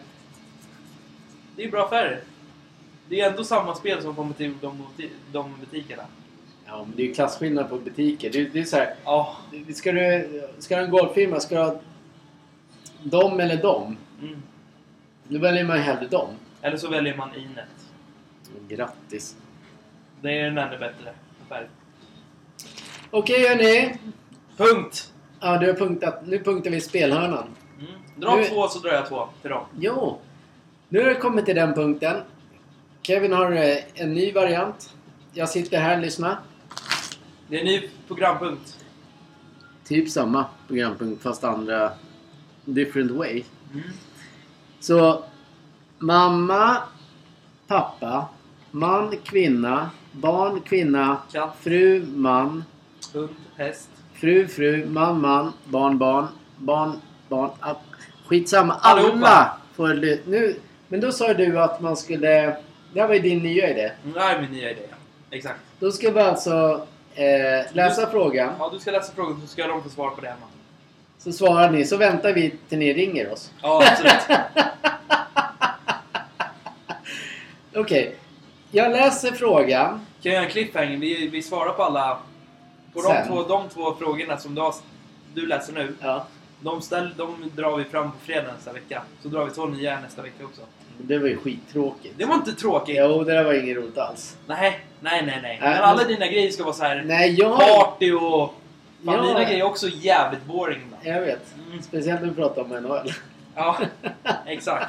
Det 1.55 1.63
är 1.63 1.71
bra 1.71 1.86
affärer. 1.86 2.21
Det 3.09 3.21
är 3.21 3.29
ändå 3.29 3.43
samma 3.43 3.75
spel 3.75 4.01
som 4.01 4.15
kommer 4.15 4.33
till 4.33 4.53
de, 4.61 4.83
de 5.31 5.53
butikerna. 5.59 6.03
Ja, 6.65 6.77
men 6.87 6.95
det 6.95 7.03
är 7.03 7.07
ju 7.07 7.13
klasskillnad 7.13 7.69
på 7.69 7.77
butiker. 7.77 8.31
Det, 8.31 8.43
det 8.45 8.59
är 8.59 8.63
så 8.63 8.75
här. 8.75 8.95
Ja. 9.05 9.37
Ska 9.75 9.91
du, 9.91 10.29
ska 10.59 10.75
du 10.75 10.81
ha 10.81 10.85
en 10.85 10.91
golffirma, 10.91 11.39
ska 11.39 11.55
du 11.55 11.61
ha 11.61 11.79
dem 13.03 13.39
eller 13.39 13.57
dem? 13.61 13.97
Mm. 14.21 14.41
Väljer 15.41 15.63
man 15.65 15.77
ju 15.77 15.83
hellre 15.83 16.07
dem. 16.07 16.27
Eller 16.61 16.77
så 16.77 16.89
väljer 16.89 17.17
man 17.17 17.35
Inet. 17.35 17.65
Grattis. 18.67 19.35
Det 20.21 20.39
är 20.39 20.47
en 20.47 20.57
ännu 20.57 20.77
bättre 20.77 21.13
affär. 21.45 21.67
Okej 23.11 23.47
hörni. 23.47 23.97
Punkt! 24.57 25.13
Ja, 25.39 25.57
du 25.57 25.67
har 25.67 25.73
punktat. 25.73 26.27
Nu 26.27 26.39
punktar 26.39 26.71
vi 26.71 26.81
spelhörnan. 26.81 27.47
Mm. 27.79 27.91
Dra 28.15 28.35
Nu- 28.35 28.43
två 28.43 28.67
så 28.67 28.79
drar 28.79 28.93
jag 28.93 29.07
två 29.07 29.27
till 29.41 29.49
dem. 29.49 29.65
Jo. 29.79 30.19
Nu 30.89 30.99
har 31.03 31.09
det 31.09 31.15
kommit 31.15 31.45
till 31.45 31.55
den 31.55 31.73
punkten. 31.73 32.21
Kevin 33.05 33.33
har 33.33 33.51
eh, 33.51 33.77
en 33.93 34.13
ny 34.13 34.31
variant. 34.31 34.93
Jag 35.33 35.49
sitter 35.49 35.79
här 35.79 35.95
och 35.97 36.01
lyssnar. 36.01 36.39
Det 37.47 37.55
är 37.55 37.59
en 37.59 37.65
ny 37.65 37.89
programpunkt. 38.07 38.77
Typ 39.87 40.09
samma 40.09 40.45
programpunkt 40.67 41.23
fast 41.23 41.43
andra 41.43 41.91
different 42.65 43.11
way. 43.11 43.43
Mm. 43.73 43.83
Så 44.79 45.23
mamma, 45.99 46.77
pappa, 47.67 48.25
man, 48.71 49.17
kvinna, 49.23 49.89
barn, 50.11 50.61
kvinna, 50.61 51.17
Katt, 51.31 51.55
fru, 51.61 52.05
man, 52.15 52.63
hund, 53.13 53.29
häst. 53.57 53.89
fru, 54.13 54.47
fru, 54.47 54.85
man, 54.85 55.21
man, 55.21 55.53
barn, 55.65 55.97
barn, 55.97 56.27
barn, 56.57 57.01
barn. 57.29 57.49
ah, 57.59 57.75
Skitsamma. 58.27 58.73
Allihopa. 58.73 59.17
Alla 59.17 59.57
får 59.75 59.93
ly- 59.93 60.21
nu. 60.27 60.55
Men 60.87 60.99
då 61.01 61.11
sa 61.11 61.33
du 61.33 61.59
att 61.59 61.81
man 61.81 61.97
skulle... 61.97 62.57
Det 62.95 63.01
här 63.01 63.07
var 63.07 63.15
ju 63.15 63.21
din 63.21 63.39
nya 63.39 63.69
idé. 63.69 63.91
Mm, 64.03 64.13
Det 64.13 64.19
här 64.19 64.35
är 64.35 64.41
min 64.41 64.51
nya 64.51 64.71
idé. 64.71 64.81
ja. 64.89 64.95
Exakt. 65.31 65.59
Då 65.79 65.91
ska 65.91 66.11
vi 66.11 66.19
alltså 66.19 66.87
eh, 67.15 67.73
läsa 67.73 68.09
frågan. 68.09 68.53
Ja, 68.59 68.69
du 68.73 68.79
ska 68.79 68.91
läsa 68.91 69.13
frågan 69.15 69.41
så 69.41 69.47
ska 69.47 69.67
de 69.67 69.83
få 69.83 69.89
svar 69.89 70.09
på 70.09 70.21
det 70.21 70.27
hemma. 70.27 70.45
Så 71.17 71.31
svarar 71.31 71.71
ni. 71.71 71.85
Så 71.85 71.97
väntar 71.97 72.33
vi 72.33 72.55
till 72.69 72.77
ni 72.77 72.93
ringer 72.93 73.31
oss. 73.31 73.51
Ja, 73.61 73.83
absolut. 73.91 74.39
Okej. 77.75 78.15
Jag 78.71 78.91
läser 78.91 79.31
frågan. 79.31 79.89
Kan 79.89 80.31
jag 80.31 80.33
göra 80.33 80.43
en 80.45 80.51
cliffhanger? 80.51 80.97
Vi, 80.97 81.27
vi 81.27 81.41
svarar 81.41 81.71
på 81.73 81.83
alla... 81.83 82.17
På 82.93 83.01
de 83.01 83.07
Sen. 83.07 83.27
två, 83.27 83.43
de 83.43 83.69
två 83.69 83.95
frågorna 83.95 84.37
som 84.37 84.55
du, 84.55 84.61
har, 84.61 84.75
du 85.33 85.45
läser 85.47 85.73
nu. 85.73 85.95
Ja. 86.01 86.27
De, 86.61 86.81
ställ, 86.81 87.13
de 87.17 87.51
drar 87.55 87.77
vi 87.77 87.83
fram 87.83 88.11
på 88.11 88.17
fredag 88.25 88.51
nästa 88.55 88.73
vecka. 88.73 89.01
Så 89.21 89.27
drar 89.27 89.45
vi 89.45 89.51
två 89.51 89.65
nya 89.65 89.99
nästa 89.99 90.21
vecka 90.21 90.45
också. 90.45 90.61
Det 90.97 91.17
var 91.17 91.27
ju 91.27 91.37
skittråkigt. 91.37 92.13
Det 92.17 92.25
var 92.25 92.35
inte 92.35 92.51
tråkigt. 92.53 92.95
Jo, 92.99 93.23
det 93.23 93.33
där 93.33 93.43
var 93.43 93.53
inget 93.53 93.77
roligt 93.77 93.97
alls. 93.97 94.37
Nej, 94.47 94.79
nej, 94.99 95.23
nej, 95.25 95.39
nej. 95.41 95.57
Äh, 95.57 95.69
Men 95.69 95.83
alla 95.83 95.97
men- 95.97 96.07
dina 96.07 96.27
grejer 96.27 96.51
ska 96.51 96.63
vara 96.63 96.73
så 96.73 96.83
här 96.83 97.03
Nej, 97.05 97.33
jag... 97.39 97.59
party 97.59 98.11
och... 98.11 98.53
Fan, 99.05 99.15
Ja. 99.15 99.21
dina 99.21 99.43
grejer 99.43 99.59
är 99.59 99.63
också 99.63 99.87
jävligt 99.87 100.45
boring 100.45 100.81
ibland. 100.85 101.05
Jag 101.05 101.21
vet. 101.25 101.45
Mm. 101.67 101.81
Speciellt 101.81 102.21
när 102.21 102.29
vi 102.29 102.35
pratar 102.35 102.61
om 102.61 102.69
NHL. 102.69 103.11
Ja, 103.55 103.77
exakt. 104.45 104.87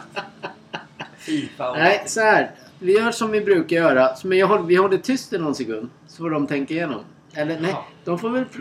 Fifa 1.18 1.70
och... 1.70 1.76
Nej, 1.76 2.02
så 2.06 2.20
här. 2.20 2.50
Vi 2.78 2.92
gör 2.98 3.10
som 3.10 3.30
vi 3.30 3.40
brukar 3.40 3.76
göra. 3.76 4.10
Men 4.24 4.38
jag 4.38 4.46
håller, 4.46 4.62
vi 4.62 4.76
håller 4.76 4.98
tyst 4.98 5.32
i 5.32 5.38
någon 5.38 5.54
sekund. 5.54 5.90
Så 6.08 6.16
får 6.16 6.30
de 6.30 6.46
tänka 6.46 6.74
igenom. 6.74 7.00
Eller 7.34 7.60
nej, 7.60 7.74
de 8.04 8.18
får 8.18 8.30
väl 8.30 8.44
pr 8.44 8.60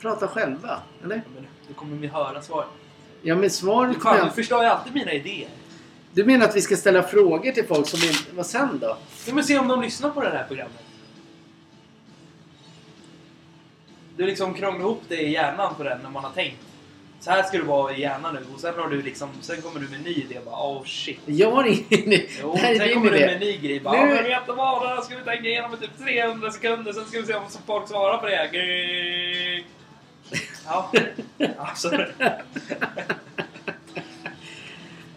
prata 0.00 0.28
själva. 0.28 0.78
Eller? 1.04 1.22
Men 1.34 1.46
då 1.68 1.74
kommer 1.74 1.96
vi 1.96 2.06
höra 2.06 2.42
svaret. 2.42 2.68
Ja, 3.22 3.34
men 3.36 3.50
svaret 3.50 3.98
kommer 4.00 4.16
Fan, 4.18 4.26
du 4.28 4.32
förstör 4.34 4.62
ju 4.62 4.68
alltid 4.68 4.94
mina 4.94 5.12
idéer. 5.12 5.48
Du 6.14 6.24
menar 6.24 6.46
att 6.48 6.56
vi 6.56 6.60
ska 6.60 6.76
ställa 6.76 7.02
frågor 7.02 7.50
till 7.52 7.64
folk 7.66 7.86
som 7.88 8.00
inte... 8.02 8.34
Vad 8.36 8.46
sen 8.46 8.78
då? 8.78 8.96
Vi 9.26 9.32
får 9.32 9.42
se 9.42 9.58
om 9.58 9.68
de 9.68 9.82
lyssnar 9.82 10.10
på 10.10 10.20
det 10.20 10.30
här 10.30 10.44
programmet. 10.48 10.80
Du 14.16 14.26
liksom 14.26 14.54
krånglar 14.54 14.80
ihop 14.80 15.02
det 15.08 15.16
i 15.16 15.32
hjärnan 15.32 15.76
för 15.76 15.84
den 15.84 15.98
när 16.02 16.10
man 16.10 16.24
har 16.24 16.30
tänkt. 16.30 16.60
Så 17.20 17.30
här 17.30 17.42
ska 17.42 17.58
det 17.58 17.64
vara 17.64 17.96
i 17.96 18.00
hjärnan 18.00 18.34
nu 18.34 18.40
och 18.54 18.60
sen 18.60 18.74
har 18.78 18.88
du 18.88 19.02
liksom, 19.02 19.28
sen 19.40 19.62
kommer 19.62 19.80
du 19.80 19.88
med 19.88 19.98
en 19.98 20.02
ny 20.04 20.10
idé 20.14 20.38
och 20.38 20.44
bara 20.44 20.54
oh 20.72 20.84
shit. 20.84 21.20
Jag 21.26 21.50
har 21.50 21.64
ingen... 21.64 22.20
Jo, 22.42 22.52
det 22.52 22.58
här 22.58 22.74
är 22.74 22.78
sen 22.78 22.94
kommer 22.94 23.10
du 23.10 23.18
med 23.20 23.28
en 23.28 23.42
idé. 23.42 23.46
ny 23.46 23.68
grej. 23.68 23.80
Bara, 23.80 24.04
Nu- 24.06 24.14
men 24.14 24.24
vet 24.24 24.46
du 24.46 24.52
vad? 24.52 24.88
Här 24.88 25.02
ska 25.02 25.16
vi 25.16 25.24
tänka 25.24 25.48
igenom 25.48 25.74
i 25.74 25.76
typ 25.76 25.98
300 25.98 26.50
sekunder. 26.50 26.92
Sen 26.92 27.04
ska 27.04 27.20
vi 27.20 27.26
se 27.26 27.34
om 27.34 27.44
folk 27.66 27.88
svarar 27.88 28.18
på 28.18 28.26
det. 28.26 28.50
Ja, 30.66 30.92
absolut. 31.58 32.14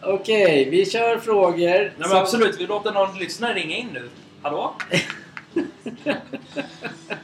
Okej, 0.10 0.70
vi 0.70 0.86
kör 0.86 1.18
frågor. 1.18 1.58
Nej 1.80 1.91
men 1.97 2.10
som- 2.10 2.18
absolut, 2.18 2.60
vi 2.62 2.66
låter 2.68 2.91
någon 2.91 3.18
lyssnare 3.18 3.53
ringa 3.53 3.76
in 3.78 3.88
nu. 3.93 4.10
Hallå? 4.41 4.76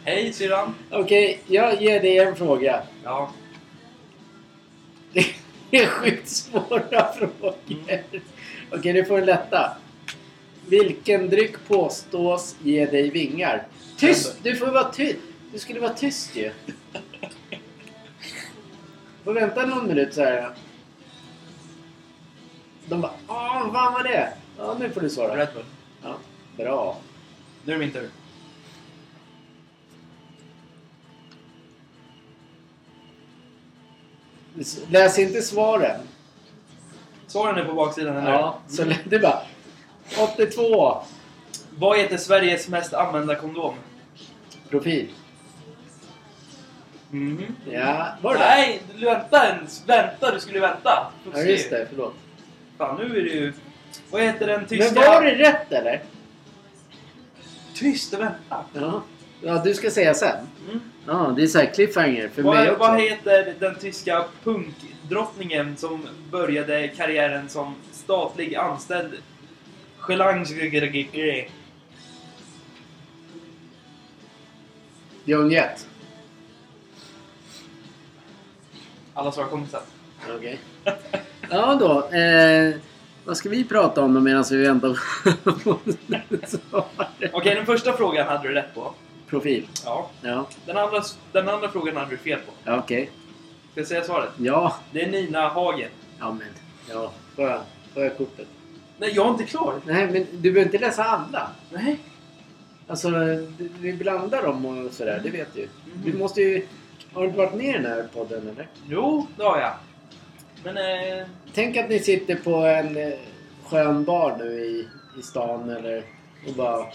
Hej 0.03 0.34
syrran. 0.34 0.75
Okej, 0.91 1.39
jag 1.47 1.81
ger 1.81 1.99
dig 2.01 2.19
en 2.19 2.36
fråga. 2.36 2.84
Ja. 3.03 3.31
Det 5.69 5.77
är 5.77 5.86
sjukt 5.88 6.27
svåra 6.29 7.13
frågor. 7.13 8.03
Okej, 8.71 8.93
du 8.93 9.05
får 9.05 9.17
en 9.19 9.25
lätta. 9.25 9.77
Vilken 10.67 11.29
dryck 11.29 11.55
påstås 11.67 12.55
ge 12.63 12.86
dig 12.86 13.09
vingar? 13.09 13.67
Tyst! 13.97 14.36
Du 14.43 14.55
får 14.55 14.67
vara 14.67 14.91
tyst. 14.91 15.17
Du 15.53 15.59
skulle 15.59 15.79
vara 15.79 15.93
tyst 15.93 16.36
ju. 16.36 16.51
Får 19.23 19.34
vänta 19.34 19.65
någon 19.65 19.88
minut 19.88 20.13
så 20.13 20.21
här. 20.23 20.49
De 22.86 23.01
bara 23.01 23.11
Åh, 23.27 23.67
vad 23.73 23.93
var 23.93 24.03
det? 24.03 24.34
Ja, 24.57 24.75
nu 24.79 24.89
får 24.89 25.01
du 25.01 25.09
svara. 25.09 25.38
Red 25.38 25.47
Bull. 25.53 25.63
Ja, 26.03 26.15
bra. 26.57 26.97
Nu 27.65 27.73
är 27.73 27.77
det 27.79 27.86
min 27.86 27.93
tur. 27.93 28.09
Läs 34.89 35.19
inte 35.19 35.41
svaren. 35.41 36.01
Svaren 37.27 37.57
är 37.57 37.65
på 37.65 37.73
baksidan, 37.73 38.17
eller 38.17 38.31
Ja, 38.31 38.57
så 38.67 38.86
du 39.05 39.19
bara 39.19 39.39
82. 40.36 40.97
Vad 41.77 41.97
heter 41.97 42.17
Sveriges 42.17 42.67
mest 42.67 42.93
använda 42.93 43.36
kondom? 43.36 43.75
Profil. 44.69 45.09
Mhm. 47.11 47.55
Ja, 47.71 48.07
var 48.21 48.34
det 48.34 48.39
det? 48.39 48.45
Nej, 48.45 48.81
du 48.95 49.05
vänta 49.05 49.47
ens. 49.47 49.84
Vänta, 49.88 50.31
du 50.31 50.39
skulle 50.39 50.59
vänta. 50.59 51.11
Får 51.23 51.34
Ja, 51.34 51.39
se. 51.43 51.51
just 51.51 51.69
det. 51.69 51.88
Förlåt. 51.89 52.13
Fan, 52.84 52.97
nu 52.97 53.19
är 53.19 53.23
det 53.23 53.29
ju... 53.29 53.53
Vad 54.11 54.21
heter 54.21 54.47
den 54.47 54.67
tyska... 54.67 54.93
Men 54.93 55.03
var 55.03 55.21
det 55.21 55.36
rätt 55.36 55.71
eller? 55.71 56.03
Tyst 57.73 58.13
och 58.13 58.19
vänta. 58.19 58.65
Ja. 58.73 59.03
Ja, 59.41 59.61
du 59.63 59.73
ska 59.73 59.91
säga 59.91 60.13
sen. 60.13 60.47
Mm. 60.67 60.81
Ja, 61.07 61.34
det 61.36 61.43
är 61.43 61.47
så 61.47 61.59
här 61.59 61.73
cliffhanger 61.73 62.29
för 62.29 62.43
mig 62.43 62.51
Vad, 62.51 62.67
också. 62.69 62.79
vad 62.79 63.01
heter 63.01 63.55
den 63.59 63.75
tyska 63.75 64.25
punkdrottningen 64.43 65.77
som 65.77 66.07
började 66.31 66.88
karriären 66.88 67.49
som 67.49 67.75
statlig 67.91 68.55
anställd? 68.55 69.13
Gelange... 70.07 71.47
Young 75.25 75.51
Jet. 75.51 75.88
Alla 79.13 79.31
svar 79.31 79.45
kommer 79.45 79.67
sen. 79.67 79.81
Okej. 80.38 80.59
Ja 81.54 81.76
då. 81.76 82.18
Eh, 82.18 82.76
vad 83.26 83.38
ska 83.38 83.49
vi 83.49 83.64
prata 83.64 84.01
om 84.01 84.24
medan 84.24 84.43
vi 84.49 84.64
väntar 84.64 84.99
på? 85.54 85.78
Okej, 87.34 87.56
den 87.56 87.66
första 87.66 87.93
frågan 87.93 88.28
hade 88.28 88.47
du 88.47 88.54
rätt 88.54 88.76
på. 88.76 88.93
Profil. 89.30 89.68
Ja. 89.86 90.10
Ja, 90.22 90.47
Den 90.66 90.78
andra, 90.78 91.04
den 91.32 91.49
andra 91.49 91.70
frågan 91.70 91.97
hade 91.97 92.10
du 92.10 92.18
fel 92.18 92.39
på. 92.39 92.51
ja 92.64 92.78
okej. 92.78 93.12
Ska 93.72 93.80
jag 93.80 93.88
säga 93.88 94.04
svaret? 94.04 94.30
Ja. 94.38 94.76
Det 94.91 95.01
är 95.04 95.12
Nina 95.12 95.47
Hagen. 95.49 95.89
Ja, 96.20 96.32
men. 96.32 96.47
Ja. 96.89 97.12
Får 97.36 97.45
jag, 97.49 97.62
får 97.93 98.04
jag 98.04 98.18
kortet? 98.18 98.47
Nej, 98.97 99.12
jag 99.16 99.26
är 99.26 99.30
inte 99.30 99.43
klar. 99.43 99.74
Nej, 99.86 100.08
men 100.12 100.26
du 100.32 100.51
behöver 100.51 100.62
inte 100.74 100.86
läsa 100.86 101.04
alla. 101.04 101.47
Nej. 101.70 101.99
Alltså, 102.88 103.10
vi 103.80 103.93
blandar 103.93 104.43
dem 104.43 104.66
och 104.66 104.93
sådär. 104.93 105.22
Det 105.24 105.30
vet 105.30 105.54
du. 105.54 105.62
Mhm. 105.62 106.01
Du 106.06 106.18
måste 106.18 106.41
ju... 106.41 106.68
Har 107.14 107.22
du 107.22 107.28
inte 107.28 107.38
varit 107.38 107.54
med 107.54 107.66
i 107.66 107.72
den 107.74 107.86
här 107.86 108.08
podden 108.14 108.49
eller? 108.49 108.68
Jo, 108.89 109.28
det 109.38 109.43
har 109.43 109.60
jag. 109.60 109.74
Men... 110.64 110.78
Eh, 110.78 111.26
Tänk 111.53 111.78
att 111.78 111.89
ni 111.89 111.99
sitter 111.99 112.36
på 112.36 112.55
en 112.55 112.97
eh, 112.97 113.14
skön 113.66 114.03
bar 114.03 114.36
nu 114.39 114.45
i, 114.45 114.88
i 115.20 115.22
stan 115.22 115.70
eller 115.70 116.03
och 116.47 116.53
bara 116.53 116.86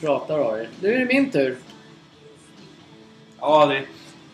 pratar 0.00 0.38
av 0.38 0.58
er. 0.58 0.68
Nu 0.80 0.94
är 0.94 0.98
det 0.98 1.04
min 1.04 1.30
tur. 1.30 1.56
ja, 3.40 3.66
det... 3.66 3.82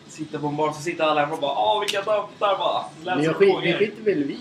Sitter 0.07 0.39
på 0.39 0.47
en 0.47 0.55
bar 0.55 0.71
så 0.71 0.81
sitter 0.81 1.03
alla 1.03 1.21
hemma 1.21 1.33
och 1.33 1.41
bara 1.41 1.57
Åh, 1.57 1.79
vilka 1.79 2.01
töntar 2.01 2.57
bara. 2.57 2.83
Men 3.05 3.23
jag 3.23 3.35
skit, 3.35 3.55
det 3.63 3.73
skiter 3.73 4.03
väl 4.03 4.23
vi. 4.23 4.37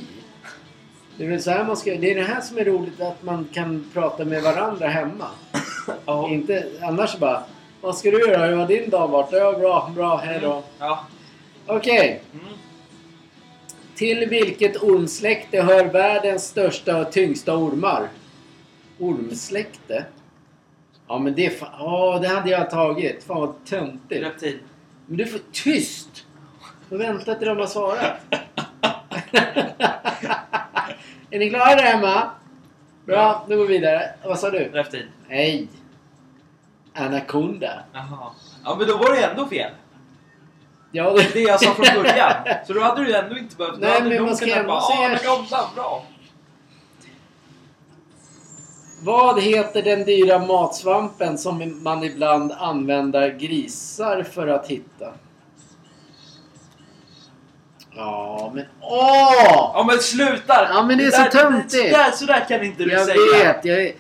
Det 1.17 1.25
är 1.25 1.29
väl 1.29 1.43
så 1.43 1.51
här 1.51 1.65
man 1.65 1.77
ska... 1.77 1.95
Det 1.95 2.11
är 2.11 2.15
det 2.15 2.23
här 2.23 2.41
som 2.41 2.59
är 2.59 2.65
roligt 2.65 3.01
att 3.01 3.23
man 3.23 3.49
kan 3.53 3.91
prata 3.93 4.25
med 4.25 4.43
varandra 4.43 4.89
hemma. 4.89 5.27
Ja. 6.07 6.29
Inte 6.29 6.67
annars 6.83 7.19
bara... 7.19 7.43
Vad 7.81 7.97
ska 7.97 8.11
du 8.11 8.19
göra? 8.21 8.47
Hur 8.47 8.57
har 8.57 8.67
din 8.67 8.91
dag 8.91 9.09
varit? 9.09 9.33
Ja, 9.33 9.53
bra, 9.59 9.91
bra, 9.95 10.17
hej 10.17 10.39
då. 10.43 10.63
Ja. 10.79 11.07
Okej. 11.67 12.23
Mm. 12.33 12.45
Till 14.01 14.29
vilket 14.29 14.83
ormsläkte 14.83 15.63
hör 15.63 15.85
världens 15.85 16.49
största 16.49 16.97
och 16.97 17.13
tyngsta 17.13 17.57
ormar? 17.57 18.09
Ormsläkte? 18.99 20.05
Ja 21.09 21.19
men 21.19 21.35
det... 21.35 21.63
Åh, 21.81 22.21
det 22.21 22.29
hade 22.29 22.51
jag 22.51 22.71
tagit. 22.71 23.25
Fan 23.25 23.41
vad 23.41 23.65
töntigt. 23.65 24.23
Reptil. 24.23 24.59
Men 25.07 25.17
du 25.17 25.27
får... 25.27 25.41
Tyst! 25.53 26.27
Och 26.91 27.01
vänta 27.01 27.35
till 27.35 27.49
de 27.49 27.59
har 27.59 27.67
svarat. 27.67 28.17
är 31.31 31.39
ni 31.39 31.51
klara 31.51 31.75
där 31.75 31.83
hemma? 31.83 32.31
Bra, 33.07 33.45
nu 33.49 33.57
går 33.57 33.67
vi 33.67 33.73
vidare. 33.79 34.11
Vad 34.25 34.39
sa 34.39 34.51
du? 34.51 34.59
Reptil. 34.59 35.07
Nej. 35.29 35.69
Anaconda. 36.95 37.83
Jaha. 37.93 38.31
Ja, 38.65 38.77
men 38.79 38.89
då 38.89 38.97
var 38.97 39.15
det 39.15 39.25
ändå 39.25 39.47
fel. 39.47 39.73
Ja, 40.93 41.19
Det 41.33 41.41
jag 41.41 41.61
sa 41.61 41.75
från 41.75 41.87
början. 42.03 42.33
Så 42.67 42.73
då 42.73 42.81
hade 42.81 43.05
du 43.05 43.15
ändå 43.17 43.39
inte 43.39 43.57
behövt... 43.57 43.79
Nej, 43.81 44.03
men 44.03 44.23
man 44.25 44.37
ska 44.37 44.55
ändå 44.57 44.69
bara, 44.69 44.81
säga- 44.81 45.09
men 45.09 45.19
Ronda, 45.19 45.59
bra. 45.77 46.05
Vad 49.03 49.43
heter 49.43 49.83
den 49.83 50.05
dyra 50.05 50.39
matsvampen 50.39 51.39
som 51.39 51.83
man 51.83 52.05
ibland 52.05 52.53
använder 52.53 53.31
grisar 53.39 54.23
för 54.23 54.47
att 54.47 54.67
hitta? 54.67 55.13
Ja, 57.97 58.51
men 58.55 58.65
åh! 58.81 59.71
Ja, 59.75 59.85
men 59.89 59.99
sluta! 59.99 60.69
Ja, 60.75 60.83
men 60.87 60.99
det 60.99 61.05
är 61.07 61.11
så 61.11 61.23
där- 61.23 61.31
töntigt. 61.31 61.73
Så 61.93 61.99
där, 61.99 62.11
så 62.11 62.25
där 62.27 62.45
kan 62.49 62.63
inte 62.65 62.85
du 62.85 62.91
Jag 62.93 63.07
säga. 63.07 63.45
vet, 63.53 63.65
jag 63.65 63.81
är... 63.83 63.93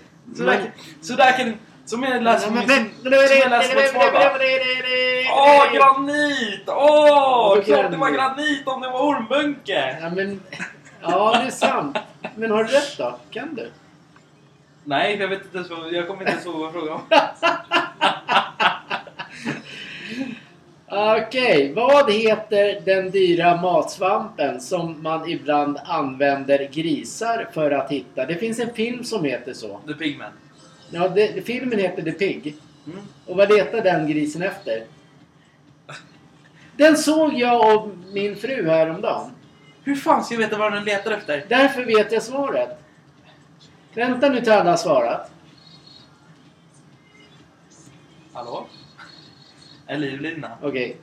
Så 1.02 1.16
där, 1.16 1.32
kan- 1.36 1.36
kan... 1.46 1.54
Som 1.90 2.02
jag 2.02 2.22
läser 2.22 2.50
på. 2.50 2.56
Som 2.56 2.70
jag 3.02 3.50
läser 3.50 3.74
på 3.74 3.80
ett 3.80 3.90
svar 3.90 4.12
bara. 4.12 4.32
Åh, 5.34 5.74
granit! 5.74 6.64
Åh! 6.66 7.60
Klart 7.62 7.90
det 7.90 7.96
var 7.96 8.10
granit? 8.10 8.66
om 8.66 8.80
det 8.80 8.88
var 8.88 9.08
ormbunke! 9.08 9.98
Ja, 10.02 10.10
men... 10.10 10.40
Ja, 11.02 11.38
det 11.40 11.46
är 11.46 11.50
sant. 11.50 11.98
Men 12.34 12.50
har 12.50 12.64
du 12.64 12.70
rätt 12.70 12.98
då? 12.98 13.18
Kan 13.30 13.54
du? 13.54 13.70
Nej, 14.84 15.16
jag 15.20 15.28
vet 15.28 15.54
inte 15.54 15.74
vad... 15.74 15.92
Jag 15.92 16.06
kommer 16.06 16.20
inte 16.20 16.32
ens 16.32 16.46
ihåg 16.46 16.60
vad 16.60 16.72
frågan 16.72 16.94
om. 16.94 17.00
Okej, 21.26 21.72
vad 21.74 22.12
heter 22.12 22.80
den 22.84 23.10
dyra 23.10 23.56
matsvampen 23.56 24.60
som 24.60 25.02
man 25.02 25.28
ibland 25.28 25.78
använder 25.84 26.68
grisar 26.72 27.48
för 27.52 27.70
att 27.70 27.90
hitta? 27.90 28.26
Det 28.26 28.34
finns 28.34 28.58
en 28.58 28.74
film 28.74 29.04
som 29.04 29.24
heter 29.24 29.52
så. 29.52 29.80
The 29.86 29.94
Pigman. 29.94 30.32
Ja, 30.90 31.08
det, 31.08 31.46
filmen 31.46 31.78
heter 31.78 32.02
The 32.02 32.12
Pig. 32.12 32.56
Mm. 32.86 33.00
Och 33.26 33.36
vad 33.36 33.48
letar 33.48 33.82
den 33.82 34.06
grisen 34.06 34.42
efter? 34.42 34.84
Den 36.76 36.96
såg 36.96 37.34
jag 37.34 37.76
och 37.76 37.88
min 38.12 38.36
fru 38.36 38.68
häromdagen. 38.68 39.30
Hur 39.84 39.96
fan 39.96 40.24
ska 40.24 40.34
jag 40.34 40.40
veta 40.40 40.58
vad 40.58 40.72
den 40.72 40.84
letar 40.84 41.10
efter? 41.10 41.44
Därför 41.48 41.84
vet 41.84 42.12
jag 42.12 42.22
svaret. 42.22 42.78
Vänta 43.94 44.28
nu 44.28 44.40
till 44.40 44.52
alla 44.52 44.70
har 44.70 44.76
svarat. 44.76 45.30
Hallå? 48.32 48.66
En 49.86 50.00
livlina? 50.00 50.58
Okej. 50.62 50.96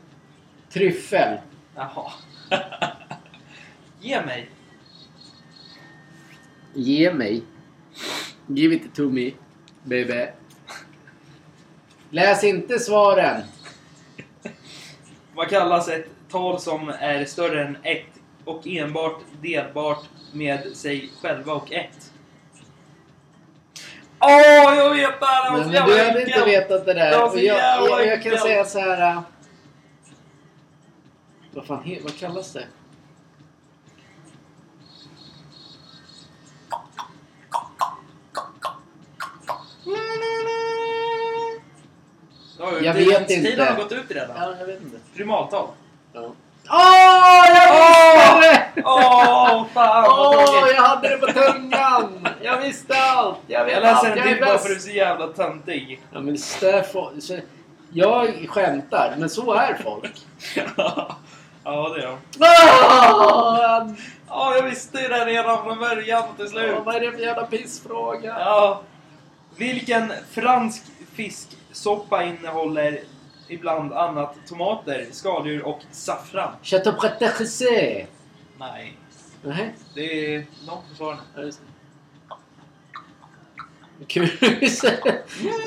Tryffel. 0.69 1.37
Jaha. 1.75 2.11
Ge 3.99 4.21
mig. 4.25 4.49
Ge 6.73 7.13
mig. 7.13 7.43
Give 8.47 8.75
it 8.75 8.93
to 8.95 9.09
me, 9.09 9.31
baby. 9.87 10.27
Läs 12.09 12.43
inte 12.43 12.79
svaren. 12.79 13.41
Vad 15.35 15.49
kallas 15.49 15.89
ett 15.89 16.09
tal 16.29 16.59
som 16.59 16.89
är 16.89 17.25
större 17.25 17.63
än 17.65 17.77
ett 17.83 18.05
och 18.45 18.67
enbart 18.67 19.21
delbart 19.41 20.03
med 20.31 20.75
sig 20.75 21.11
själva 21.21 21.53
och 21.53 21.71
ett? 21.71 22.11
Åh, 24.19 24.75
jag 24.75 24.89
vet 24.89 25.19
det 25.19 25.25
här! 25.25 25.51
Men, 25.51 25.71
men 25.71 25.85
du 25.85 26.03
hade 26.03 26.21
inte 26.21 26.45
vetat 26.45 26.85
det 26.85 26.93
där. 26.93 27.23
Och 27.23 27.37
jag, 27.37 27.43
jävla 27.43 27.89
jag, 27.89 28.07
jag 28.07 28.23
kan 28.23 28.37
säga 28.37 28.65
så 28.65 28.79
här. 28.79 29.21
Vad 31.51 31.65
fan 31.65 31.97
vad 32.03 32.17
kallas 32.17 32.53
det? 32.53 32.65
Ja, 42.59 42.76
Jag 42.87 42.93
vet 42.93 43.19
inte. 43.21 43.49
Tiden 43.49 43.67
har 43.67 43.75
gått 43.75 43.91
ut 43.91 44.11
redan. 44.11 44.35
Ja, 44.35 44.55
jag 44.59 44.65
vet 44.65 44.81
inte. 44.81 44.97
Primaltal. 45.15 45.67
Ja. 46.13 46.31
Åh, 46.69 47.45
jag 47.47 47.71
visste 47.71 48.39
det! 48.75 48.83
Åh, 48.85 49.65
fan 49.73 50.03
vad 50.03 50.35
Åh, 50.35 50.45
tråkigt! 50.45 50.75
jag 50.75 50.83
hade 50.83 51.09
det 51.09 51.17
på 51.17 51.27
tungan! 51.27 52.27
Jag 52.41 52.61
visste 52.61 52.95
allt! 52.97 53.37
Jag 53.47 53.65
vet 53.65 53.73
Jag 53.73 53.81
läser 53.81 53.95
allt! 53.95 54.07
en 54.07 54.17
Jag 54.17 54.27
till 54.27 54.45
bara 54.45 54.57
för 54.57 54.69
du 54.69 54.75
är 54.75 54.79
så 54.79 54.89
jävla 54.89 55.27
töntig. 55.27 56.01
Ja, 56.13 56.19
men 56.19 56.37
Stafford, 56.37 57.11
så, 57.19 57.39
jag 57.91 58.47
skämtar, 58.49 59.15
men 59.17 59.29
så 59.29 59.53
är 59.53 59.77
folk. 59.83 60.13
ja, 61.63 61.93
det 61.95 62.03
är 62.03 62.07
de. 62.07 62.17
Ja, 64.27 64.55
jag 64.55 64.63
visste 64.63 65.01
ju 65.01 65.07
det 65.07 65.25
redan 65.25 65.63
från 65.63 65.79
början 65.79 66.23
till 66.37 66.47
slut. 66.47 66.71
Ja, 66.75 66.81
vad 66.85 66.95
är 66.95 66.99
det 66.99 67.11
för 67.11 67.19
jävla 67.19 67.45
pissfråga? 67.45 68.35
Ja. 68.39 68.81
Vilken 69.55 70.13
fransk 70.31 70.83
fisksoppa 71.77 72.23
innehåller 72.23 72.99
ibland 73.47 73.93
annat 73.93 74.35
tomater, 74.47 75.07
skaldjur 75.11 75.63
och 75.63 75.79
saffran? 75.91 76.51
Chateau 76.63 76.93
Prétexé. 76.93 78.05
Nej, 78.59 78.97
Nej, 79.43 79.75
det 79.93 80.35
är 80.35 80.45
ja, 80.67 80.83
just 81.35 81.59
det. 81.59 81.65
Kul. 84.07 84.29
så 84.69 84.87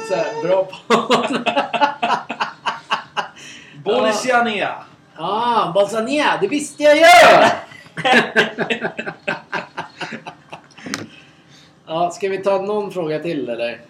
så 0.09 0.15
här, 0.15 0.43
bra 0.43 0.65
på... 0.65 1.25
Bolisiania! 3.85 4.75
Ah, 5.17 5.73
Balsania, 5.73 6.39
det 6.41 6.49
visste 6.49 6.83
jag 6.83 6.97
ju! 6.97 7.03
ja, 11.87 12.11
ska 12.11 12.29
vi 12.29 12.39
ta 12.39 12.63
någon 12.63 12.93
fråga 12.93 13.19
till 13.19 13.49
eller? 13.49 13.81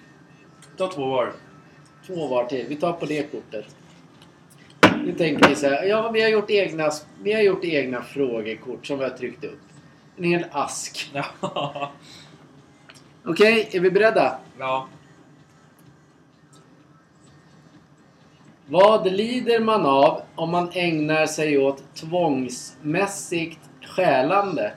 Ta 0.77 0.87
två 0.87 1.07
var. 1.07 1.33
Två 2.07 2.27
var 2.27 2.45
till. 2.45 2.67
Vi 2.69 2.77
tar 2.77 2.93
på 2.93 3.07
det 3.07 3.23
kortet. 3.23 3.77
Nu 5.05 5.13
tänker 5.13 5.49
vi 5.49 5.55
så 5.55 5.67
här. 5.67 5.85
Ja, 5.85 6.11
vi 6.11 6.23
har 6.23 6.29
gjort 6.29 6.51
egna, 6.51 6.91
vi 7.23 7.33
har 7.33 7.41
gjort 7.41 7.65
egna 7.65 8.03
frågekort 8.03 8.87
som 8.87 8.99
vi 8.99 9.05
har 9.05 9.11
tryckt 9.11 9.45
upp. 9.45 9.61
En 10.17 10.25
hel 10.25 10.45
ask. 10.53 11.13
Okej, 13.25 13.69
är 13.73 13.81
vi 13.81 13.91
beredda? 13.91 14.39
ja. 14.59 14.89
Vad 18.67 19.13
lider 19.13 19.61
man 19.61 19.87
av 19.87 20.23
om 20.35 20.51
man 20.51 20.71
ägnar 20.73 21.27
sig 21.27 21.59
åt 21.59 21.95
tvångsmässigt 21.95 23.61
stjälande? 23.83 24.73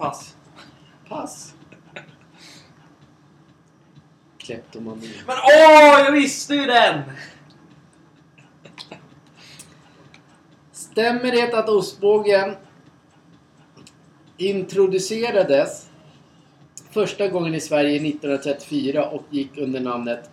Pass. 0.00 0.36
Pass. 1.08 1.54
Kleptomani. 4.38 5.10
Men 5.26 5.36
åh, 5.36 6.00
jag 6.04 6.12
visste 6.12 6.54
ju 6.54 6.66
den! 6.66 7.02
Stämmer 10.72 11.32
det 11.32 11.58
att 11.58 11.68
ostbågen 11.68 12.56
introducerades 14.36 15.90
första 16.90 17.28
gången 17.28 17.54
i 17.54 17.60
Sverige 17.60 17.96
1934 17.96 19.10
och 19.10 19.24
gick 19.30 19.58
under 19.58 19.80
namnet 19.80 20.30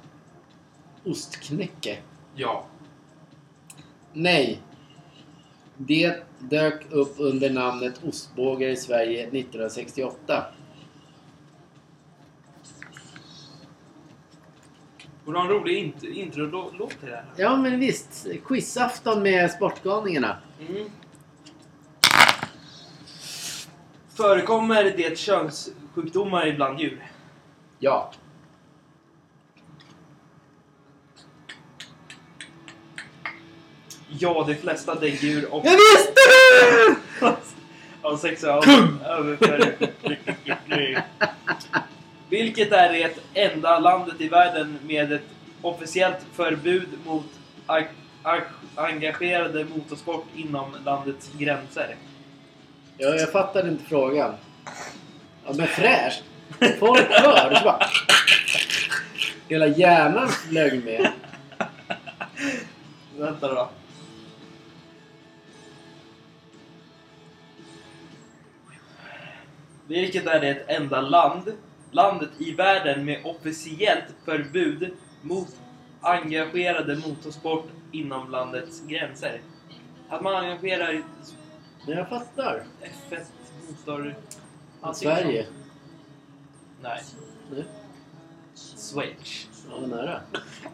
ostknäcke? 1.06 1.98
Ja. 2.36 2.66
Nej. 4.14 4.62
Det 5.78 6.27
dök 6.40 6.92
upp 6.92 7.16
under 7.18 7.50
namnet 7.50 8.02
ostbågar 8.04 8.68
i 8.68 8.76
Sverige 8.76 9.22
1968. 9.24 10.46
Och 15.26 15.34
du 15.34 15.40
har 15.40 15.46
en 15.46 15.52
rolig 15.52 15.78
int- 15.94 16.06
intro-låt 16.14 16.90
till 17.00 17.10
det 17.10 17.16
här. 17.16 17.26
Ja 17.38 17.56
men 17.56 17.80
visst, 17.80 18.28
quizafton 18.46 19.24
med 19.24 19.52
Sportgalningarna. 19.52 20.38
Mm. 20.70 20.90
Förekommer 24.10 24.84
det 24.84 25.18
könssjukdomar 25.20 26.52
bland 26.56 26.80
djur? 26.80 27.12
Ja. 27.80 28.12
Ja, 34.20 34.44
de 34.48 34.56
flesta 34.56 34.96
däggdjur 34.96 35.54
och... 35.54 35.66
Jag 35.66 35.72
visste 35.72 36.14
det! 37.20 37.36
av 38.02 38.18
sexual 38.18 38.64
överföring. 39.06 39.90
Vilket 42.30 42.72
är 42.72 42.94
det 42.94 43.12
enda 43.34 43.80
landet 43.80 44.22
i 44.22 44.28
världen 44.28 44.80
med 44.84 45.12
ett 45.12 45.22
officiellt 45.62 46.18
förbud 46.34 46.88
mot 47.06 47.26
ag- 47.66 47.88
ag- 48.24 48.42
engagerade 48.76 49.66
motorsport 49.66 50.26
inom 50.36 50.76
landets 50.86 51.30
gränser? 51.38 51.96
Ja, 52.98 53.10
jag 53.10 53.32
fattade 53.32 53.70
inte 53.70 53.84
frågan. 53.86 54.34
Ja, 55.46 55.54
men 55.56 55.68
fräscht. 55.68 56.24
Folk 56.80 57.08
hör. 57.10 57.56
Så 57.56 57.64
bara... 57.64 57.80
Hela 59.48 59.68
hjärnan 59.68 60.30
flög 60.30 60.86
med. 60.86 61.12
Vänta 63.18 63.48
då. 63.54 63.70
Vilket 69.88 70.26
är 70.26 70.40
det 70.40 70.54
enda 70.54 71.02
land, 71.02 71.54
landet 71.92 72.30
i 72.38 72.52
världen 72.52 73.06
med 73.06 73.22
officiellt 73.26 74.06
förbud 74.26 74.92
mot 75.22 75.48
engagerade 76.02 76.96
motorsport 76.96 77.68
inom 77.92 78.32
landets 78.32 78.82
gränser? 78.88 79.42
Att 80.10 80.22
man 80.22 80.36
engagerar 80.36 81.04
Men 81.88 81.98
jag 81.98 82.10
fattar. 82.10 82.64
F1 83.10 83.20
motor... 83.70 84.16
Sverige. 84.94 85.46
Nej. 86.82 87.02
Nej. 87.52 87.64
Switch. 88.56 89.46
Ja, 89.70 89.80
vad 89.80 89.90
nära. 89.90 90.22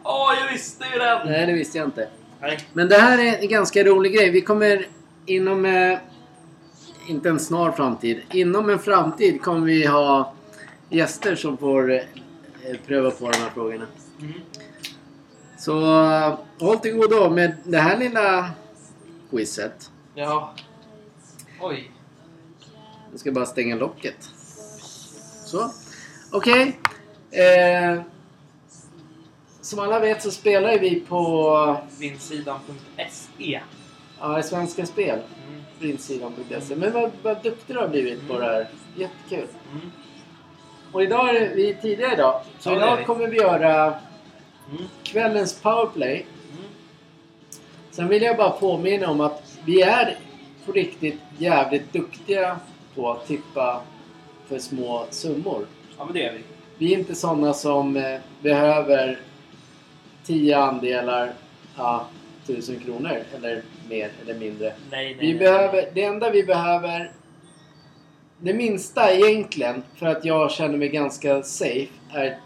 Åh, 0.02 0.32
jag 0.40 0.52
visste 0.52 0.84
ju 0.92 0.98
den! 0.98 1.26
Nej, 1.26 1.46
det 1.46 1.52
visste 1.52 1.78
jag 1.78 1.86
inte. 1.86 2.08
Nej. 2.40 2.58
Men 2.72 2.88
det 2.88 2.96
här 2.96 3.18
är 3.18 3.38
en 3.38 3.48
ganska 3.48 3.84
rolig 3.84 4.14
grej. 4.14 4.30
Vi 4.30 4.40
kommer 4.40 4.86
inom... 5.26 5.64
Eh, 5.64 5.98
inte 7.06 7.28
en 7.28 7.40
snar 7.40 7.72
framtid. 7.72 8.22
Inom 8.30 8.70
en 8.70 8.78
framtid 8.78 9.42
kommer 9.42 9.66
vi 9.66 9.86
ha 9.86 10.32
gäster 10.90 11.36
som 11.36 11.56
får 11.58 11.92
eh, 11.92 12.00
pröva 12.86 13.10
på 13.10 13.30
de 13.30 13.38
här 13.38 13.50
frågorna. 13.50 13.86
Mm. 14.20 14.32
Så 15.58 15.74
håll 16.58 16.76
till 16.76 16.96
godo 16.96 17.30
med 17.30 17.56
det 17.64 17.78
här 17.78 17.98
lilla 17.98 18.50
quizet. 19.30 19.90
Ja. 20.14 20.54
Oj. 21.60 21.90
Jag 23.10 23.20
ska 23.20 23.32
bara 23.32 23.46
stänga 23.46 23.76
locket. 23.76 24.30
Så. 25.44 25.70
Okej. 26.32 26.80
Eh, 27.30 28.02
som 29.60 29.78
alla 29.78 30.00
vet 30.00 30.22
så 30.22 30.30
spelar 30.30 30.78
vi 30.78 31.00
på 31.00 31.76
Vinsidan.se 31.98 33.60
ja, 34.32 34.42
Svenska 34.42 34.86
Spel. 34.86 35.18
mm. 35.48 35.62
Printsidan.se. 35.80 36.76
Men 36.76 36.92
vad, 36.92 37.10
vad 37.22 37.42
duktig 37.42 37.76
du 37.76 37.80
har 37.80 37.88
blivit 37.88 38.28
på 38.28 38.38
det 38.38 38.44
här. 38.44 38.68
Jättekul. 38.96 39.48
Mm. 39.72 39.90
Och 40.92 41.02
idag 41.02 41.28
är 41.36 41.40
det- 41.40 41.54
vi 41.54 41.70
är 41.70 41.74
tidiga 41.74 42.12
idag. 42.12 42.40
Så 42.58 42.70
Ja, 42.70 42.76
idag 42.76 43.06
kommer 43.06 43.26
vi 43.28 43.36
göra 43.36 43.84
Mm. 44.70 44.82
kvällens 45.02 45.60
powerplay. 45.60 46.26
Mm. 46.52 46.64
Sen 47.90 48.08
vill 48.08 48.22
jag 48.22 48.36
bara 48.36 48.50
påminna 48.50 49.10
om 49.10 49.20
att 49.20 49.58
vi 49.64 49.82
är 49.82 50.18
på 50.66 50.72
riktigt 50.72 51.20
jävligt 51.38 51.92
duktiga 51.92 52.56
på 52.94 53.10
att 53.12 53.26
tippa 53.26 53.80
för 54.48 54.58
små 54.58 55.06
summor. 55.10 55.66
Ja, 55.98 56.04
men 56.04 56.14
det 56.14 56.26
är 56.26 56.32
vi. 56.32 56.40
Vi 56.78 56.94
är 56.94 56.98
inte 56.98 57.14
sådana 57.14 57.52
som 57.54 57.96
eh, 57.96 58.20
behöver 58.42 59.18
10 60.24 60.58
andelar. 60.58 61.32
Ja, 61.76 62.06
1000 62.44 62.80
kronor 62.80 63.18
eller 63.34 63.62
mer 63.88 64.10
eller 64.22 64.34
mindre. 64.34 64.72
Nej, 64.90 65.14
nej, 65.14 65.16
Vi 65.20 65.26
nej. 65.26 65.38
behöver, 65.38 65.90
det 65.94 66.02
enda 66.02 66.30
vi 66.30 66.44
behöver... 66.44 67.12
Det 68.38 68.54
minsta 68.54 69.12
egentligen, 69.12 69.82
för 69.96 70.06
att 70.06 70.24
jag 70.24 70.50
känner 70.50 70.78
mig 70.78 70.88
ganska 70.88 71.42
safe, 71.42 71.88
är 72.12 72.38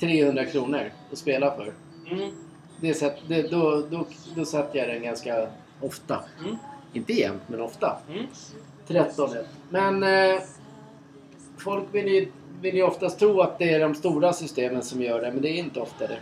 300 0.00 0.44
kronor 0.44 0.90
att 1.12 1.18
spela 1.18 1.56
för. 1.56 1.72
Mm. 2.10 2.30
Det 2.80 2.94
sätt, 2.94 3.16
det, 3.28 3.42
då, 3.42 3.82
då, 3.90 4.06
då 4.36 4.44
sätter 4.44 4.78
jag 4.78 4.88
den 4.88 5.02
ganska 5.02 5.48
ofta. 5.80 6.24
Mm. 6.44 6.56
Inte 6.92 7.12
jämt, 7.12 7.42
men 7.46 7.60
ofta. 7.60 7.98
Mm. 8.10 8.26
13 8.86 9.36
1. 9.36 9.46
Men 9.70 10.02
eh, 10.02 10.40
folk 11.58 11.84
vill 11.92 12.08
ju, 12.08 12.28
vill 12.60 12.74
ju 12.74 12.82
oftast 12.82 13.18
tro 13.18 13.40
att 13.40 13.58
det 13.58 13.74
är 13.74 13.80
de 13.80 13.94
stora 13.94 14.32
systemen 14.32 14.82
som 14.82 15.02
gör 15.02 15.20
det, 15.20 15.32
men 15.32 15.42
det 15.42 15.48
är 15.48 15.58
inte 15.58 15.80
ofta 15.80 16.06
det. 16.06 16.18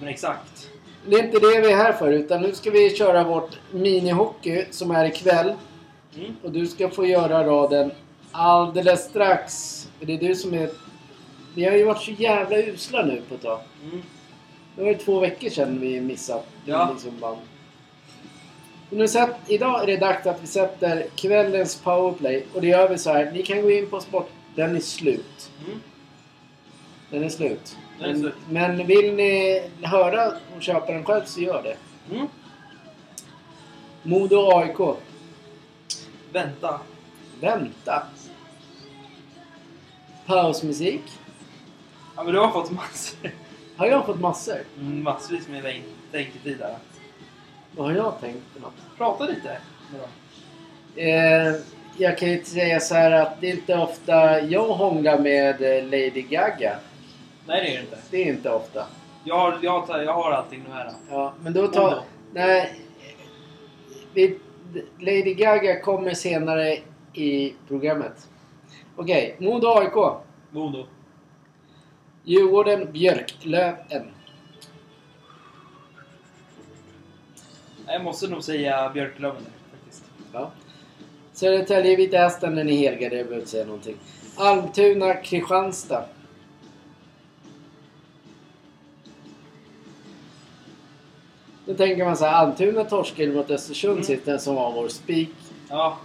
Men 0.00 0.08
exakt. 0.08 0.70
Det 1.10 1.16
är 1.16 1.24
inte 1.24 1.38
det 1.38 1.60
vi 1.60 1.72
är 1.72 1.76
här 1.76 1.92
för, 1.92 2.10
utan 2.10 2.42
nu 2.42 2.52
ska 2.52 2.70
vi 2.70 2.96
köra 2.96 3.24
vårt 3.24 3.58
minihockey 3.70 4.64
som 4.70 4.90
är 4.90 5.04
ikväll. 5.04 5.54
Mm. 6.16 6.36
Och 6.42 6.52
du 6.52 6.66
ska 6.66 6.90
få 6.90 7.06
göra 7.06 7.46
raden 7.46 7.90
alldeles 8.32 9.04
strax. 9.04 9.52
För 9.98 10.06
det 10.06 10.14
är 10.14 10.18
du 10.18 10.34
som 10.34 10.54
är... 10.54 10.70
Vi 11.54 11.64
har 11.64 11.72
ju 11.72 11.84
varit 11.84 12.02
så 12.02 12.10
jävla 12.10 12.58
usla 12.58 13.04
nu 13.04 13.22
på 13.28 13.34
ett 13.34 13.42
tag. 13.42 13.58
Mm. 13.84 14.02
Det 14.76 14.82
var 14.82 14.88
ju 14.88 14.94
två 14.94 15.20
veckor 15.20 15.48
sedan 15.48 15.80
vi 15.80 16.00
missade. 16.00 16.42
Ja. 16.64 16.90
Liksom 16.92 17.20
band. 17.20 17.38
Nu 18.90 19.08
sätt, 19.08 19.36
idag 19.46 19.82
är 19.82 19.86
det 19.86 19.96
dags 19.96 20.26
att 20.26 20.42
vi 20.42 20.46
sätter 20.46 21.06
kvällens 21.16 21.76
powerplay. 21.76 22.46
Och 22.54 22.60
det 22.60 22.66
gör 22.66 22.88
vi 22.88 22.98
så 22.98 23.12
här. 23.12 23.30
Ni 23.32 23.42
kan 23.42 23.62
gå 23.62 23.70
in 23.70 23.90
på 23.90 24.00
sport... 24.00 24.30
Den 24.54 24.76
är 24.76 24.80
slut. 24.80 25.50
Mm. 25.66 25.80
Den 27.10 27.24
är 27.24 27.28
slut. 27.28 27.76
Men, 28.00 28.20
slut. 28.20 28.34
men 28.50 28.86
vill 28.86 29.14
ni 29.14 29.62
höra 29.82 30.32
och 30.56 30.62
köpa 30.62 30.92
den 30.92 31.04
själv 31.04 31.24
så 31.24 31.40
gör 31.40 31.62
det. 31.62 31.76
Mm. 32.14 32.26
Modo 34.02 34.50
AIK. 34.58 34.96
Vänta. 36.32 36.80
Vänta. 37.40 38.02
Pausmusik. 40.26 41.02
Ja, 42.16 42.22
men 42.22 42.32
du 42.34 42.38
har 42.40 42.50
fått 42.50 42.70
massor. 42.70 43.30
Har 43.76 43.86
jag 43.86 44.06
fått 44.06 44.20
massor? 44.20 44.58
Mm, 44.80 45.02
Massvis 45.02 45.48
med 45.48 45.62
tänk- 45.62 45.84
tänketid 46.12 46.58
där. 46.58 46.76
Vad 47.76 47.86
har 47.86 47.94
jag 47.94 48.20
tänkt 48.20 48.42
för 48.52 48.60
något? 48.60 48.74
Prata 48.96 49.24
lite. 49.24 49.58
Eh, 50.96 51.54
jag 51.96 52.18
kan 52.18 52.28
ju 52.30 52.44
säga 52.44 52.80
så 52.80 52.94
här 52.94 53.10
att 53.10 53.40
det 53.40 53.50
är 53.50 53.54
inte 53.54 53.76
ofta 53.76 54.40
jag 54.40 54.68
hånglar 54.68 55.18
med 55.18 55.62
eh, 55.62 55.84
Lady 55.84 56.22
Gaga. 56.22 56.78
Nej, 57.48 57.60
det 57.60 57.68
är 57.70 57.74
det 57.74 57.80
inte. 57.80 57.98
Det 58.10 58.22
är 58.22 58.32
inte 58.32 58.50
ofta. 58.50 58.86
Jag 59.24 59.38
har, 59.38 59.58
jag 59.62 59.80
har, 59.80 60.02
jag 60.02 60.12
har 60.12 60.30
allting 60.32 60.64
nu 60.68 60.74
här. 60.74 60.92
Ja, 61.10 61.32
men 61.42 61.52
då 61.52 61.66
tar... 61.66 62.02
Nej. 62.32 62.80
Vi, 64.14 64.38
Lady 64.98 65.34
Gaga 65.34 65.80
kommer 65.80 66.14
senare 66.14 66.78
i 67.12 67.54
programmet. 67.68 68.28
Okej, 68.96 69.36
Modo 69.38 69.66
AIK. 69.68 70.20
Modo. 70.50 70.86
Djurgården 72.24 72.92
Björklöven. 72.92 74.10
Jag 77.86 78.04
måste 78.04 78.28
nog 78.28 78.44
säga 78.44 78.90
Björklöven 78.94 79.46
faktiskt. 79.70 80.04
Ja. 80.32 80.50
Södertälje 81.32 81.96
Vita 81.96 82.16
Hästen, 82.18 82.54
den 82.56 82.68
är 82.68 82.76
helgad. 82.76 83.02
Jag 83.02 83.10
behöver 83.10 83.36
inte 83.36 83.48
säga 83.48 83.64
någonting. 83.64 83.96
Almtuna 84.36 85.14
Kristianstad. 85.14 86.04
Då 91.68 91.74
tänker 91.74 92.04
man 92.04 92.16
så 92.16 92.24
här, 92.24 92.32
Almtuna 92.32 92.84
torskade 92.84 93.32
mot 93.32 93.50
Östersund 93.50 93.92
Mm. 93.92 94.04
sist, 94.04 94.24
den 94.24 94.40
som 94.40 94.54
var 94.54 94.72
vår 94.72 94.88
spik. 94.88 95.34
Ja, 95.68 95.98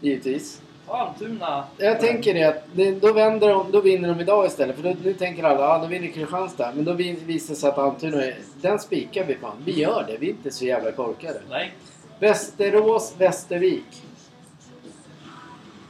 Givetvis. 0.00 0.60
Almtuna. 0.86 1.64
Jag 1.78 2.00
tänker 2.00 2.34
det 2.34 2.42
att 2.44 2.64
det, 2.74 2.90
då, 3.00 3.12
vänder 3.12 3.48
de, 3.48 3.70
då 3.72 3.80
vinner 3.80 4.08
de 4.08 4.20
idag 4.20 4.46
istället. 4.46 4.76
För 4.76 4.82
då, 4.82 4.94
nu 5.04 5.12
tänker 5.14 5.42
alla, 5.42 5.60
ja 5.60 5.78
då 5.78 5.86
vinner 5.86 6.08
Kristianstad. 6.08 6.72
Men 6.74 6.84
då 6.84 6.92
vi- 6.92 7.12
visar 7.12 7.54
det 7.54 7.60
sig 7.60 7.68
att 7.70 7.78
Almtuna, 7.78 8.24
är- 8.24 8.38
den 8.60 8.78
spikar 8.78 9.24
vi 9.24 9.34
fan. 9.34 9.56
Vi 9.64 9.80
gör 9.80 10.04
det, 10.08 10.16
vi 10.16 10.26
är 10.26 10.30
inte 10.30 10.50
så 10.50 10.64
jävla 10.64 10.92
korkade. 10.92 11.40
Nej. 11.50 11.72
Västerås, 12.18 13.14
Västervik. 13.18 14.02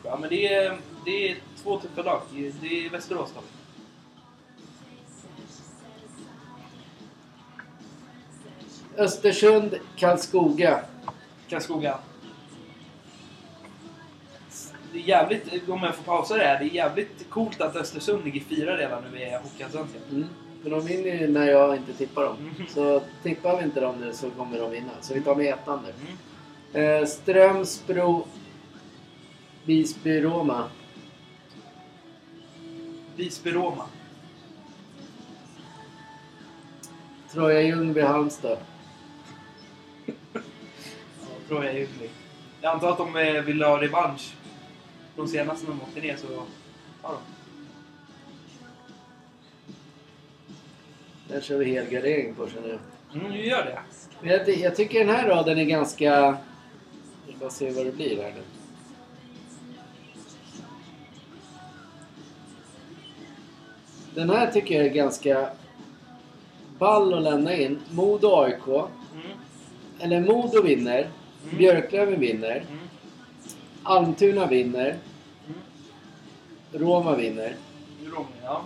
Ja, 0.05 0.19
men 0.21 0.29
det 0.31 0.55
är, 0.55 0.77
det 1.05 1.29
är 1.29 1.37
två 1.63 1.79
tuffa 1.79 2.03
lag. 2.03 2.21
Det 2.63 2.87
är 2.87 2.91
Västerås 2.91 3.33
då. 3.35 3.41
Östersund, 8.97 9.75
Karlskoga. 9.97 10.81
Karlskoga. 11.49 11.99
Det 14.93 14.99
är 14.99 15.03
jävligt, 15.03 15.69
om 15.69 15.83
jag 15.83 15.95
får 15.95 16.03
pausa 16.03 16.37
det 16.37 16.45
här, 16.45 16.59
det 16.59 16.65
är 16.65 16.75
jävligt 16.75 17.31
coolt 17.31 17.61
att 17.61 17.77
Östersund 17.77 18.25
ligger 18.25 18.41
fyra 18.41 18.77
redan 18.77 19.03
nu 19.13 19.21
i 19.21 19.39
Hockeyallsvenskan. 19.43 20.03
Mm. 20.11 20.29
För 20.63 20.71
de 20.71 20.87
vinner 20.87 21.21
ju 21.21 21.29
när 21.29 21.47
jag 21.47 21.77
inte 21.77 21.93
tippar 21.93 22.25
dem. 22.25 22.37
Mm. 22.39 22.69
Så 22.69 23.03
tippar 23.23 23.59
vi 23.59 23.65
inte 23.65 23.81
dem 23.81 23.95
nu 24.01 24.13
så 24.13 24.31
kommer 24.31 24.59
de 24.59 24.71
vinna. 24.71 24.91
Så 25.01 25.15
vi 25.15 25.21
tar 25.21 25.35
med 25.35 25.55
ettan 25.55 25.81
nu. 25.87 25.93
Mm. 26.73 27.03
Eh, 27.03 27.07
Strömsbro, 27.07 28.27
Visby-Roma. 29.65 30.65
Visby-Roma. 33.17 33.85
Troja 37.33 37.63
Ljungby, 37.63 38.01
Halmstad. 38.01 38.59
Tror 41.53 41.65
jag 41.65 41.75
är. 41.75 41.89
Jag 42.61 42.73
antar 42.75 42.91
att 42.91 42.99
de 42.99 43.17
eh, 43.17 43.43
vill 43.43 43.63
ha 43.63 43.83
revansch. 43.83 44.35
De 45.17 45.29
senaste 45.29 45.67
de 45.67 45.83
åkte 45.83 46.01
ner 46.01 46.17
så... 46.17 46.27
Ja, 47.03 47.19
Där 51.29 51.41
kör 51.41 51.59
vi 51.59 51.65
helgardering 51.65 52.35
på 52.35 52.49
känner 52.49 52.69
jag. 52.69 52.79
Mm, 53.21 53.33
nu 53.33 53.47
gör 53.47 53.65
det. 53.65 53.79
Jag, 54.29 54.49
jag 54.49 54.77
tycker 54.77 54.99
den 54.99 55.17
här 55.17 55.29
raden 55.29 55.59
är 55.59 55.65
ganska... 55.65 56.05
Jag 57.27 57.37
bara 57.41 57.51
se 57.51 57.71
vad 57.71 57.87
det 57.87 57.93
blir 57.93 58.23
här 58.23 58.33
nu. 58.37 58.43
Den 64.15 64.31
här 64.31 64.51
tycker 64.51 64.75
jag 64.75 64.87
är 64.87 64.91
ganska 64.91 65.51
ball 66.79 67.15
att 67.15 67.23
lämna 67.23 67.57
in. 67.57 67.79
Modo 67.91 68.43
AIK. 68.43 68.67
Mm. 68.69 68.87
Eller 70.01 70.21
Modo 70.21 70.63
vinner. 70.63 71.11
Mm. 71.45 71.59
Björklöven 71.59 72.21
vinner. 72.21 72.57
Mm. 72.57 72.79
Almtuna 73.83 74.47
vinner. 74.47 74.89
Mm. 75.47 75.59
Roma 76.73 77.17
vinner. 77.17 77.55
Roma, 78.05 78.27
ja. 78.43 78.63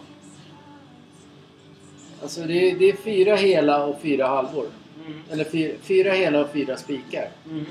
Alltså 2.22 2.40
det 2.40 2.70
är, 2.70 2.78
det 2.78 2.84
är 2.90 2.96
fyra 2.96 3.36
hela 3.36 3.84
och 3.84 4.00
fyra 4.00 4.26
halvor. 4.26 4.66
Mm. 5.06 5.18
Eller 5.30 5.44
fyra, 5.44 5.72
fyra 5.82 6.12
hela 6.12 6.40
och 6.40 6.50
fyra 6.52 6.76
spikar. 6.76 7.28
Mm. 7.50 7.64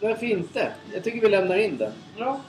Varför 0.00 0.26
inte? 0.26 0.72
Jag 0.94 1.04
tycker 1.04 1.20
vi 1.20 1.28
lämnar 1.28 1.56
in 1.58 1.76
den. 1.76 1.92
Ja. 2.18 2.40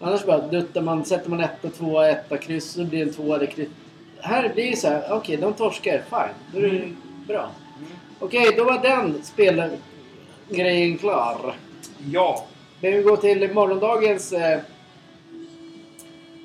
Annars 0.00 0.24
bara 0.24 0.46
duttar 0.46 0.82
man, 0.82 1.04
sätter 1.04 1.30
man 1.30 1.40
etta, 1.40 1.68
tvåa, 1.70 2.08
etta, 2.10 2.36
kryss 2.38 2.70
så 2.70 2.84
blir 2.84 2.98
det 3.04 3.10
en 3.10 3.14
tvåa 3.14 3.36
eller 3.36 3.46
kryss. 3.46 3.68
Här 4.20 4.52
blir 4.54 4.70
det 4.70 4.76
så 4.76 4.88
här, 4.88 5.04
okej 5.12 5.36
de 5.36 5.52
torskar, 5.52 6.02
fine. 6.10 6.34
Då 6.52 6.58
är 6.58 6.62
det 6.62 6.76
Mm. 6.78 6.96
bra. 7.26 7.50
Mm. 7.78 7.90
Okej, 8.18 8.54
då 8.56 8.64
var 8.64 8.82
den 8.82 9.22
spelgrejen 10.50 10.98
klar. 10.98 11.54
Ja. 12.12 12.46
Men 12.80 12.92
vi 12.92 13.02
går 13.02 13.16
till 13.16 13.54
morgondagens 13.54 14.32
eh, 14.32 14.60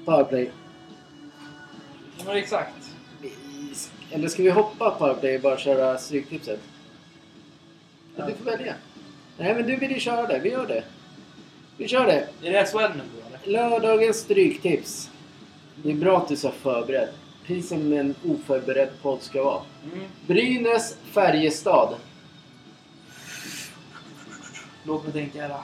powerplay. 0.05 0.51
Ja, 2.17 2.23
men 2.25 2.35
exakt. 2.35 2.75
Eller 4.11 4.27
ska 4.27 4.43
vi 4.43 4.49
hoppa 4.49 4.91
powerplay 4.91 5.35
och 5.35 5.41
bara 5.41 5.57
köra 5.57 5.97
stryktipset? 5.97 6.59
Ja, 8.15 8.25
du 8.25 8.33
får 8.33 8.45
välja. 8.45 8.73
Nej, 9.37 9.55
men 9.55 9.67
du 9.67 9.75
vill 9.75 9.91
ju 9.91 9.99
köra 9.99 10.27
det. 10.27 10.39
Vi 10.39 10.49
gör 10.49 10.67
det. 10.67 10.83
Vi 11.77 11.87
kör 11.87 12.05
det. 12.05 12.27
Är 12.47 12.51
det 12.53 12.65
SHL 12.65 12.97
nu 12.97 13.03
då? 13.43 13.51
Lördagens 13.51 14.17
stryktips. 14.17 15.09
Det 15.75 15.91
är 15.91 15.95
bra 15.95 16.17
att 16.17 16.27
du 16.27 16.33
är 16.33 16.37
så 16.37 16.51
förberedd. 16.51 17.09
Precis 17.45 17.69
som 17.69 17.93
en 17.93 18.15
oförberedd 18.25 18.89
podd 19.01 19.21
ska 19.21 19.43
vara. 19.43 19.61
Mm. 19.93 20.05
Brynäs, 20.27 20.97
Färjestad. 21.11 21.95
Låt 24.87 25.03
mig 25.03 25.13
tänka 25.13 25.47
här. 25.47 25.61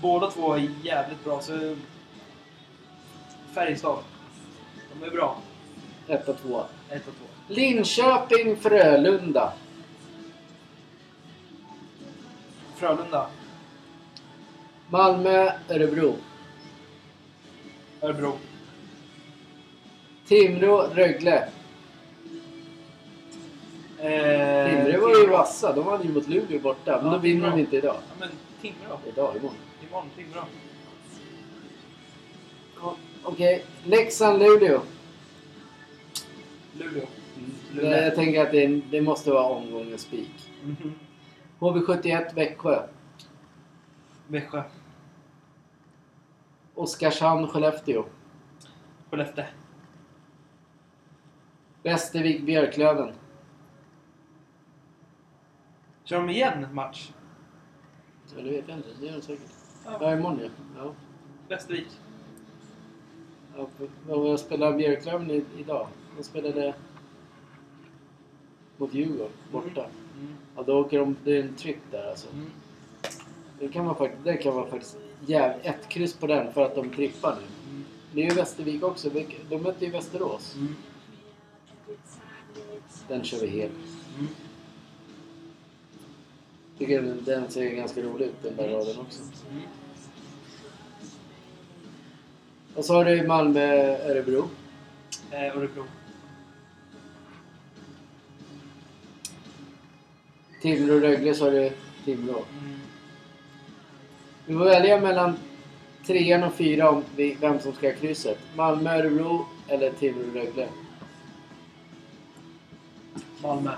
Båda 0.00 0.30
två 0.30 0.54
är 0.54 0.70
jävligt 0.82 1.24
bra, 1.24 1.40
så... 1.40 1.76
Färjestad. 3.54 3.98
De 4.92 5.06
är 5.06 5.10
bra. 5.10 5.38
1 6.08 6.28
och 6.28 6.38
2. 6.38 6.64
Ett 6.90 7.08
och 7.08 7.14
två. 7.14 7.54
Linköping, 7.54 8.56
Frölunda. 8.56 9.52
Frölunda. 12.76 13.26
Malmö, 14.88 15.52
Örebro. 15.68 16.16
Örebro. 18.00 18.38
Timrå, 20.26 20.82
Rögle. 20.94 21.48
Eh, 24.00 24.84
Timrå 24.84 25.00
var 25.08 25.18
ju 25.20 25.26
vassa. 25.26 25.72
De 25.72 25.84
vann 25.84 26.02
ju 26.02 26.12
mot 26.12 26.28
Luleå 26.28 26.60
borta. 26.60 26.96
Men 26.96 27.06
Ja, 27.06 27.12
då 27.12 27.18
vinner 27.18 27.50
de 27.50 27.60
inte 27.60 27.76
idag. 27.76 27.96
Ja, 28.08 28.14
men 28.18 28.28
Timrå. 28.60 28.98
Idag, 29.06 29.36
imorgon. 29.36 29.56
Imorgon 29.88 30.08
Timrå. 30.16 30.40
Ja, 32.82 32.96
Okej, 33.24 33.64
Leksand, 33.84 34.38
Luleå. 34.38 34.80
Luleå. 36.72 37.06
Det, 37.72 38.04
jag 38.04 38.14
tänker 38.14 38.42
att 38.46 38.52
det, 38.52 38.66
det 38.66 39.00
måste 39.00 39.30
vara 39.30 39.44
omgångens 39.44 40.00
spik. 40.02 40.50
Mhm. 40.64 40.94
HV71, 41.58 42.34
Växjö. 42.34 42.82
Växjö. 44.26 44.62
Oskarshamn, 46.74 47.46
Skellefteå. 47.48 48.04
Skellefteå. 49.10 49.44
Kör 56.06 56.16
de 56.16 56.30
igen 56.30 56.66
match? 56.72 57.10
Ja, 58.36 58.42
det 58.42 58.50
vet 58.50 58.68
jag 58.68 58.76
inte. 58.76 58.88
Det 59.00 59.06
gör 59.06 59.12
de 59.12 59.22
säkert. 59.22 59.50
Ja. 59.84 59.98
Ja, 60.00 60.12
imorgon 60.12 60.40
ja. 60.42 60.50
ja. 60.76 60.92
Västervik. 61.48 61.86
ja 63.56 63.68
vad 64.06 64.40
spelar 64.40 64.72
Björklöven 64.76 65.30
idag? 65.58 65.88
De 66.16 66.22
spelade 66.22 66.74
mot 68.76 68.94
Djurgården, 68.94 69.32
borta. 69.52 69.86
Mm. 70.20 70.34
Ja, 70.56 70.62
då 70.62 70.80
åker 70.80 70.98
de... 70.98 71.16
Det 71.24 71.36
är 71.36 71.42
en 71.42 71.54
tryck 71.54 71.78
där 71.90 72.10
alltså. 72.10 72.28
Mm. 72.32 72.50
Det 73.58 73.68
kan 73.68 73.84
man 73.84 73.96
faktiskt... 73.96 74.24
Det 74.24 74.36
kan 74.36 74.54
man 74.54 74.70
faktiskt... 74.70 74.96
Jäv, 75.26 75.60
ett 75.62 75.88
kryss 75.88 76.14
på 76.14 76.26
den 76.26 76.52
för 76.52 76.64
att 76.64 76.74
de 76.74 76.90
trippar 76.90 77.36
nu. 77.36 77.70
Mm. 77.70 77.84
Det 78.12 78.20
är 78.20 78.30
ju 78.30 78.34
Västervik 78.36 78.82
också. 78.82 79.10
De 79.48 79.58
möter 79.58 79.86
ju 79.86 79.92
Västerås. 79.92 80.54
Mm. 80.56 80.74
Den 83.08 83.24
kör 83.24 83.38
vi 83.40 83.46
helt. 83.46 83.72
Tycker 86.78 87.02
den, 87.02 87.50
ser 87.50 87.70
ganska 87.70 88.02
rolig 88.02 88.26
ut 88.26 88.42
den 88.42 88.56
där 88.56 88.68
raden 88.68 89.00
också. 89.00 89.22
Mm. 89.50 89.62
Och 92.74 92.84
så 92.84 92.94
har 92.94 93.04
du 93.04 93.26
Malmö, 93.26 93.96
Örebro. 94.10 94.48
Eh, 95.30 95.56
Örebro. 95.56 95.84
Timrå, 100.62 101.00
Rögle 101.00 101.34
så 101.34 101.44
har 101.44 101.50
du 101.50 101.70
Timrå. 102.04 102.44
Mm. 102.60 102.80
Vi 104.46 104.54
får 104.54 104.64
välja 104.64 105.00
mellan 105.00 105.36
trean 106.06 106.42
och 106.42 106.54
fyra 106.54 106.90
om 106.90 107.04
vem 107.40 107.60
som 107.60 107.72
ska 107.72 107.88
ha 107.88 107.94
krysset. 107.96 108.38
Malmö, 108.56 108.98
Örebro 108.98 109.46
eller 109.68 109.90
Timrå, 109.90 110.30
Rögle. 110.34 110.68
Malmö. 113.42 113.72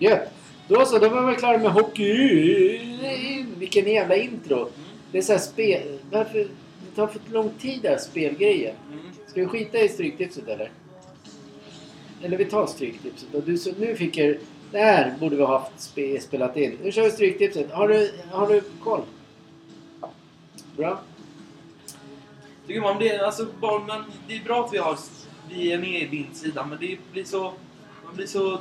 Gött! 0.00 0.32
Då 0.68 0.84
så, 0.84 0.98
då 0.98 1.08
var 1.08 1.30
vi 1.30 1.36
klara 1.36 1.58
med 1.58 1.70
hockey. 1.70 2.78
Vilken 3.58 3.88
jävla 3.88 4.16
intro. 4.16 4.58
Mm. 4.58 4.70
Det 5.12 5.18
är 5.18 5.22
så 5.22 5.38
spel... 5.38 5.98
Varför? 6.10 6.38
Det 6.38 6.96
tar 6.96 7.06
för 7.06 7.20
lång 7.32 7.50
tid 7.58 7.82
där, 7.82 7.98
spelgrejen. 7.98 8.74
Mm. 8.92 9.04
Ska 9.26 9.40
vi 9.40 9.46
skita 9.46 9.78
i 9.78 9.88
stryktipset 9.88 10.48
eller? 10.48 10.70
Eller 12.22 12.36
vi 12.36 12.44
tar 12.44 12.66
stryktipset. 12.66 13.34
Och 13.34 13.42
du, 13.42 13.58
så, 13.58 13.70
nu 13.78 13.96
fick 13.96 14.16
jag... 14.16 14.36
Det 14.72 14.78
här 14.78 15.14
borde 15.20 15.36
vi 15.36 15.42
ha 15.42 15.58
haft 15.58 15.80
spe, 15.80 16.20
spelat 16.20 16.56
in. 16.56 16.78
Nu 16.82 16.92
kör 16.92 17.02
vi 17.02 17.10
stryktipset. 17.10 17.70
Har 17.70 17.88
du, 17.88 18.10
har 18.30 18.48
du 18.48 18.62
koll? 18.82 19.02
Bra. 20.76 21.00
Tycker 22.66 22.80
man 22.80 22.98
det, 22.98 23.18
alltså, 23.18 23.46
bara, 23.60 23.84
men 23.86 24.02
det 24.28 24.36
är 24.36 24.44
bra 24.44 24.64
att 24.64 24.74
vi, 24.74 24.78
har, 24.78 24.98
vi 25.50 25.72
är 25.72 25.78
med 25.78 26.02
i 26.02 26.06
vindsidan, 26.06 26.68
men 26.68 26.78
det 26.80 26.96
blir 27.12 27.24
så... 27.24 27.52
Man 28.04 28.14
blir 28.14 28.26
så... 28.26 28.60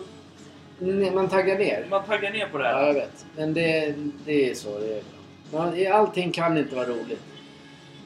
Nej, 0.80 1.12
Man 1.12 1.30
taggar 1.30 1.58
ner. 1.58 1.86
Man 1.90 2.04
taggar 2.06 2.32
ner 2.32 2.46
på 2.48 2.58
det 2.58 2.70
Ja, 2.70 2.78
här. 2.78 2.88
jag 2.88 2.94
vet. 2.94 3.26
Men 3.36 3.54
det, 3.54 3.96
det 4.26 4.50
är 4.50 4.54
så 4.56 4.80
det 4.80 4.94
är. 4.98 5.04
Man, 5.52 5.94
allting 6.02 6.32
kan 6.32 6.58
inte 6.58 6.76
vara 6.76 6.86
roligt. 6.88 7.22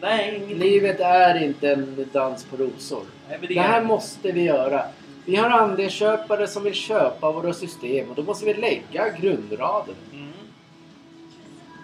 Nej, 0.01 0.35
ingenting. 0.35 0.57
Livet 0.57 0.99
är 0.99 1.43
inte 1.43 1.71
en 1.71 2.09
dans 2.13 2.43
på 2.43 2.57
rosor. 2.57 3.03
Nej, 3.29 3.37
det 3.41 3.47
Det 3.47 3.59
här 3.59 3.81
är... 3.81 3.85
måste 3.85 4.31
vi 4.31 4.41
göra. 4.41 4.85
Vi 5.25 5.35
har 5.35 5.49
andelsköpare 5.49 6.47
som 6.47 6.63
vill 6.63 6.73
köpa 6.73 7.31
våra 7.31 7.53
system 7.53 8.09
och 8.09 8.15
då 8.15 8.23
måste 8.23 8.45
vi 8.45 8.53
lägga 8.53 9.09
grundraden. 9.09 9.95
Mm. 10.13 10.29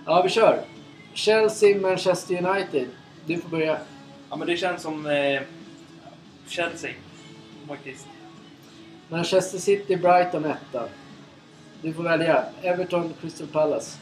Ja, 0.06 0.22
vi 0.22 0.30
kör. 0.30 0.62
Chelsea, 1.14 1.78
Manchester 1.78 2.46
United. 2.48 2.88
Du 3.26 3.38
får 3.38 3.50
börja. 3.50 3.78
Ja, 4.30 4.36
men 4.36 4.48
det 4.48 4.58
känns 4.58 4.82
som 4.82 5.06
eh, 5.06 5.42
Chelsea. 6.48 6.92
Faktiskt. 7.68 8.08
Manchester 9.10 9.60
City, 9.60 9.96
Brighton 9.96 10.46
etta. 10.46 10.90
Du 11.82 11.94
får 11.94 12.04
välja. 12.04 12.46
Everton, 12.62 13.14
Crystal 13.22 13.48
Palace. 13.48 14.00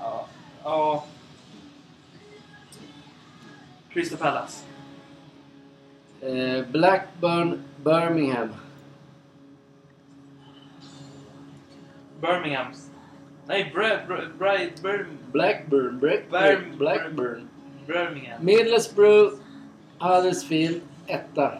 Ja. 0.00 0.26
ja. 0.64 1.04
Crystal 3.92 4.18
Palace. 4.18 4.64
Eh, 6.20 6.66
Blackburn, 6.66 7.62
Birmingham. 7.84 8.48
Birmingham. 12.20 12.66
Nej, 13.46 13.70
Bra, 13.74 13.88
Bra, 14.06 14.16
Bra, 14.38 14.58
Bir, 14.58 15.06
Blackburn, 15.32 15.98
Blackburn, 15.98 16.78
Blackburn. 16.78 17.48
Birmingham. 17.86 18.44
Middlesbrough, 18.44 19.40
Huddersfield, 19.98 20.80
etta. 21.06 21.58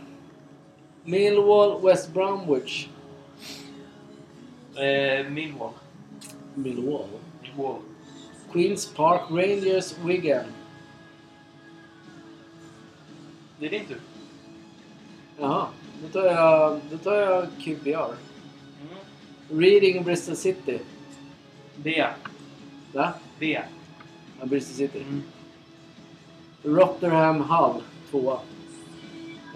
Millwall, 1.05 1.80
West 1.82 2.12
Bromwich. 2.12 2.88
Eh, 4.76 5.28
Millwall. 5.30 5.74
Millwall. 6.55 7.09
Millwall. 7.42 7.82
Queens 8.53 8.86
Park 8.86 9.30
Rangers, 9.30 9.94
Wigan. 10.05 10.44
Det 13.59 13.66
är 13.66 13.70
din 13.70 13.86
tur. 13.86 14.00
Jaha, 15.38 15.66
då 16.03 16.09
tar 16.09 16.26
jag, 16.26 16.80
då 16.90 16.98
tar 16.98 17.14
jag 17.14 17.46
QPR. 17.61 18.14
Mm. 18.80 19.61
Reading, 19.61 20.05
Bristol 20.05 20.36
City. 20.36 20.78
D. 21.76 22.07
Va? 22.92 23.12
D. 23.38 23.61
Ja, 24.40 24.46
Bristol 24.46 24.74
City. 24.74 25.05
Mm. 25.09 25.22
Rotherham, 26.62 27.40
Hull, 27.40 27.82
tvåa. 28.11 28.40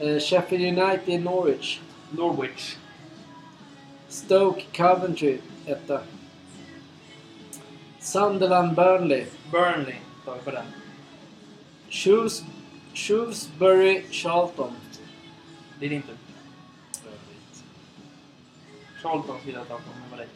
Eh, 0.00 0.18
Sheffield 0.18 0.78
United, 0.78 1.22
Norwich. 1.22 1.80
Norwich. 2.10 2.76
Stoke, 4.08 4.64
Coventry, 4.72 5.38
etta. 5.66 6.00
Sunderland, 8.00 8.76
Burnley. 8.76 9.26
Burnley 9.50 9.96
tar 10.24 10.34
vi 10.34 10.40
på 10.40 10.50
den. 10.50 10.66
Shoes, 11.90 12.44
Shrewsbury, 12.94 14.02
Charlton. 14.10 14.72
Det 15.80 15.86
är 15.86 15.90
din 15.90 16.02
tur. 16.02 16.16
Charlton 19.02 19.36
vill 19.46 19.54
jag 19.54 19.68
ta 19.68 19.74
på, 19.74 19.82
men 20.00 20.10
vad 20.10 20.18
det 20.18 20.26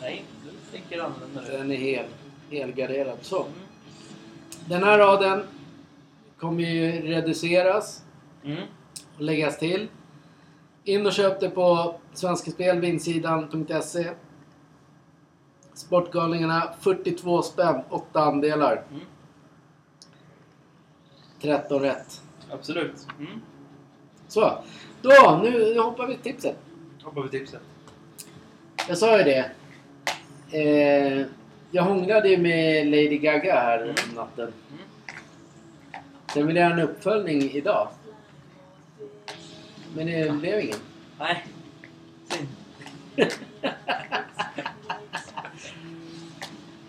Nej, 0.00 0.24
du 0.44 0.78
tänker 0.78 1.04
annorlunda 1.04 1.40
nu. 1.40 1.58
Den 1.58 1.72
är 1.72 1.76
hel, 1.76 2.06
helgarderad. 2.50 3.18
Så. 3.22 3.46
Den 4.66 4.82
här 4.82 4.98
raden 4.98 5.46
kommer 6.44 6.62
ju 6.62 6.92
reduceras 7.02 8.02
Mm. 8.44 8.62
och 9.16 9.20
läggas 9.22 9.58
till. 9.58 9.88
In 10.84 11.06
och 11.06 11.12
köp 11.12 11.40
det 11.40 11.50
på 11.50 11.94
Svenska 12.12 12.50
Spel, 12.50 12.80
vindsidan.se. 12.80 14.10
Sportgalningarna 15.74 16.74
42 16.80 17.42
spänn, 17.42 17.80
8 17.90 18.20
andelar. 18.24 18.82
Mm. 18.90 19.00
13 21.40 21.80
rätt. 21.80 22.22
Absolut. 22.50 23.06
Mm. 23.18 23.40
Så, 24.28 24.58
då, 25.02 25.40
nu, 25.44 25.50
nu 25.74 25.80
hoppar 25.80 26.06
vi 26.06 26.14
till 26.16 26.32
tipset. 26.32 26.56
Hoppar 27.02 27.22
vi 27.22 27.28
tipset. 27.28 27.60
Jag 28.88 28.98
sa 28.98 29.18
ju 29.18 29.24
det. 29.24 29.50
Eh, 30.50 31.26
jag 31.70 31.82
hånglade 31.82 32.28
ju 32.28 32.38
med 32.38 32.86
Lady 32.86 33.18
Gaga 33.18 33.54
här 33.54 33.78
Mm. 33.82 33.94
om 34.08 34.14
natten. 34.14 34.52
Mm. 34.70 34.84
Sen 36.34 36.46
vill 36.46 36.56
jag 36.56 36.70
göra 36.70 36.80
en 36.80 36.88
uppföljning 36.88 37.50
idag. 37.50 37.88
Men 39.96 40.06
det 40.06 40.32
blev 40.32 40.60
ingen. 40.60 40.78
Nej. 41.18 41.46
Synd. 42.28 42.48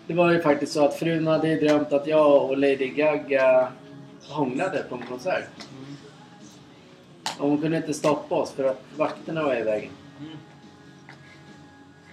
Det 0.06 0.14
var 0.14 0.30
ju 0.30 0.42
faktiskt 0.42 0.72
så 0.72 0.84
att 0.84 0.94
frun 0.94 1.26
hade 1.26 1.48
ju 1.48 1.60
drömt 1.60 1.92
att 1.92 2.06
jag 2.06 2.50
och 2.50 2.58
Lady 2.58 2.88
Gaga 2.88 3.72
hånglade 4.28 4.82
på 4.88 4.94
en 4.94 5.02
konsert. 5.02 5.48
Mm. 5.78 5.96
Och 7.38 7.48
hon 7.48 7.62
kunde 7.62 7.76
inte 7.76 7.94
stoppa 7.94 8.34
oss 8.34 8.52
för 8.52 8.64
att 8.64 8.82
vakterna 8.96 9.42
var 9.42 9.56
i 9.56 9.62
vägen. 9.62 9.90
Mm. 10.20 10.38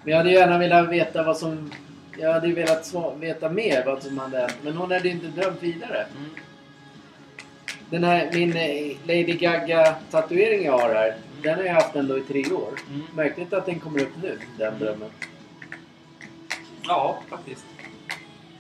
Men 0.04 0.12
jag 0.12 0.18
hade 0.18 0.32
gärna 0.32 0.58
velat 0.58 0.90
veta 0.90 1.24
vad 1.24 1.38
som... 1.38 1.72
Jag 2.20 2.34
hade 2.34 2.48
ju 2.48 2.54
velat 2.54 2.94
veta 3.20 3.50
mer 3.50 3.86
vad 3.86 4.04
som 4.04 4.18
hade 4.18 4.40
hänt. 4.40 4.58
Men 4.64 4.78
hon 4.78 4.92
hade 4.92 5.10
inte 5.10 5.28
drömt 5.28 5.64
vidare. 5.64 6.06
Mm. 6.18 6.30
Den 7.94 8.04
här, 8.04 8.30
min 8.34 8.58
eh, 8.58 8.98
Lady 9.04 9.38
Gaga-tatuering 9.38 10.66
jag 10.66 10.78
har 10.78 10.94
här. 10.94 11.16
Den 11.42 11.58
har 11.58 11.66
jag 11.66 11.74
haft 11.74 11.96
ändå 11.96 12.18
i 12.18 12.22
tre 12.22 12.52
år. 12.52 12.80
Mm. 12.90 13.02
Märkligt 13.16 13.54
att 13.54 13.66
den 13.66 13.80
kommer 13.80 14.02
upp 14.02 14.12
nu, 14.22 14.40
den 14.58 14.80
drömmen. 14.80 15.10
Ja, 16.84 17.20
faktiskt. 17.30 17.66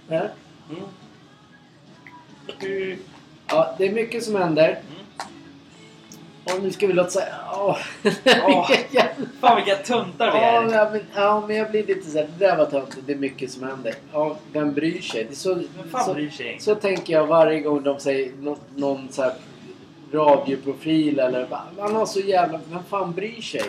Ja. 0.08 0.22
Mm. 0.70 0.84
Mm. 2.62 3.00
Ja, 3.48 3.76
det 3.78 3.88
är 3.88 3.92
mycket 3.92 4.24
som 4.24 4.36
händer. 4.36 4.80
Och 6.46 6.64
nu 6.64 6.72
ska 6.72 6.88
vi 6.88 6.94
låta 6.94 7.10
säga... 7.10 7.34
Åh! 7.54 7.78
Jävla- 8.92 9.14
Fan 9.42 9.56
vilka 9.56 9.76
tuntar 9.76 10.32
vi 10.32 10.38
Ja, 10.38 10.44
är. 10.64 10.74
ja, 10.76 10.90
men, 10.92 11.02
ja, 11.16 11.44
men 11.48 11.56
jag 11.58 11.72
blir 11.72 11.86
lite 11.88 12.10
såhär, 12.10 12.28
det 12.38 12.46
där 12.46 12.58
var 12.58 12.66
töntigt. 12.66 13.02
Det 13.08 13.14
är 13.14 13.18
mycket 13.18 13.52
som 13.52 13.64
händer. 13.64 13.94
Ja, 14.14 14.36
vem 14.54 14.74
bryr 14.74 15.02
sig? 15.02 15.24
Det 15.24 15.32
är 15.34 15.36
så, 15.36 15.54
Vem 15.56 15.90
fan 15.92 16.06
så, 16.06 16.14
bryr 16.14 16.30
sig 16.30 16.58
så 16.60 16.76
tänker 16.76 17.14
jag 17.14 17.28
varje 17.28 17.60
gång 17.60 17.84
de 17.84 18.00
säger 18.00 18.32
nå, 18.40 18.58
någon 18.76 19.08
så 19.12 19.22
här 19.22 19.34
radioprofil 20.14 21.20
eller... 21.20 21.48
Man 21.78 21.96
har 21.96 22.06
så 22.06 22.20
jävla... 22.20 22.60
Vem 22.72 22.84
fan 22.90 23.14
bryr 23.14 23.42
sig? 23.42 23.64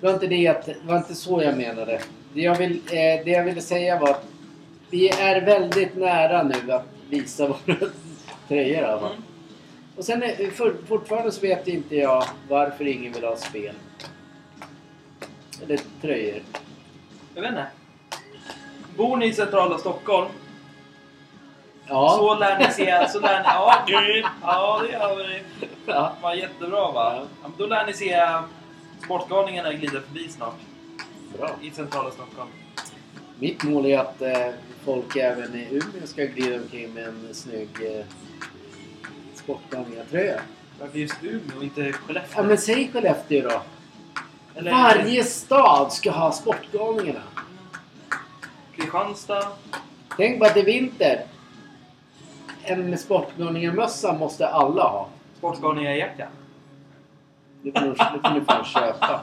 Det 0.00 0.06
var 0.06 0.14
inte, 0.14 0.26
det, 0.26 0.48
att- 0.48 0.66
det 0.66 0.76
var 0.84 0.96
inte 0.96 1.14
så 1.14 1.42
jag 1.42 1.56
menade. 1.56 2.00
Det 2.34 2.40
jag, 2.40 2.54
vill, 2.58 2.72
eh, 2.86 3.24
det 3.24 3.30
jag 3.30 3.44
ville 3.44 3.60
säga 3.60 3.98
var 3.98 4.10
att 4.10 4.24
vi 4.90 5.08
är 5.08 5.40
väldigt 5.40 5.96
nära 5.96 6.42
nu 6.42 6.72
att 6.72 6.86
visa 7.10 7.46
våra 7.66 7.76
tröjor. 8.48 8.98
Mm. 8.98 9.10
Och 9.96 10.04
sen 10.04 10.22
är, 10.22 10.50
för, 10.50 10.74
fortfarande 10.88 11.32
så 11.32 11.40
vet 11.40 11.68
inte 11.68 11.96
jag 11.96 12.24
varför 12.48 12.86
ingen 12.86 13.12
vill 13.12 13.24
ha 13.24 13.36
spel. 13.36 13.74
Eller 15.62 15.80
tröjor. 16.00 16.42
Jag 17.34 17.42
vet 17.42 17.50
inte. 17.50 17.66
Bor 18.96 19.16
ni 19.16 19.26
i 19.26 19.32
centrala 19.32 19.78
Stockholm 19.78 20.28
Ja. 21.86 22.14
så 22.18 22.34
lär 22.34 22.58
ni 22.58 22.72
se... 22.72 23.08
Så 23.08 23.20
lär 23.20 23.38
ni, 23.38 23.44
ja, 23.44 23.82
du, 23.86 24.24
ja, 24.42 24.82
det 24.82 24.92
gör 24.92 25.16
vi. 25.16 25.42
ja. 25.86 26.16
var 26.22 26.34
jättebra 26.34 26.92
va? 26.92 27.26
Ja. 27.42 27.50
Då 27.58 27.66
lär 27.66 27.86
ni 27.86 27.92
se 27.92 28.28
Sportgalningarna 29.04 29.72
glida 29.72 30.00
förbi 30.00 30.28
snart. 30.28 30.54
Bra. 31.38 31.50
I 31.62 31.70
centrala 31.70 32.10
Stockholm. 32.10 32.48
Mitt 33.38 33.62
mål 33.62 33.86
är 33.86 33.98
att 33.98 34.22
eh, 34.22 34.48
folk 34.84 35.16
även 35.16 35.54
i 35.54 35.68
Umeå 35.70 36.06
ska 36.06 36.24
glida 36.24 36.56
omkring 36.62 36.94
med 36.94 37.04
en 37.04 37.28
snygg 37.34 37.68
eh, 37.82 38.04
sportgalningatröja. 39.44 40.40
Varför 40.80 40.98
just 40.98 41.24
Umeå 41.24 41.56
och 41.56 41.62
inte 41.64 41.92
Skellefteå? 41.92 42.42
Ja 42.42 42.42
men 42.42 42.58
säg 42.58 42.90
Skellefteå 42.92 43.48
då. 43.48 43.62
Eller 44.54 44.70
Varje 44.70 45.24
stad 45.24 45.92
ska 45.92 46.10
ha 46.10 46.32
sportgalningarna. 46.32 47.22
Kristianstad. 48.76 49.48
Tänk 50.16 50.38
på 50.38 50.44
att 50.46 50.54
det 50.54 50.60
är 50.60 50.64
vinter. 50.64 51.26
En 52.62 52.98
sportgalningarmössa 52.98 54.12
måste 54.12 54.48
alla 54.48 54.82
ha. 54.82 55.08
Sportgalningarjacka. 55.38 56.28
Det 57.62 57.72
får 57.72 57.80
du 57.80 57.90
det 57.92 58.28
får 58.28 58.34
du 58.40 58.44
fan 58.44 58.64
köpa. 58.64 59.20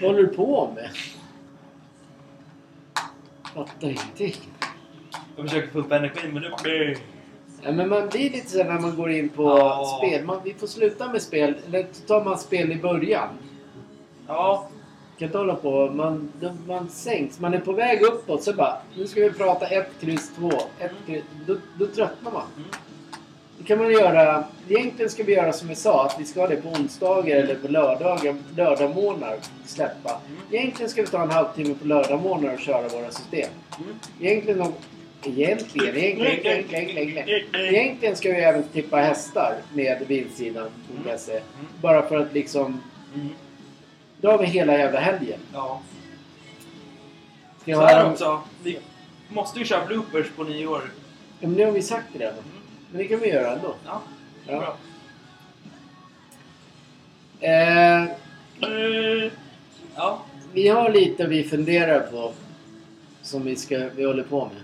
Vad 0.00 0.10
håller 0.10 0.22
du 0.22 0.28
på 0.28 0.72
med? 0.74 0.90
Fattar 3.54 3.88
ingenting. 3.88 4.34
Jag 5.36 5.48
försöker 5.48 5.72
få 5.72 5.78
upp 5.78 5.92
energin 5.92 6.34
men 6.34 6.42
nu... 6.64 6.96
Ja, 7.64 7.72
men 7.72 7.88
man 7.88 8.08
blir 8.08 8.30
lite 8.30 8.50
så 8.50 8.64
när 8.64 8.78
man 8.80 8.96
går 8.96 9.10
in 9.10 9.28
på 9.28 9.42
Ja. 9.42 9.98
spel. 9.98 10.24
Man, 10.24 10.40
vi 10.44 10.54
får 10.54 10.66
sluta 10.66 11.08
med 11.12 11.22
spel. 11.22 11.54
Eller 11.66 11.86
tar 12.06 12.24
man 12.24 12.38
spel 12.38 12.72
i 12.72 12.76
början. 12.76 13.28
Ja. 14.28 14.68
Kan 15.18 15.26
inte 15.26 15.38
hålla 15.38 15.54
på. 15.54 15.90
Man, 15.94 16.32
man 16.68 16.88
sänks. 16.88 17.40
Man 17.40 17.54
är 17.54 17.58
på 17.60 17.72
väg 17.72 18.02
uppåt. 18.02 18.42
Så 18.42 18.52
bara, 18.52 18.76
nu 18.96 19.06
ska 19.06 19.20
vi 19.20 19.30
prata 19.30 19.66
1, 19.66 19.90
kryss 20.00 20.30
2. 20.36 20.50
Ett, 20.78 20.90
kryss, 21.06 21.22
då, 21.46 21.56
då 21.78 21.86
tröttnar 21.86 22.32
man. 22.32 22.42
Mm. 22.56 22.68
Det 23.58 23.64
kan 23.64 23.78
man 23.78 23.92
göra. 23.92 24.44
Egentligen 24.68 25.10
ska 25.10 25.22
vi 25.22 25.34
göra 25.34 25.52
som 25.52 25.68
vi 25.68 25.74
sa. 25.74 26.06
Att 26.06 26.20
vi 26.20 26.24
ska 26.24 26.40
ha 26.40 26.48
det 26.48 26.56
på 26.56 26.68
onsdagar 26.68 27.36
eller 27.36 27.54
på 27.54 27.68
lördagar. 27.68 28.36
Lördagmorgnar. 28.56 29.36
Släppa. 29.66 30.10
Mm. 30.10 30.40
Egentligen 30.50 30.90
ska 30.90 31.02
vi 31.02 31.08
ta 31.08 31.22
en 31.22 31.30
halvtimme 31.30 31.74
på 31.74 31.86
lördagmorgnar 31.88 32.52
och 32.54 32.60
köra 32.60 32.88
våra 32.88 33.10
system. 33.10 33.48
Mm. 33.78 33.94
Egentligen, 34.20 34.72
egentligen, 35.24 35.96
egentligen, 35.96 36.46
egentligen, 36.46 36.98
egentligen, 36.98 37.74
egentligen 37.74 38.16
ska 38.16 38.28
vi 38.28 38.40
även 38.40 38.62
tippa 38.62 38.96
hästar 38.96 39.56
med 39.74 40.02
vinstsidan.se. 40.08 41.40
Bara 41.82 42.08
för 42.08 42.18
att 42.18 42.32
liksom... 42.32 42.82
Mm. 43.14 43.28
Då 44.20 44.30
har 44.30 44.38
vi 44.38 44.46
hela 44.46 44.78
jävla 44.78 45.00
helgen. 45.00 45.40
Ja. 45.52 45.82
Ska 47.62 47.74
Så 47.74 47.80
här 47.80 48.10
också. 48.10 48.40
Vi 48.62 48.78
måste 49.28 49.58
ju 49.58 49.64
köra 49.64 49.86
bloopers 49.86 50.26
på 50.36 50.44
nyår. 50.44 50.82
Ja, 51.40 51.48
men 51.48 51.52
nu 51.52 51.64
har 51.64 51.72
vi 51.72 51.82
sagt 51.82 52.06
det 52.12 52.18
redan. 52.18 52.34
Mm. 52.34 52.48
Men 52.90 52.98
det 52.98 53.04
kan 53.04 53.20
vi 53.20 53.28
göra 53.28 53.52
ändå. 53.52 53.74
Ja. 53.86 54.02
Ja. 54.46 54.58
Bra. 54.58 54.76
Eh, 57.48 58.08
Ja. 59.96 60.22
vi 60.52 60.68
har 60.68 60.90
lite 60.90 61.26
vi 61.26 61.44
funderar 61.44 62.00
på. 62.00 62.32
Som 63.22 63.44
vi, 63.44 63.56
ska, 63.56 63.88
vi 63.96 64.04
håller 64.04 64.22
på 64.22 64.44
med. 64.44 64.62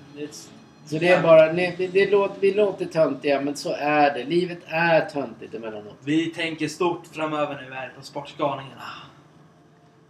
Så 0.84 0.98
det 0.98 1.08
är 1.08 1.22
bara... 1.22 1.52
Nej, 1.52 1.90
det, 1.92 2.10
låter, 2.10 2.40
vi 2.40 2.54
låter 2.54 2.86
töntiga 2.86 3.40
men 3.40 3.56
så 3.56 3.72
är 3.72 4.14
det. 4.14 4.24
Livet 4.24 4.58
är 4.66 5.00
töntigt 5.00 5.54
emellanåt. 5.54 5.96
Vi 6.04 6.26
tänker 6.26 6.68
stort 6.68 7.06
framöver 7.06 7.62
nu 7.62 7.74
här 7.74 7.92
på 7.96 8.02
Sportgalningarna. 8.02 8.82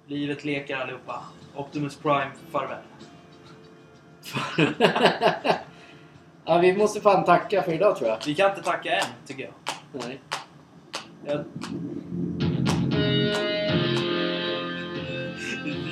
Livet 0.06 0.44
leker 0.44 0.76
allihopa. 0.76 1.22
Optimus 1.54 1.96
Prime, 1.96 2.30
farväl. 2.52 2.78
ja, 6.44 6.58
vi 6.58 6.76
måste 6.76 7.00
fan 7.00 7.24
tacka 7.24 7.62
för 7.62 7.72
idag 7.72 7.96
tror 7.96 8.08
jag. 8.08 8.18
Vi 8.26 8.34
kan 8.34 8.50
inte 8.50 8.62
tacka 8.62 8.90
än, 8.94 9.04
tycker 9.26 9.42
jag. 9.42 9.52
Nej. 9.92 10.20
jag... 11.26 11.44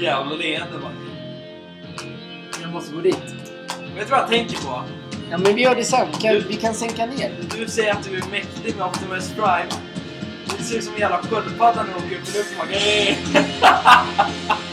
Jävla 0.00 0.34
leende 0.34 0.78
man. 0.78 0.92
Jag 2.62 2.72
måste 2.72 2.94
gå 2.94 3.00
dit. 3.00 3.45
Vet 3.96 4.06
du 4.06 4.10
vad 4.10 4.20
jag 4.20 4.28
tänker 4.28 4.56
på? 4.56 4.82
Ja, 5.30 5.38
men 5.38 5.54
vi 5.54 5.62
gör 5.62 5.74
det 5.74 5.84
sen. 5.84 6.08
Kan, 6.20 6.42
vi 6.48 6.56
kan 6.56 6.74
sänka 6.74 7.06
ner. 7.06 7.32
Du 7.58 7.68
säger 7.68 7.92
att 7.92 8.04
du 8.04 8.16
är 8.16 8.30
mäktig 8.30 8.76
med 8.76 8.86
Optimus 8.86 9.30
Prime. 9.34 9.68
Du 10.58 10.64
ser 10.64 10.78
ut 10.78 10.84
som 10.84 10.94
en 10.94 11.00
jävla 11.00 11.18
sköldpadda 11.18 11.82
när 11.82 11.92
du 11.92 12.06
åker 12.06 12.16
upp 12.16 12.28
i 12.28 12.38
luften. 12.38 13.46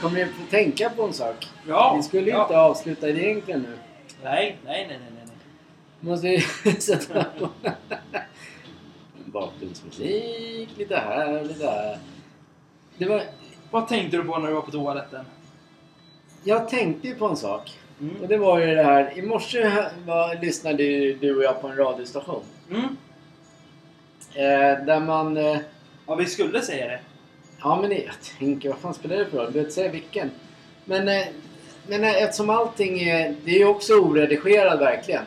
kommer 0.00 0.18
ju 0.18 0.26
få 0.26 0.42
tänka 0.50 0.90
på 0.90 1.02
en 1.02 1.12
sak. 1.12 1.48
Ja. 1.68 1.94
Vi 1.96 2.02
skulle 2.02 2.26
ju 2.26 2.30
ja. 2.30 2.42
inte 2.42 2.58
avsluta 2.58 3.06
det 3.06 3.12
egentligen 3.12 3.60
nu. 3.60 3.76
Nej, 4.22 4.58
nej, 4.64 4.86
nej, 4.88 4.98
nej, 4.98 4.98
nej. 5.14 5.24
nej. 5.26 5.36
Måste 6.00 6.28
ju 6.28 6.40
sätta 6.80 7.24
på 7.38 7.48
bakgrundsmusik, 9.24 10.68
lite 10.76 10.96
här, 10.96 11.44
lite 11.44 11.64
där. 11.64 11.98
Det 12.98 13.06
var, 13.08 13.22
Vad 13.70 13.88
tänkte 13.88 14.16
du 14.16 14.24
på 14.24 14.38
när 14.38 14.48
du 14.48 14.54
var 14.54 14.62
på 14.62 14.70
toaletten? 14.70 15.24
jag 16.44 16.68
tänkte 16.68 17.08
ju 17.08 17.14
på 17.14 17.26
en 17.26 17.36
sak. 17.36 17.78
Mm. 18.00 18.16
Och 18.22 18.28
det 18.28 18.36
var 18.36 18.58
ju 18.58 18.74
det 18.74 18.82
här. 18.82 19.18
I 19.18 19.22
morse 19.22 19.90
var, 20.06 20.42
lyssnade 20.42 20.82
ju 20.82 21.14
du 21.14 21.36
och 21.36 21.42
jag 21.42 21.60
på 21.60 21.68
en 21.68 21.76
radiostation. 21.76 22.42
Mm. 22.70 22.96
Eh, 24.34 24.84
där 24.84 25.00
man... 25.00 25.36
Eh, 25.36 25.58
Ja, 26.10 26.14
vi 26.14 26.26
skulle 26.26 26.62
säga 26.62 26.86
det. 26.86 27.00
Ja 27.62 27.80
men 27.80 27.90
jag 27.90 28.14
tänker, 28.38 28.68
vad 28.68 28.78
fan 28.78 28.94
spelar 28.94 29.16
det 29.16 29.26
för 29.26 29.36
roll? 29.36 29.46
Du 29.46 29.52
behöver 29.52 29.60
inte 29.60 29.74
säga 29.74 29.92
vilken. 29.92 30.30
Men, 30.84 31.08
eh, 31.08 31.26
men 31.86 32.04
eh, 32.04 32.22
eftersom 32.22 32.50
allting 32.50 33.00
är... 33.00 33.34
Det 33.44 33.50
är 33.50 33.58
ju 33.58 33.64
också 33.64 33.94
oredigerad 33.94 34.78
verkligen. 34.78 35.24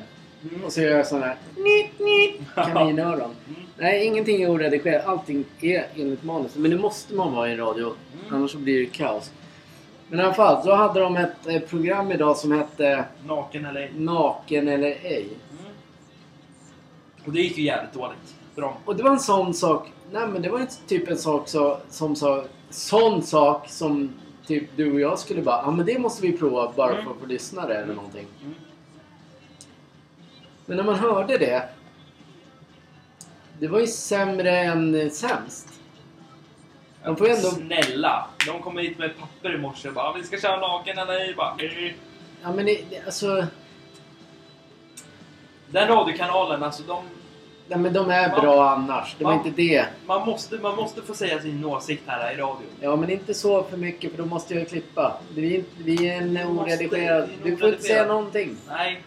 Mm. 0.51 0.63
Och 0.63 0.73
så 0.73 0.81
gör 0.81 0.97
jag 0.97 1.07
sådana 1.07 1.25
här... 1.25 1.37
Nit, 1.57 1.99
nit, 1.99 2.41
kaninöron. 2.55 3.21
Mm. 3.21 3.61
Nej, 3.77 4.05
ingenting 4.05 4.43
är 4.43 4.49
oredigerat. 4.49 5.05
Allting 5.05 5.45
är 5.61 5.87
enligt 5.95 6.23
manus. 6.23 6.55
Men 6.55 6.71
det 6.71 6.77
måste 6.77 7.13
man 7.13 7.33
vara 7.33 7.49
i 7.49 7.51
en 7.51 7.57
radio. 7.57 7.85
Mm. 7.85 8.35
Annars 8.35 8.51
så 8.51 8.57
blir 8.57 8.79
det 8.79 8.85
kaos. 8.85 9.31
Men 10.07 10.19
i 10.19 10.23
alla 10.23 10.33
fall, 10.33 10.63
så 10.63 10.75
hade 10.75 10.99
de 10.99 11.17
ett 11.17 11.47
eh, 11.47 11.59
program 11.59 12.11
idag 12.11 12.37
som 12.37 12.51
hette 12.51 13.05
Naken 13.25 13.65
eller 13.65 13.81
ej. 13.81 13.91
Naken 13.95 14.67
eller 14.67 14.87
ej. 14.87 15.27
Mm. 15.51 15.73
Och 17.25 17.31
det 17.31 17.41
gick 17.41 17.57
ju 17.57 17.63
jävligt 17.63 17.93
dåligt 17.93 18.35
för 18.55 18.61
dem. 18.61 18.73
Och 18.85 18.95
det 18.95 19.03
var 19.03 19.11
en 19.11 19.19
sån 19.19 19.53
sak. 19.53 19.91
Nej 20.13 20.27
men 20.27 20.41
det 20.41 20.49
var 20.49 20.59
inte 20.59 20.75
typ 20.87 21.07
en 21.09 21.17
sak 21.17 21.47
så, 21.47 21.79
som 21.89 22.15
sa... 22.15 22.43
Sån 22.69 23.23
sak 23.23 23.69
som 23.69 24.13
typ 24.47 24.69
du 24.75 24.93
och 24.93 24.99
jag 24.99 25.19
skulle 25.19 25.41
bara... 25.41 25.61
Ja 25.65 25.71
men 25.71 25.85
det 25.85 25.99
måste 25.99 26.21
vi 26.21 26.37
prova 26.37 26.73
bara 26.75 26.91
Mm. 26.91 27.03
för 27.05 27.11
att 27.11 27.17
få 27.19 27.25
lyssnare 27.25 27.75
eller 27.75 27.93
någonting. 27.93 28.27
Mm. 28.41 28.53
Men 30.65 30.77
när 30.77 30.83
man 30.83 30.95
hörde 30.95 31.37
det. 31.37 31.69
Det 33.59 33.67
var 33.67 33.79
ju 33.79 33.87
sämre 33.87 34.57
än 34.59 35.11
sämst. 35.11 35.67
De 37.03 37.15
får 37.15 37.27
ju 37.27 37.33
ändå... 37.33 37.49
Snälla! 37.49 38.27
De 38.47 38.61
kom 38.61 38.77
hit 38.77 38.97
med 38.97 39.17
papper 39.17 39.55
i 39.55 39.57
morse 39.57 39.87
och 39.87 39.93
bara 39.93 40.13
vi 40.13 40.23
ska 40.23 40.39
köra 40.39 40.59
naken 40.59 40.97
eller. 40.97 41.35
Bara. 41.35 41.57
Ja 42.43 42.51
men 42.53 42.65
det, 42.65 42.81
det, 42.89 43.05
alltså... 43.05 43.47
Den 45.69 45.87
radiokanalen, 45.87 46.63
alltså 46.63 46.83
de... 46.83 47.03
Nej 47.67 47.79
men 47.79 47.93
de 47.93 48.09
är 48.09 48.29
Va? 48.29 48.41
bra 48.41 48.69
annars. 48.69 49.15
Det 49.17 49.23
var 49.23 49.31
Va? 49.31 49.37
inte 49.45 49.61
det. 49.61 49.85
Man 50.05 50.27
måste, 50.27 50.57
man 50.57 50.75
måste 50.75 51.01
få 51.01 51.13
säga 51.13 51.41
sin 51.41 51.65
åsikt 51.65 52.03
här 52.05 52.33
i 52.33 52.35
radio. 52.35 52.67
Ja 52.79 52.95
men 52.95 53.09
inte 53.09 53.33
så 53.33 53.63
för 53.63 53.77
mycket 53.77 54.11
för 54.11 54.17
då 54.17 54.25
måste 54.25 54.55
jag 54.55 54.69
klippa. 54.69 55.17
Vi 55.35 55.53
är, 55.53 55.57
inte, 55.57 55.71
vi 55.77 56.09
är 56.09 56.17
en 56.17 56.37
oredigerad... 56.37 57.29
Du 57.43 57.57
får 57.57 57.69
inte 57.69 57.83
säga 57.83 58.05
någonting. 58.05 58.55
Nej. 58.67 59.03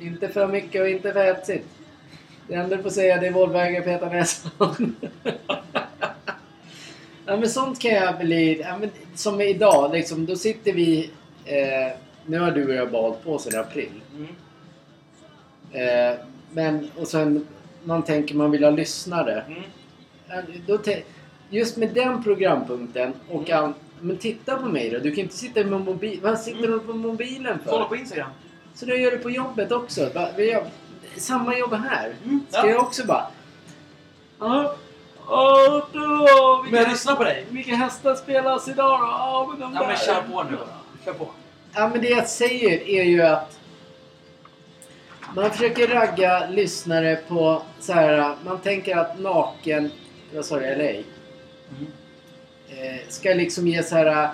Inte 0.00 0.28
för 0.28 0.46
mycket 0.46 0.82
och 0.82 0.88
inte 0.88 1.12
för 1.12 1.24
hetsigt. 1.24 1.66
Det 2.48 2.54
enda 2.54 2.76
du 2.76 2.82
får 2.82 2.90
säga 2.90 3.20
det 3.20 3.26
är 3.26 3.32
Vålberg 3.32 3.78
och 3.78 3.84
Peter 3.84 4.10
Nässon. 4.10 4.96
ja 7.26 7.36
men 7.36 7.48
sånt 7.48 7.80
kan 7.80 7.94
jag 7.94 8.18
bli... 8.18 8.60
Ja, 8.60 8.78
men, 8.78 8.90
som 9.14 9.40
idag 9.40 9.92
liksom, 9.92 10.26
då 10.26 10.36
sitter 10.36 10.72
vi... 10.72 11.10
Eh, 11.44 11.96
nu 12.26 12.38
har 12.38 12.50
du 12.50 12.68
och 12.68 12.74
jag 12.74 12.90
bad 12.90 13.22
på 13.24 13.38
sedan 13.38 13.60
april. 13.60 13.90
Mm. 14.16 14.28
Eh, 15.72 16.16
men 16.52 16.90
och 16.96 17.08
sen 17.08 17.46
man 17.84 18.02
tänker 18.02 18.34
man 18.34 18.50
vill 18.50 18.64
ha 18.64 18.70
lyssnare. 18.70 19.44
Mm. 19.48 19.62
Då 20.66 20.78
te- 20.78 21.02
just 21.50 21.76
med 21.76 21.94
den 21.94 22.22
programpunkten 22.24 23.12
och 23.30 23.50
Mm. 23.50 23.72
Men 24.00 24.16
titta 24.16 24.56
på 24.56 24.66
mig 24.66 24.90
då. 24.90 24.98
Du 24.98 25.10
kan 25.10 25.18
inte 25.24 25.36
sitta 25.36 25.64
med 25.64 25.80
mobil... 25.80 26.20
Vad 26.22 26.38
sitter 26.40 26.68
du 26.68 26.80
på 26.80 26.92
mobilen 26.92 27.58
för? 27.64 27.70
Kolla 27.70 27.84
på 27.84 27.96
Instagram. 27.96 28.30
Så 28.74 28.86
du 28.86 28.96
gör 29.00 29.10
det 29.10 29.16
på 29.18 29.30
jobbet 29.30 29.72
också. 29.72 30.10
Vi 30.36 30.58
samma 31.16 31.58
jobb 31.58 31.72
här. 31.74 32.12
Mm. 32.24 32.40
Ska 32.50 32.60
Ja. 32.66 32.70
jag 32.70 32.80
också 32.80 33.06
bara... 33.06 33.26
Ja, 34.40 34.74
ja, 35.28 35.86
då, 35.92 36.00
Men 36.62 36.70
vilka, 36.70 36.80
jag 36.82 36.90
lyssnar 36.90 37.14
på 37.16 37.24
dig. 37.24 37.46
vilka 37.50 37.74
hästar 37.74 38.14
spelas 38.14 38.68
idag 38.68 39.00
då? 39.00 39.06
Ja, 39.06 39.46
men 39.50 39.60
de 39.60 39.74
Ja 39.74 39.86
men 39.86 39.96
kör 39.96 40.22
på 40.32 40.42
nu 40.50 40.56
bara. 40.56 40.68
Kör 41.04 41.12
på. 41.12 41.28
Ja, 41.74 41.88
men 41.88 42.00
det 42.00 42.08
jag 42.08 42.28
säger 42.28 42.88
är 42.88 43.02
ju 43.04 43.22
att 43.22 43.58
man 45.34 45.50
försöker 45.50 45.88
ragga 45.88 46.50
lyssnare 46.50 47.16
på 47.28 47.62
så 47.80 47.92
här. 47.92 48.34
Man 48.44 48.58
tänker 48.58 48.96
att 48.96 49.20
naken, 49.20 49.90
vad 50.34 50.44
sa 50.44 50.58
du, 50.58 50.66
LA? 50.66 50.84
Mm. 50.84 51.04
Eh, 52.68 53.00
ska 53.08 53.34
liksom 53.34 53.68
ge 53.68 53.82
så 53.82 53.96
här. 53.96 54.28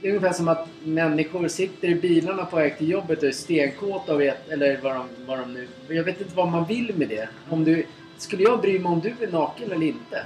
Det 0.00 0.08
är 0.08 0.10
ungefär 0.10 0.32
som 0.32 0.48
att 0.48 0.68
människor 0.84 1.48
sitter 1.48 1.88
i 1.88 1.94
bilarna 1.94 2.44
på 2.44 2.56
väg 2.56 2.78
till 2.78 2.90
jobbet 2.90 3.18
och 3.18 3.28
är 3.28 3.32
stenkåta 3.32 4.14
och 4.14 4.20
vet, 4.20 4.48
eller 4.48 4.80
vad 4.82 4.94
de, 4.94 5.08
vad 5.26 5.38
de 5.38 5.52
nu... 5.52 5.68
Jag 5.88 6.04
vet 6.04 6.20
inte 6.20 6.36
vad 6.36 6.48
man 6.48 6.64
vill 6.64 6.94
med 6.94 7.08
det. 7.08 7.28
Om 7.50 7.64
du, 7.64 7.86
skulle 8.18 8.42
jag 8.42 8.60
bry 8.60 8.78
mig 8.78 8.92
om 8.92 9.00
du 9.00 9.14
är 9.20 9.32
naken 9.32 9.72
eller 9.72 9.86
inte? 9.86 10.24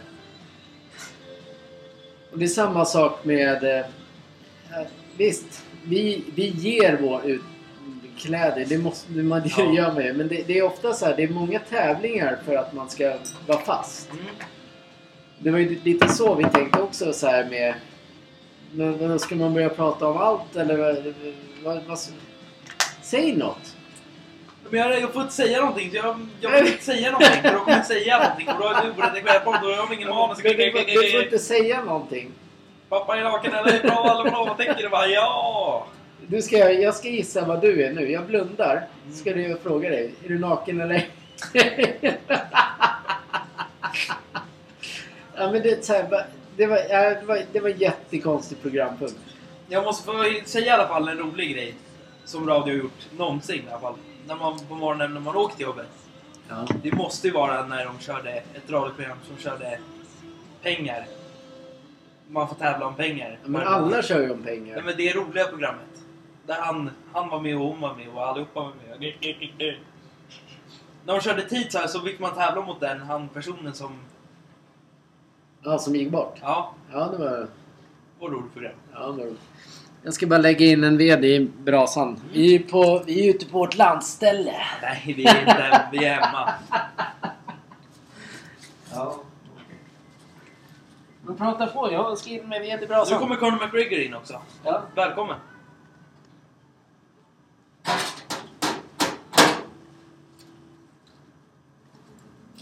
Och 2.33 2.39
det 2.39 2.45
är 2.45 2.49
samma 2.49 2.85
sak 2.85 3.25
med... 3.25 3.65
Eh, 3.65 3.87
visst, 5.17 5.65
vi, 5.85 6.25
vi 6.35 6.47
ger 6.47 6.99
vår 7.01 7.27
ut, 7.27 7.43
kläder. 8.19 8.65
Det, 8.69 8.79
måste, 8.79 9.13
man, 9.13 9.43
det 9.43 9.51
Ja. 9.57 9.73
gör 9.73 9.93
man 9.93 10.05
ju. 10.05 10.13
Men 10.13 10.29
det, 10.29 10.43
det 10.47 10.59
är 10.59 10.63
ofta 10.63 10.93
så 10.93 11.07
här, 11.07 11.17
det 11.17 11.23
är 11.23 11.29
många 11.29 11.59
tävlingar 11.59 12.39
för 12.45 12.57
att 12.57 12.73
man 12.73 12.91
ska 12.91 13.17
vara 13.47 13.59
fast. 13.59 14.11
Mm. 14.11 14.25
Det 15.39 15.51
var 15.51 15.59
ju 15.59 15.81
lite 15.85 16.09
så 16.09 16.35
vi 16.35 16.45
tänkte 16.45 16.83
också 16.83 17.13
så 17.13 17.27
här 17.27 17.45
med... 17.45 17.75
Men, 18.73 19.19
ska 19.19 19.35
man 19.35 19.55
börja 19.55 19.69
prata 19.69 20.07
om 20.07 20.17
allt 20.17 20.57
eller 20.57 20.77
vad, 20.77 21.15
vad, 21.65 21.85
vad, 21.85 21.99
Säg 23.03 23.37
något! 23.37 23.77
Men 24.71 24.81
jag, 24.81 25.01
jag 25.01 25.13
får 25.13 25.23
inte 25.23 25.35
säga 25.35 25.61
någonting. 25.61 25.91
Jag, 25.93 26.29
jag 26.41 26.51
vill 26.51 26.73
inte 26.73 26.85
säga 26.85 27.11
någonting. 27.11 27.43
För 27.43 27.53
då 27.53 27.59
kommer 27.59 27.77
jag 27.77 27.87
säga 27.87 28.19
någonting. 28.19 28.49
Och 28.49 28.55
då 28.61 28.69
är 28.69 28.83
du 28.85 29.03
oredigerat 29.03 29.45
på. 29.45 29.53
Då 29.53 29.59
har 29.59 29.71
jag 29.71 29.93
ingen 29.95 30.09
manus. 30.09 30.39
Du, 30.43 31.11
får 31.13 31.23
inte 31.23 31.39
säga 31.39 31.85
någonting. 31.85 32.31
Pappa 32.89 33.19
är 33.19 33.25
naken 33.25 33.53
eller 33.55 33.83
bra 33.83 34.11
eller 34.21 34.31
bra. 34.31 34.45
Vad 34.45 34.57
tänker 34.57 34.83
du? 34.83 34.89
Bara, 34.89 35.07
ja! 35.07 35.87
Du 36.27 36.43
ska, 36.43 36.57
jag 36.73 36.95
ska 36.95 37.09
gissa 37.09 37.45
vad 37.45 37.61
du 37.61 37.85
är 37.85 37.93
nu. 37.93 38.11
Jag 38.11 38.27
blundar. 38.27 38.87
Ska 39.13 39.33
du 39.33 39.59
fråga 39.63 39.91
dig. 39.91 40.15
Är 40.25 40.29
du 40.29 40.39
naken 40.39 40.81
eller? 40.81 41.09
ja 45.37 45.53
men 45.53 45.63
det, 45.63 45.85
så 45.85 45.93
här, 45.93 46.27
det, 46.57 46.67
var, 46.67 46.77
det, 46.77 47.27
var, 47.27 47.41
det 47.53 47.61
var 47.61 47.71
en 47.71 47.79
jättekonstig 47.79 48.63
programpunkt. 48.63 49.17
Jag 49.69 49.85
måste 49.85 50.05
få 50.05 50.13
säga 50.45 50.67
i 50.67 50.71
alla 50.71 50.89
fall 50.89 51.09
en 51.09 51.19
rolig 51.19 51.55
grej. 51.55 51.75
Som 52.25 52.49
radio 52.49 52.75
har 52.75 52.79
gjort 52.79 53.07
någonsin 53.19 53.63
i 53.67 53.71
alla 53.71 53.81
fall. 53.81 53.95
När 54.27 54.35
man 54.35 54.59
på 54.69 54.75
morgonen 54.75 55.15
när 55.15 55.21
man 55.21 55.37
åker 55.37 55.57
till 55.57 55.65
jobbet. 55.67 55.87
Ja. 56.49 56.67
Det 56.83 56.93
måste 56.93 57.27
ju 57.27 57.33
vara 57.33 57.67
när 57.67 57.85
de 57.85 57.99
körde 57.99 58.31
ett 58.31 58.71
radioprogram 58.71 59.19
som 59.27 59.37
körde 59.37 59.79
pengar. 60.63 61.07
Man 62.29 62.49
får 62.49 62.55
tävla 62.55 62.87
om 62.87 62.95
pengar. 62.95 63.39
Men 63.45 63.63
alla 63.63 64.03
kör 64.03 64.21
ju 64.21 64.31
om 64.31 64.41
Nej, 64.41 64.57
pengar. 64.57 64.83
men 64.83 64.95
det 64.97 65.09
är 65.09 65.15
roliga 65.15 65.45
programmet. 65.45 65.96
Där 66.47 66.55
han, 66.61 66.91
han 67.13 67.29
var 67.29 67.41
med 67.41 67.57
och 67.57 67.63
hon 67.63 67.81
var 67.81 67.95
med 67.95 68.09
och 68.09 68.27
allihopa 68.29 68.61
var 68.61 68.73
med. 68.89 69.15
När 71.05 71.15
de 71.15 71.21
körde 71.21 71.43
tid 71.43 71.73
så, 71.73 71.79
här, 71.79 71.87
så 71.87 72.01
fick 72.01 72.19
man 72.21 72.35
tävla 72.35 72.63
mot 72.63 72.81
den, 72.81 73.01
han 73.01 73.29
personen 73.29 73.75
som... 73.75 73.99
Ja, 75.63 75.79
som 75.79 75.97
gick 75.97 76.11
bort. 76.11 76.39
Ja, 76.41 76.75
Ja, 76.93 77.09
det 77.09 77.19
var... 77.19 77.49
var 78.21 78.29
roligt 78.31 78.53
program. 78.53 78.73
Ja, 78.93 78.99
det 79.07 79.25
var... 79.25 79.33
Jag 80.03 80.15
ska 80.15 80.27
bara 80.27 80.39
lägga 80.39 80.67
in 80.67 80.85
en 80.85 80.99
ved 80.99 81.25
i 81.25 81.51
brasan. 81.59 82.21
Vi 82.33 82.55
är, 82.55 82.59
på, 82.59 83.03
vi 83.07 83.27
är 83.29 83.35
ute 83.35 83.47
på 83.47 83.59
vårt 83.59 83.77
landställe. 83.77 84.55
Nej, 84.83 85.15
vi 85.17 85.27
är 85.27 85.41
inte 85.41 85.89
vi 85.93 86.05
är 86.05 86.15
hemma. 86.15 86.53
Ja. 88.95 89.17
Men 91.23 91.37
prata 91.37 91.67
på, 91.67 91.93
jag 91.93 92.19
ska 92.19 92.31
in 92.31 92.49
med 92.49 92.61
ved 92.61 92.79
i 92.79 92.81
Nu 92.81 92.87
brasan. 92.87 93.19
kommer 93.19 93.37
Conor 93.37 93.65
McGregor 93.67 93.99
in 93.99 94.15
också. 94.15 94.41
Ja. 94.65 94.83
Välkommen! 94.95 95.37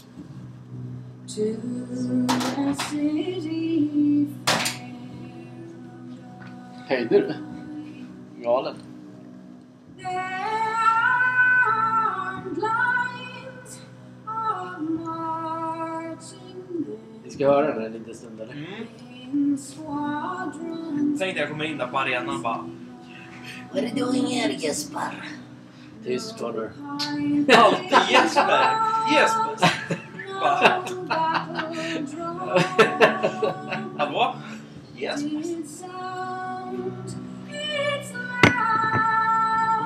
To 0.05 1.24
the 1.24 1.24
city 1.24 1.24
Höjde 6.87 7.19
du? 7.19 7.35
Galen. 8.43 8.75
Vi 17.23 17.31
ska 17.31 17.47
höra 17.47 17.73
den 17.73 17.85
en 17.85 17.91
liten 17.91 18.15
stund 18.15 18.41
eller? 18.41 18.53
Mm. 18.53 18.67
in 19.33 19.57
squadrons. 19.57 21.19
Tänkte 21.19 21.39
jag 21.39 21.49
kommer 21.49 21.65
in 21.65 21.77
där 21.77 21.87
på 21.87 21.97
arenan 21.97 22.35
och 22.35 22.41
bara... 22.41 22.69
What 23.71 23.83
are 23.83 23.87
you 23.87 24.05
doing 24.05 24.25
here, 24.25 24.53
Jesper? 24.53 25.23
Tyst 26.03 26.39
Connor. 26.39 26.71
Alltid 27.57 27.97
Jesper! 28.09 28.75
Jesper! 29.13 30.94
Hallå? 33.97 34.35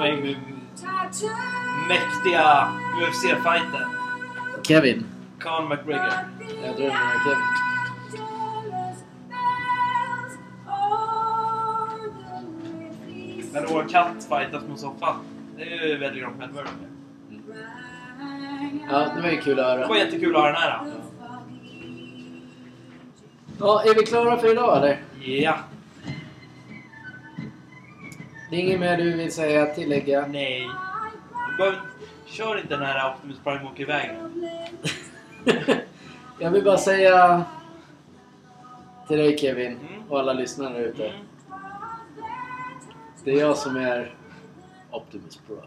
In 0.10 0.22
med 0.22 0.36
mäktiga 1.88 2.68
UFC-fighten. 3.02 3.88
Kevin. 4.64 5.06
Conor 5.40 5.70
McGregor. 5.70 6.14
Jag 6.64 6.76
det 6.78 6.90
var 6.90 7.24
Kevin. 7.24 7.44
Men 13.54 13.64
då 13.64 13.84
katt 13.90 14.28
fightas 14.30 14.64
mot 14.70 14.80
soffan. 14.80 15.16
Det 15.58 15.64
är 15.64 15.88
ju 15.88 15.98
väldigt 15.98 16.24
de 16.64 16.70
gör. 17.50 17.60
Ja, 18.92 19.08
det 19.16 19.22
var 19.22 19.30
ju 19.30 19.42
kul 19.42 19.60
att 19.60 19.66
Det 19.66 19.72
höra. 19.72 19.88
var 19.88 19.96
jättekul 19.96 20.36
att 20.36 20.42
ha 20.42 20.48
den 20.48 20.56
här. 20.56 20.80
då. 20.86 20.92
Ja, 23.60 23.84
är 23.84 23.96
vi 23.96 24.06
klara 24.06 24.38
för 24.38 24.52
idag 24.52 24.78
eller? 24.78 25.00
Ja. 25.26 25.58
Det 28.50 28.56
är 28.56 28.60
inget 28.60 28.80
mer 28.80 28.98
du 28.98 29.14
vill 29.18 29.32
säga, 29.34 29.66
tillägga? 29.66 30.28
Nej. 30.28 30.70
Du 31.52 31.58
behöver, 31.58 31.80
kör 32.26 32.58
inte 32.62 32.76
den 32.78 32.86
här 32.86 33.14
Optimus 33.14 33.40
Prime 33.44 33.64
åker 33.66 33.84
iväg. 33.84 34.12
Jag 36.40 36.52
vill 36.52 36.64
bara 36.64 36.78
säga 36.78 37.44
till 39.08 39.18
dig 39.18 39.38
Kevin 39.38 39.68
Mm. 39.72 40.04
och 40.10 40.20
alla 40.20 40.34
lyssnare 40.34 40.78
ute. 40.78 41.06
Mm. 41.08 41.26
Det 43.24 43.32
är 43.32 43.40
jag 43.40 43.58
som 43.58 43.76
är 43.76 44.14
Optimus 44.92 45.40
Prime. 45.48 45.62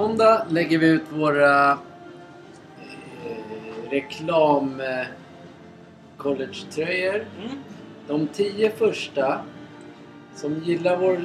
Måndag 0.00 0.46
lägger 0.50 0.78
vi 0.78 0.86
ut 0.86 1.12
våra 1.12 1.70
eh, 1.70 1.78
reklam 3.90 4.80
eh, 4.80 5.06
college-tröjor. 6.16 7.14
Mm. 7.14 7.58
De 8.08 8.26
tio 8.26 8.70
första 8.70 9.40
som 10.34 10.54
gillar 10.54 10.96
vår 10.96 11.20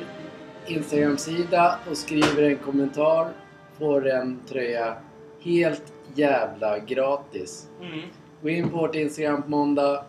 Instagram-sida 0.67 1.79
och 1.89 1.97
skriver 1.97 2.43
en 2.43 2.57
kommentar 2.57 3.29
får 3.77 4.07
en 4.07 4.39
tröja 4.47 4.97
helt 5.41 5.93
jävla 6.15 6.79
gratis. 6.79 7.69
Mm. 7.81 8.01
Gå 8.41 8.49
in 8.49 8.69
på 8.69 8.77
vårt 8.77 8.95
Instagram 8.95 9.41
på 9.41 9.49
måndag 9.49 10.05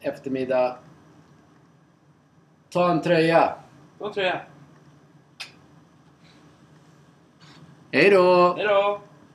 eftermiddag. 0.00 0.76
Ta 2.70 2.90
en 2.90 3.02
tröja. 3.02 3.54
Då 3.98 4.12
tror 4.12 4.26
jag. 4.26 4.40
Hej 7.96 8.10
då! 8.10 8.54
Hej 8.56 8.66
då! 8.66 9.00